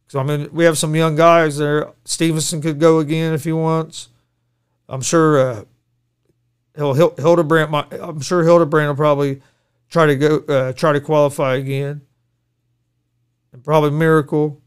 so 0.08 0.18
I 0.18 0.24
mean, 0.24 0.48
we 0.50 0.64
have 0.64 0.76
some 0.76 0.96
young 0.96 1.14
guys 1.14 1.56
there. 1.56 1.92
Stevenson 2.04 2.60
could 2.60 2.80
go 2.80 2.98
again 2.98 3.32
if 3.32 3.44
he 3.44 3.52
wants. 3.52 4.08
I'm 4.88 5.02
sure. 5.02 5.38
Uh, 5.38 5.64
Hildebrandt, 6.74 7.74
I'm 7.92 8.20
sure 8.20 8.42
Hildebrandt 8.42 8.88
will 8.88 8.96
probably 8.96 9.42
try 9.88 10.06
to 10.06 10.16
go 10.16 10.38
uh, 10.48 10.72
try 10.72 10.92
to 10.92 11.00
qualify 11.00 11.56
again, 11.56 12.02
and 13.52 13.64
probably 13.64 13.90
Miracle. 13.90 14.62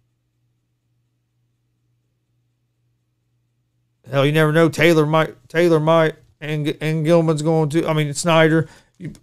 Hell, 4.10 4.26
you 4.26 4.32
never 4.32 4.52
know. 4.52 4.70
Taylor 4.70 5.06
might. 5.06 5.36
Taylor 5.48 5.80
might, 5.80 6.16
and 6.42 6.76
and 6.82 7.06
Gilman's 7.06 7.42
going 7.42 7.70
to. 7.70 7.88
I 7.88 7.94
mean, 7.94 8.14
Snyder. 8.14 8.68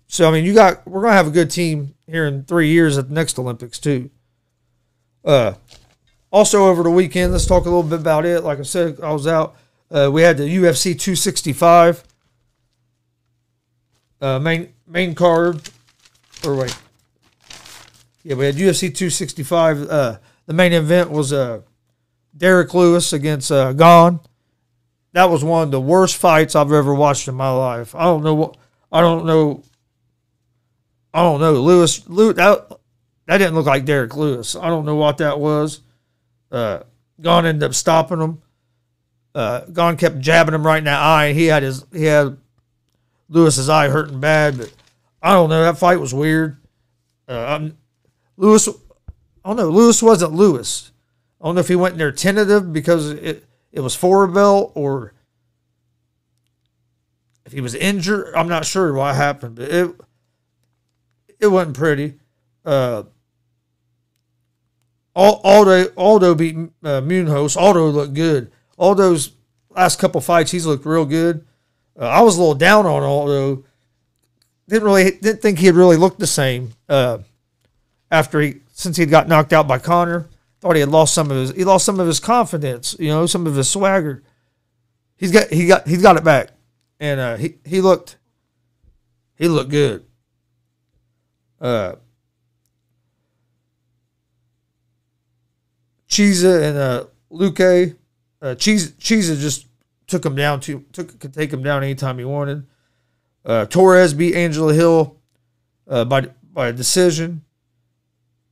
So 0.08 0.28
I 0.28 0.32
mean, 0.32 0.44
you 0.44 0.54
got. 0.54 0.86
We're 0.86 1.02
gonna 1.02 1.14
have 1.14 1.28
a 1.28 1.32
good 1.32 1.50
team 1.50 1.94
here 2.06 2.26
in 2.26 2.44
three 2.44 2.68
years 2.68 2.96
at 2.98 3.08
the 3.08 3.14
next 3.14 3.38
Olympics 3.38 3.78
too. 3.78 4.10
Uh, 5.24 5.54
also 6.32 6.66
over 6.66 6.82
the 6.82 6.90
weekend, 6.90 7.32
let's 7.32 7.46
talk 7.46 7.66
a 7.66 7.68
little 7.68 7.82
bit 7.82 8.00
about 8.00 8.24
it. 8.24 8.42
Like 8.42 8.58
I 8.58 8.62
said, 8.62 9.00
I 9.02 9.12
was 9.12 9.26
out. 9.26 9.54
Uh, 9.90 10.08
we 10.10 10.22
had 10.22 10.38
the 10.38 10.44
UFC 10.44 10.98
265 10.98 12.04
uh, 14.20 14.38
main 14.38 14.72
main 14.86 15.14
card. 15.14 15.70
Or 16.44 16.56
wait, 16.56 16.76
yeah, 18.22 18.34
we 18.34 18.46
had 18.46 18.56
UFC 18.56 18.94
265. 18.94 19.90
Uh, 19.90 20.18
the 20.46 20.52
main 20.52 20.72
event 20.72 21.10
was 21.10 21.32
uh, 21.32 21.62
Derrick 22.36 22.72
Lewis 22.74 23.12
against 23.12 23.50
uh, 23.50 23.72
Gane. 23.72 24.20
That 25.12 25.30
was 25.30 25.42
one 25.42 25.64
of 25.64 25.70
the 25.70 25.80
worst 25.80 26.16
fights 26.16 26.54
I've 26.54 26.72
ever 26.72 26.94
watched 26.94 27.28
in 27.28 27.34
my 27.34 27.50
life. 27.50 27.94
I 27.94 28.04
don't 28.04 28.22
know 28.22 28.34
what. 28.34 28.56
I 28.92 29.00
don't 29.00 29.26
know. 29.26 29.62
I 31.12 31.22
don't 31.22 31.40
know. 31.40 31.54
Lewis, 31.54 31.98
that 32.00 32.66
that 33.26 33.38
didn't 33.38 33.54
look 33.54 33.66
like 33.66 33.84
Derrick 33.84 34.16
Lewis. 34.16 34.56
I 34.56 34.68
don't 34.68 34.84
know 34.84 34.96
what 34.96 35.18
that 35.18 35.38
was. 35.38 35.80
Uh, 36.50 36.80
Gane 37.20 37.46
ended 37.46 37.62
up 37.62 37.74
stopping 37.74 38.20
him. 38.20 38.42
Uh, 39.34 39.60
Gane 39.66 39.96
kept 39.96 40.18
jabbing 40.18 40.54
him 40.54 40.66
right 40.66 40.78
in 40.78 40.84
that 40.84 41.00
eye. 41.00 41.32
He 41.32 41.46
had 41.46 41.62
his 41.62 41.84
he 41.92 42.04
had 42.04 42.38
Lewis's 43.30 43.68
eye 43.68 43.88
hurting 43.88 44.20
bad, 44.20 44.58
but 44.58 44.72
I 45.22 45.32
don't 45.32 45.48
know. 45.48 45.62
That 45.62 45.78
fight 45.78 46.00
was 46.00 46.12
weird. 46.12 46.58
Uh, 47.26 47.70
Lewis, 48.36 48.68
I 48.68 49.48
don't 49.48 49.56
know. 49.56 49.70
Lewis 49.70 50.02
wasn't 50.02 50.32
Lewis. 50.32 50.90
I 51.40 51.46
don't 51.46 51.54
know 51.54 51.60
if 51.60 51.68
he 51.68 51.76
went 51.76 51.92
in 51.92 51.98
there 51.98 52.12
tentative 52.12 52.72
because 52.72 53.10
it 53.10 53.46
it 53.72 53.80
was 53.80 53.94
for 53.94 54.24
a 54.24 54.28
belt 54.28 54.72
or 54.74 55.14
if 57.46 57.52
he 57.52 57.60
was 57.60 57.74
injured. 57.74 58.34
I'm 58.34 58.48
not 58.48 58.66
sure 58.66 58.92
what 58.92 59.14
happened, 59.14 59.54
but 59.54 59.68
it 59.68 59.94
it 61.38 61.46
wasn't 61.46 61.76
pretty. 61.76 62.14
Uh, 62.64 63.04
Al- 65.14 65.40
Aldo 65.44 65.86
Aldo 65.96 66.34
beat 66.34 66.56
uh. 66.84 67.00
Aldo 67.00 67.86
looked 67.88 68.14
good. 68.14 68.50
Aldo's 68.76 69.32
last 69.70 69.98
couple 70.00 70.20
fights, 70.20 70.50
he's 70.50 70.66
looked 70.66 70.84
real 70.84 71.06
good. 71.06 71.46
Uh, 72.00 72.06
I 72.06 72.22
was 72.22 72.36
a 72.36 72.40
little 72.40 72.54
down 72.54 72.86
on 72.86 73.02
Aldo. 73.02 73.64
Didn't 74.68 74.84
really 74.84 75.10
didn't 75.10 75.42
think 75.42 75.58
he 75.58 75.66
had 75.66 75.74
really 75.74 75.96
looked 75.96 76.18
the 76.18 76.26
same 76.26 76.72
uh, 76.88 77.18
after 78.10 78.40
he 78.40 78.60
since 78.72 78.96
he'd 78.96 79.10
got 79.10 79.28
knocked 79.28 79.52
out 79.52 79.68
by 79.68 79.78
Conor. 79.78 80.28
Thought 80.60 80.76
he 80.76 80.80
had 80.80 80.88
lost 80.88 81.12
some 81.12 81.30
of 81.30 81.36
his 81.36 81.50
he 81.50 81.64
lost 81.64 81.84
some 81.84 82.00
of 82.00 82.06
his 82.06 82.20
confidence, 82.20 82.96
you 82.98 83.08
know, 83.08 83.26
some 83.26 83.46
of 83.46 83.54
his 83.54 83.68
swagger. 83.68 84.22
He's 85.16 85.32
got 85.32 85.50
he 85.50 85.66
got 85.66 85.86
he's 85.86 86.00
got 86.00 86.16
it 86.16 86.24
back, 86.24 86.50
and 86.98 87.20
uh, 87.20 87.36
he 87.36 87.56
he 87.64 87.80
looked 87.80 88.16
he 89.34 89.48
looked 89.48 89.70
good. 89.70 90.04
Uh, 91.60 91.96
Chiesa 96.08 96.62
and 96.62 96.78
uh, 96.78 97.04
Luque, 97.30 97.96
uh, 98.40 98.54
Cheese 98.54 98.94
Chiesa 98.98 99.36
just 99.36 99.66
took 100.10 100.26
him 100.26 100.34
down 100.34 100.60
to 100.60 100.84
took 100.92 101.18
could 101.18 101.32
take 101.32 101.52
him 101.52 101.62
down 101.62 101.82
anytime 101.82 102.18
he 102.18 102.24
wanted. 102.24 102.66
Uh, 103.44 103.64
Torres 103.64 104.12
beat 104.12 104.34
Angela 104.34 104.74
Hill 104.74 105.16
uh, 105.88 106.04
by 106.04 106.28
by 106.52 106.68
a 106.68 106.72
decision, 106.72 107.42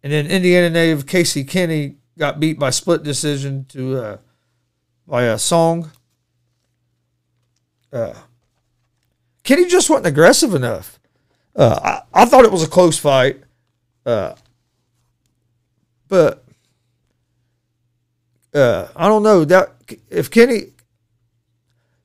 and 0.02 0.12
then 0.12 0.26
Indiana 0.26 0.70
native 0.70 1.06
Casey 1.06 1.44
Kenny 1.44 1.96
got 2.16 2.40
beat 2.40 2.58
by 2.58 2.70
split 2.70 3.02
decision 3.02 3.66
to 3.70 3.96
uh, 3.96 4.16
by 5.06 5.24
a 5.24 5.38
Song. 5.38 5.90
Uh, 7.92 8.14
Kenny 9.42 9.66
just 9.66 9.90
wasn't 9.90 10.06
aggressive 10.06 10.54
enough. 10.54 11.00
Uh, 11.56 12.02
I, 12.14 12.22
I 12.22 12.24
thought 12.24 12.44
it 12.44 12.52
was 12.52 12.62
a 12.62 12.68
close 12.68 12.98
fight, 12.98 13.42
uh, 14.06 14.34
but 16.06 16.44
I 18.54 19.06
don't 19.08 19.22
know 19.22 19.44
that 19.44 19.74
if 20.10 20.30
Kenny 20.30 20.72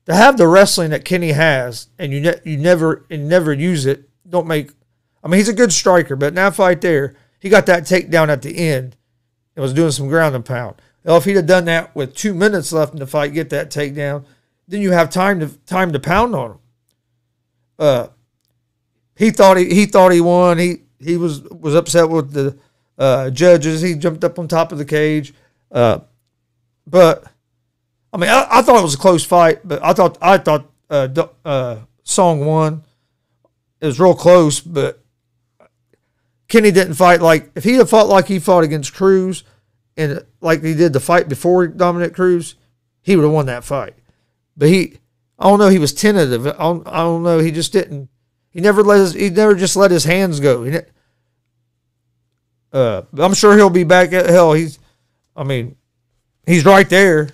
to 0.06 0.14
have 0.14 0.36
the 0.36 0.48
wrestling 0.48 0.90
that 0.90 1.04
Kenny 1.04 1.32
has 1.32 1.88
and 1.98 2.12
you 2.12 2.20
ne- 2.20 2.40
you 2.44 2.56
never 2.56 3.06
and 3.10 3.28
never 3.28 3.52
use 3.52 3.86
it 3.86 4.08
don't 4.28 4.46
make. 4.46 4.70
I 5.22 5.28
mean, 5.28 5.38
he's 5.38 5.48
a 5.48 5.54
good 5.54 5.72
striker, 5.72 6.16
but 6.16 6.34
that 6.34 6.54
fight 6.54 6.80
there, 6.80 7.14
he 7.38 7.48
got 7.48 7.66
that 7.66 7.84
takedown 7.84 8.28
at 8.28 8.42
the 8.42 8.56
end 8.58 8.96
and 9.56 9.62
was 9.62 9.72
doing 9.72 9.90
some 9.90 10.08
ground 10.08 10.34
and 10.34 10.44
pound. 10.44 10.80
Well, 11.04 11.16
if 11.16 11.24
he'd 11.24 11.36
have 11.36 11.46
done 11.46 11.66
that 11.66 11.94
with 11.94 12.14
two 12.14 12.34
minutes 12.34 12.72
left 12.72 12.92
in 12.92 12.98
the 12.98 13.06
fight, 13.06 13.32
get 13.32 13.50
that 13.50 13.70
takedown, 13.70 14.24
then 14.66 14.80
you 14.80 14.92
have 14.92 15.10
time 15.10 15.40
to 15.40 15.48
time 15.66 15.92
to 15.92 16.00
pound 16.00 16.34
on 16.34 16.52
him. 16.52 16.58
Uh, 17.78 18.08
he 19.16 19.30
thought 19.30 19.56
he 19.56 19.74
he 19.74 19.86
thought 19.86 20.12
he 20.12 20.20
won. 20.20 20.58
He 20.58 20.82
he 20.98 21.16
was 21.16 21.42
was 21.42 21.74
upset 21.74 22.08
with 22.08 22.32
the 22.32 22.58
uh, 22.98 23.30
judges. 23.30 23.82
He 23.82 23.94
jumped 23.94 24.24
up 24.24 24.38
on 24.38 24.48
top 24.48 24.72
of 24.72 24.78
the 24.78 24.84
cage. 24.84 25.34
Uh, 25.70 26.00
but 26.86 27.24
I 28.14 28.16
mean, 28.16 28.30
I, 28.30 28.46
I, 28.48 28.62
thought 28.62 28.78
it 28.78 28.82
was 28.82 28.94
a 28.94 28.98
close 28.98 29.24
fight. 29.24 29.66
But 29.66 29.82
I 29.82 29.92
thought 29.92 30.16
I 30.22 30.38
thought 30.38 30.70
uh, 30.88 31.08
uh, 31.44 31.78
Song 32.04 32.46
won. 32.46 32.84
It 33.80 33.86
was 33.86 33.98
real 33.98 34.14
close, 34.14 34.60
but 34.60 35.02
Kenny 36.48 36.70
didn't 36.70 36.94
fight 36.94 37.20
like 37.20 37.50
if 37.56 37.64
he 37.64 37.74
had 37.74 37.88
fought 37.88 38.06
like 38.06 38.28
he 38.28 38.38
fought 38.38 38.62
against 38.62 38.94
Cruz 38.94 39.42
and 39.96 40.24
like 40.40 40.62
he 40.62 40.74
did 40.74 40.92
the 40.92 41.00
fight 41.00 41.28
before 41.28 41.66
Dominick 41.66 42.14
Cruz, 42.14 42.54
he 43.02 43.16
would 43.16 43.24
have 43.24 43.32
won 43.32 43.46
that 43.46 43.64
fight. 43.64 43.94
But 44.56 44.68
he, 44.68 44.98
I 45.38 45.48
don't 45.48 45.58
know, 45.58 45.68
he 45.68 45.80
was 45.80 45.92
tentative. 45.92 46.46
I 46.46 46.52
don't, 46.52 46.86
I 46.86 46.98
don't 46.98 47.24
know. 47.24 47.40
He 47.40 47.50
just 47.50 47.72
didn't. 47.72 48.08
He 48.50 48.60
never 48.60 48.84
let 48.84 49.00
his. 49.00 49.14
He 49.14 49.28
never 49.28 49.56
just 49.56 49.74
let 49.74 49.90
his 49.90 50.04
hands 50.04 50.38
go. 50.38 50.62
He, 50.62 50.78
uh, 52.72 53.02
I'm 53.18 53.34
sure 53.34 53.56
he'll 53.56 53.70
be 53.70 53.84
back 53.84 54.12
at 54.12 54.28
hell. 54.28 54.52
He's, 54.52 54.78
I 55.34 55.42
mean, 55.42 55.74
he's 56.46 56.64
right 56.64 56.88
there. 56.88 57.30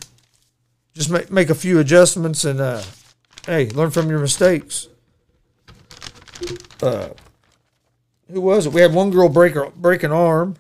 Just 1.01 1.09
make 1.09 1.31
make 1.31 1.49
a 1.49 1.55
few 1.55 1.79
adjustments 1.79 2.45
and 2.45 2.61
uh, 2.61 2.83
hey, 3.47 3.71
learn 3.71 3.91
from 3.91 4.11
your 4.11 4.19
mistakes. 4.19 4.89
Uh, 6.83 7.09
who 8.31 8.43
was 8.43 8.67
it? 8.67 8.75
We 8.75 8.83
had 8.83 8.93
one 8.93 9.11
girl 9.11 9.31
break 9.31 9.55
break 9.77 10.03
an 10.03 10.13
arm. 10.13 10.57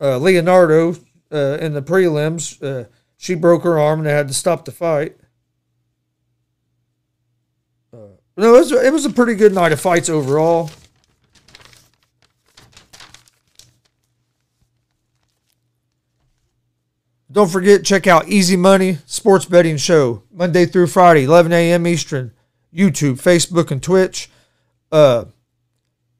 Uh, 0.00 0.18
Leonardo 0.18 0.94
uh, 1.32 1.58
in 1.60 1.74
the 1.74 1.82
prelims, 1.82 2.62
uh, 2.62 2.88
she 3.16 3.34
broke 3.34 3.64
her 3.64 3.80
arm 3.80 3.98
and 3.98 4.06
they 4.06 4.12
had 4.12 4.28
to 4.28 4.34
stop 4.34 4.64
the 4.64 4.70
fight. 4.70 5.16
Uh, 7.92 8.14
no, 8.36 8.54
it 8.54 8.58
was, 8.58 8.70
it 8.70 8.92
was 8.92 9.04
a 9.06 9.10
pretty 9.10 9.34
good 9.34 9.52
night 9.52 9.72
of 9.72 9.80
fights 9.80 10.08
overall. 10.08 10.70
Don't 17.32 17.50
forget, 17.50 17.82
check 17.82 18.06
out 18.06 18.28
Easy 18.28 18.56
Money 18.56 18.98
Sports 19.06 19.46
Betting 19.46 19.78
Show 19.78 20.22
Monday 20.30 20.66
through 20.66 20.88
Friday, 20.88 21.24
11 21.24 21.50
a.m. 21.52 21.86
Eastern. 21.86 22.32
YouTube, 22.74 23.20
Facebook, 23.20 23.70
and 23.70 23.82
Twitch. 23.82 24.30
Uh, 24.90 25.24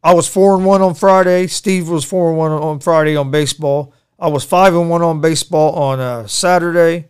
I 0.03 0.15
was 0.15 0.27
four 0.27 0.55
and 0.57 0.65
one 0.65 0.83
on 0.83 0.95
Friday. 0.95 1.47
Steve 1.47 1.89
was 1.89 2.05
four 2.05 2.31
and 2.31 2.39
one 2.39 2.53
on 2.53 2.81
Friday 2.81 3.17
on 3.17 3.31
baseball. 3.31 3.95
I 4.19 4.29
was 4.29 4.45
five 4.45 4.75
and 4.75 4.89
one 4.89 5.03
on 5.03 5.21
baseball 5.21 5.75
on 5.75 6.01
uh, 6.01 6.27
Saturday. 6.27 7.09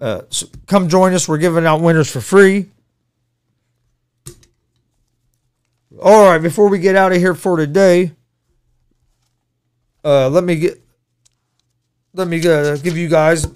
Uh, 0.00 0.22
so 0.28 0.46
come 0.66 0.88
join 0.88 1.14
us. 1.14 1.28
We're 1.28 1.38
giving 1.38 1.66
out 1.66 1.80
winners 1.80 2.10
for 2.10 2.20
free. 2.20 2.70
All 6.00 6.30
right, 6.30 6.38
before 6.38 6.68
we 6.68 6.78
get 6.78 6.96
out 6.96 7.12
of 7.12 7.18
here 7.18 7.34
for 7.34 7.56
today, 7.56 8.12
uh, 10.04 10.28
let 10.28 10.44
me 10.44 10.56
get 10.56 10.81
let 12.14 12.28
me 12.28 12.46
uh, 12.46 12.76
give 12.76 12.96
you 12.96 13.08
guys. 13.08 13.46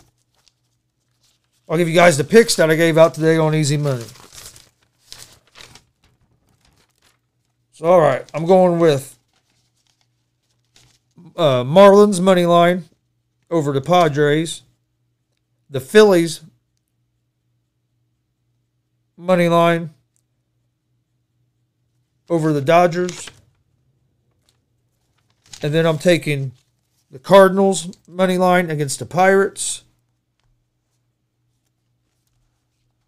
I'll 1.68 1.76
give 1.76 1.88
you 1.88 1.94
guys 1.94 2.16
the 2.16 2.24
picks 2.24 2.57
that 2.57 2.70
I 2.70 2.76
gave 2.76 2.96
out 2.96 3.14
today 3.14 3.36
on 3.36 3.54
Easy 3.54 3.76
Money. 3.76 4.04
So, 7.72 7.84
all 7.86 8.00
right, 8.00 8.24
I'm 8.32 8.46
going 8.46 8.78
with 8.78 9.18
uh, 11.36 11.64
Marlins 11.64 12.20
money 12.20 12.46
line 12.46 12.84
over 13.50 13.72
the 13.72 13.82
Padres, 13.82 14.62
the 15.68 15.80
Phillies 15.80 16.40
money 19.16 19.48
line 19.48 19.90
over 22.30 22.52
the 22.52 22.62
Dodgers, 22.62 23.28
and 25.62 25.74
then 25.74 25.84
I'm 25.84 25.98
taking 25.98 26.52
the 27.11 27.18
Cardinals 27.18 27.96
money 28.07 28.38
line 28.38 28.70
against 28.70 28.98
the 28.98 29.07
Pirates. 29.07 29.84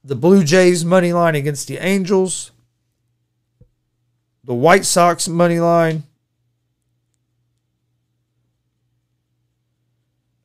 the 0.09 0.14
Blue 0.14 0.42
Jays 0.42 0.86
money 0.86 1.12
line 1.12 1.34
against 1.34 1.68
the 1.68 1.76
Angels, 1.76 2.51
the 4.42 4.55
White 4.55 4.86
Sox 4.86 5.28
money 5.28 5.61
line 5.61 6.05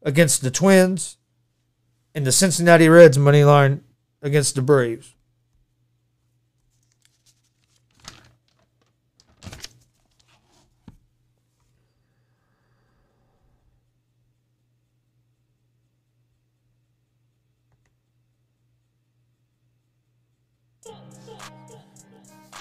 against 0.01 0.41
the 0.41 0.51
Twins, 0.51 1.17
and 2.13 2.27
the 2.27 2.31
Cincinnati 2.33 2.89
Reds 2.89 3.17
money 3.17 3.45
line 3.45 3.83
against 4.21 4.55
the 4.55 4.61
Braves. 4.61 5.15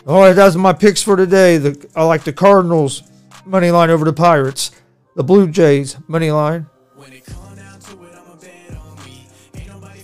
All 0.04 0.20
right, 0.20 0.32
that's 0.32 0.56
my 0.56 0.72
picks 0.72 1.00
for 1.00 1.14
today. 1.14 1.58
The 1.58 1.88
I 1.94 2.02
like 2.02 2.24
the 2.24 2.32
Cardinals 2.32 3.04
money 3.44 3.70
line 3.70 3.88
over 3.88 4.04
the 4.04 4.12
Pirates, 4.12 4.72
the 5.14 5.22
Blue 5.22 5.48
Jays 5.48 5.96
money 6.08 6.32
line 6.32 6.66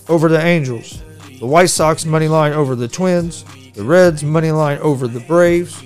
over 0.08 0.28
the 0.28 0.40
Angels, 0.40 1.02
the 1.40 1.46
White 1.46 1.70
Sox 1.70 2.04
money 2.04 2.28
line 2.28 2.52
over 2.52 2.76
the 2.76 2.86
Twins, 2.86 3.44
the 3.74 3.82
Reds 3.82 4.22
money 4.22 4.52
line 4.52 4.78
over 4.78 5.08
the 5.08 5.20
Braves, 5.20 5.82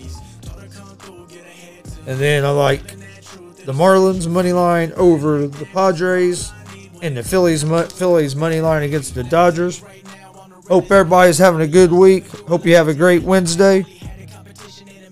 and 2.06 2.20
then 2.20 2.44
I 2.44 2.50
like 2.50 2.86
the 3.64 3.72
Marlins 3.72 4.28
money 4.28 4.52
line 4.52 4.92
over 4.96 5.46
the 5.46 5.64
Padres, 5.66 6.52
and 7.00 7.16
the 7.16 7.22
Phillies 7.22 7.62
Phillies 7.94 8.36
money 8.36 8.60
line 8.60 8.82
against 8.82 9.14
the 9.14 9.24
Dodgers. 9.24 9.82
Hope 10.68 10.90
everybody's 10.90 11.38
having 11.38 11.62
a 11.62 11.66
good 11.66 11.90
week. 11.90 12.26
Hope 12.46 12.66
you 12.66 12.76
have 12.76 12.88
a 12.88 12.94
great 12.94 13.22
Wednesday. 13.22 13.86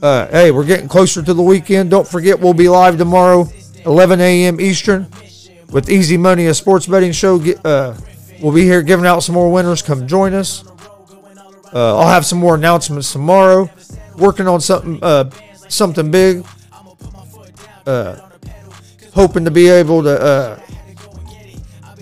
Uh, 0.02 0.26
hey, 0.28 0.50
we're 0.50 0.64
getting 0.64 0.88
closer 0.88 1.22
to 1.22 1.34
the 1.34 1.42
weekend. 1.42 1.90
Don't 1.90 2.08
forget, 2.08 2.40
we'll 2.40 2.54
be 2.54 2.70
live 2.70 2.96
tomorrow, 2.96 3.46
11 3.84 4.18
a.m. 4.20 4.58
Eastern, 4.58 5.06
with 5.70 5.90
Easy 5.90 6.16
Money, 6.16 6.46
a 6.46 6.54
sports 6.54 6.86
betting 6.86 7.12
show. 7.12 7.38
Get, 7.38 7.64
uh, 7.66 7.94
we'll 8.40 8.54
be 8.54 8.62
here 8.62 8.80
giving 8.80 9.04
out 9.04 9.20
some 9.20 9.34
more 9.34 9.52
winners. 9.52 9.82
Come 9.82 10.06
join 10.06 10.32
us. 10.32 10.66
Uh, 11.74 11.98
I'll 11.98 12.08
have 12.08 12.24
some 12.24 12.38
more 12.38 12.54
announcements 12.54 13.12
tomorrow. 13.12 13.68
Working 14.16 14.48
on 14.48 14.62
something, 14.62 14.98
uh, 15.02 15.28
something 15.68 16.10
big. 16.10 16.46
Uh, 17.86 18.16
hoping 19.12 19.44
to 19.44 19.50
be 19.50 19.68
able 19.68 20.02
to 20.02 20.18
uh, 20.18 20.60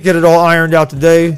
get 0.02 0.14
it 0.14 0.24
all 0.24 0.38
ironed 0.38 0.72
out 0.72 0.88
today 0.88 1.36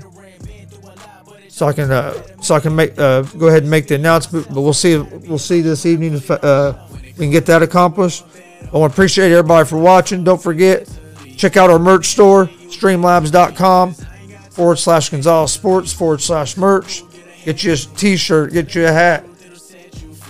so 1.60 1.66
I 1.66 1.74
can 1.74 1.90
uh, 1.90 2.14
so 2.40 2.54
I 2.54 2.60
can 2.60 2.74
make 2.74 2.98
uh, 2.98 3.20
go 3.20 3.48
ahead 3.48 3.64
and 3.64 3.70
make 3.70 3.86
the 3.86 3.94
announcement. 3.94 4.48
But 4.48 4.62
we'll 4.62 4.72
see 4.72 4.96
we'll 4.96 5.36
see 5.36 5.60
this 5.60 5.84
evening 5.84 6.14
if 6.14 6.30
uh, 6.30 6.72
we 7.04 7.12
can 7.12 7.30
get 7.30 7.44
that 7.46 7.62
accomplished. 7.62 8.24
I 8.72 8.78
want 8.78 8.90
to 8.90 8.94
appreciate 8.94 9.30
everybody 9.30 9.68
for 9.68 9.76
watching. 9.76 10.24
Don't 10.24 10.42
forget 10.42 10.88
check 11.36 11.58
out 11.58 11.68
our 11.68 11.78
merch 11.78 12.06
store 12.06 12.46
streamlabs.com 12.46 13.92
forward 13.92 14.76
slash 14.76 15.10
Gonzalez 15.10 15.52
Sports 15.52 15.92
forward 15.92 16.22
slash 16.22 16.56
merch. 16.56 17.02
Get 17.44 17.62
you 17.62 17.74
a 17.74 17.76
t-shirt. 17.76 18.54
Get 18.54 18.74
you 18.74 18.86
a 18.86 18.92
hat. 18.92 19.26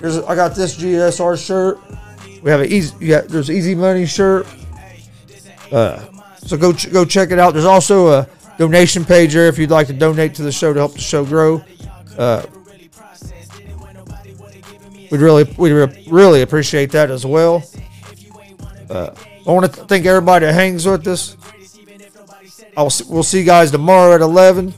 Here's 0.01 0.19
I 0.19 0.35
got 0.35 0.57
this 0.57 0.77
GSR 0.77 1.47
shirt. 1.47 1.79
We 2.43 2.51
have 2.51 2.63
an 2.63 2.73
easy 2.73 3.07
yeah. 3.07 3.21
There's 3.21 3.53
easy 3.53 3.77
money 3.77 4.05
shirt. 4.05 4.49
Uh, 5.71 6.05
so 6.39 6.57
go 6.57 6.73
ch- 6.73 6.93
go 6.93 7.05
check 7.05 7.31
it 7.31 7.39
out. 7.39 7.53
There's 7.53 7.67
also 7.67 8.09
a 8.09 8.29
donation 8.61 9.07
page 9.07 9.33
there 9.33 9.49
if 9.49 9.59
you'd 9.59 9.71
like 9.71 9.87
to 9.87 9.95
donate 9.95 10.35
to 10.35 10.43
the 10.43 10.53
show 10.53 10.75
to 10.75 10.79
help 10.79 10.93
the 10.93 11.01
show 11.01 11.25
grow. 11.25 11.65
Uh, 12.19 12.45
we'd 15.11 15.23
really 15.23 15.45
we 15.57 15.73
would 15.73 16.07
really 16.07 16.43
appreciate 16.43 16.93
that 16.93 17.11
as 17.11 17.25
well. 17.25 17.65
Uh, 18.91 19.15
I 19.47 19.51
want 19.51 19.73
to 19.73 19.85
thank 19.87 20.05
everybody 20.05 20.45
that 20.45 20.53
hangs 20.53 20.87
with 20.87 21.07
us. 21.07 21.39
I'll 22.77 22.91
we'll 23.09 23.23
see 23.23 23.39
you 23.39 23.47
guys 23.47 23.71
tomorrow 23.71 24.15
at 24.15 24.21
11, 24.21 24.75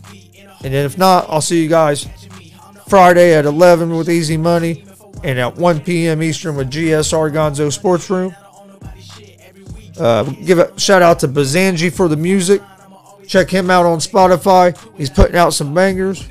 and 0.62 0.74
then 0.74 0.86
if 0.86 0.96
not, 0.96 1.26
I'll 1.28 1.40
see 1.40 1.60
you 1.60 1.68
guys 1.68 2.06
Friday 2.86 3.34
at 3.34 3.46
11 3.46 3.96
with 3.96 4.08
Easy 4.08 4.36
Money, 4.36 4.84
and 5.24 5.40
at 5.40 5.56
1 5.56 5.80
p.m. 5.80 6.22
Eastern 6.22 6.54
with 6.54 6.70
GSR 6.70 7.32
Gonzo 7.32 7.72
Sports 7.72 8.08
Room. 8.08 8.32
Uh, 9.98 10.22
give 10.44 10.60
a 10.60 10.78
shout 10.78 11.02
out 11.02 11.18
to 11.18 11.28
Bazanji 11.28 11.92
for 11.92 12.06
the 12.06 12.16
music. 12.16 12.62
Check 13.26 13.50
him 13.50 13.70
out 13.70 13.86
on 13.86 13.98
Spotify. 13.98 14.76
He's 14.96 15.10
putting 15.10 15.36
out 15.36 15.54
some 15.54 15.72
bangers. 15.74 16.28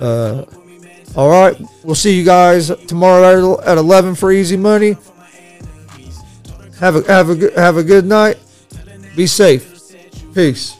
Uh, 0.00 0.44
all 1.14 1.30
right, 1.30 1.58
we'll 1.82 1.94
see 1.94 2.18
you 2.18 2.24
guys 2.24 2.68
tomorrow 2.86 3.60
at 3.62 3.78
11 3.78 4.14
for 4.16 4.32
Easy 4.32 4.56
Money. 4.56 4.96
Have 6.78 6.96
a 6.96 7.02
have 7.10 7.30
a 7.30 7.58
have 7.58 7.76
a 7.78 7.82
good 7.82 8.04
night. 8.04 8.38
Be 9.16 9.26
safe. 9.26 9.72
Peace. 10.34 10.76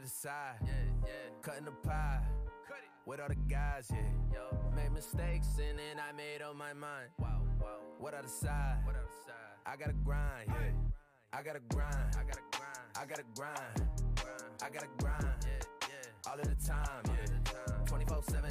Put 0.00 0.06
it 0.06 0.12
aside. 0.12 0.54
Yeah, 0.64 0.72
yeah. 1.04 1.10
Cutting 1.42 1.66
the 1.66 1.72
pie. 1.72 2.20
Cut 2.66 2.78
it. 2.78 2.88
With 3.04 3.20
all 3.20 3.28
the 3.28 3.34
guys, 3.34 3.86
yeah. 3.92 3.98
Yo. 4.32 4.56
Made 4.74 4.92
mistakes 4.92 5.48
and 5.58 5.78
then 5.78 6.00
I 6.00 6.16
made 6.16 6.40
up 6.40 6.56
my 6.56 6.72
mind. 6.72 7.10
Wow, 7.18 7.42
wow. 7.60 7.66
What 7.98 8.14
I 8.14 8.22
decide? 8.22 8.78
What 8.84 8.96
I 8.96 9.04
decide? 9.04 9.60
I 9.66 9.76
gotta 9.76 9.92
grind, 9.92 10.46
yeah. 10.48 11.38
I 11.38 11.42
gotta 11.42 11.60
grind. 11.68 12.16
I 12.16 12.22
gotta 12.24 12.40
grind. 12.50 12.88
I 12.96 13.04
gotta 13.04 13.24
grind. 13.36 13.82
grind. 14.16 14.62
I 14.62 14.70
gotta 14.70 14.88
grind. 14.98 15.36
Yeah, 15.44 15.88
yeah. 15.90 16.30
All 16.32 16.40
of 16.40 16.48
the 16.48 16.66
time, 16.66 17.02
yeah. 17.04 17.84
24 17.84 18.22
7. 18.22 18.50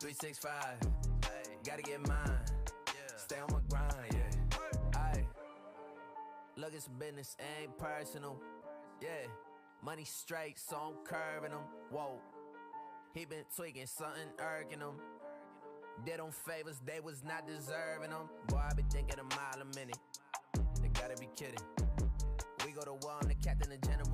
365. 0.00 0.52
Hey. 1.24 1.56
Gotta 1.62 1.82
get 1.82 2.08
mine. 2.08 2.16
Yeah. 2.86 3.16
Stay 3.18 3.36
on 3.36 3.48
my 3.52 3.60
grind, 3.68 4.14
yeah. 4.14 4.98
Aye. 4.98 5.26
Look, 6.56 6.72
it's 6.72 6.88
business, 6.88 7.36
ain't 7.60 7.76
personal. 7.76 8.40
Yeah, 9.02 9.28
money 9.84 10.04
straight, 10.04 10.58
so 10.58 10.76
I'm 10.76 10.94
curving 11.04 11.50
them. 11.50 11.62
Whoa, 11.90 12.18
he 13.14 13.24
been 13.24 13.44
tweaking, 13.56 13.86
something 13.86 14.28
irking 14.38 14.80
him. 14.80 14.94
Did 16.04 16.18
them 16.20 16.30
favors, 16.30 16.80
they 16.84 17.00
was 17.00 17.24
not 17.24 17.46
deserving 17.46 18.10
them. 18.10 18.28
Boy, 18.48 18.58
I 18.58 18.74
be 18.74 18.84
thinking 18.90 19.18
a 19.18 19.24
mile 19.34 19.62
a 19.62 19.76
minute. 19.76 19.98
They 20.80 20.88
gotta 20.88 21.16
be 21.16 21.28
kidding. 21.36 21.58
We 22.64 22.72
go 22.72 22.82
to 22.82 22.94
war, 22.94 23.14
I'm 23.20 23.28
the 23.28 23.34
captain, 23.34 23.70
the 23.70 23.86
general. 23.86 24.08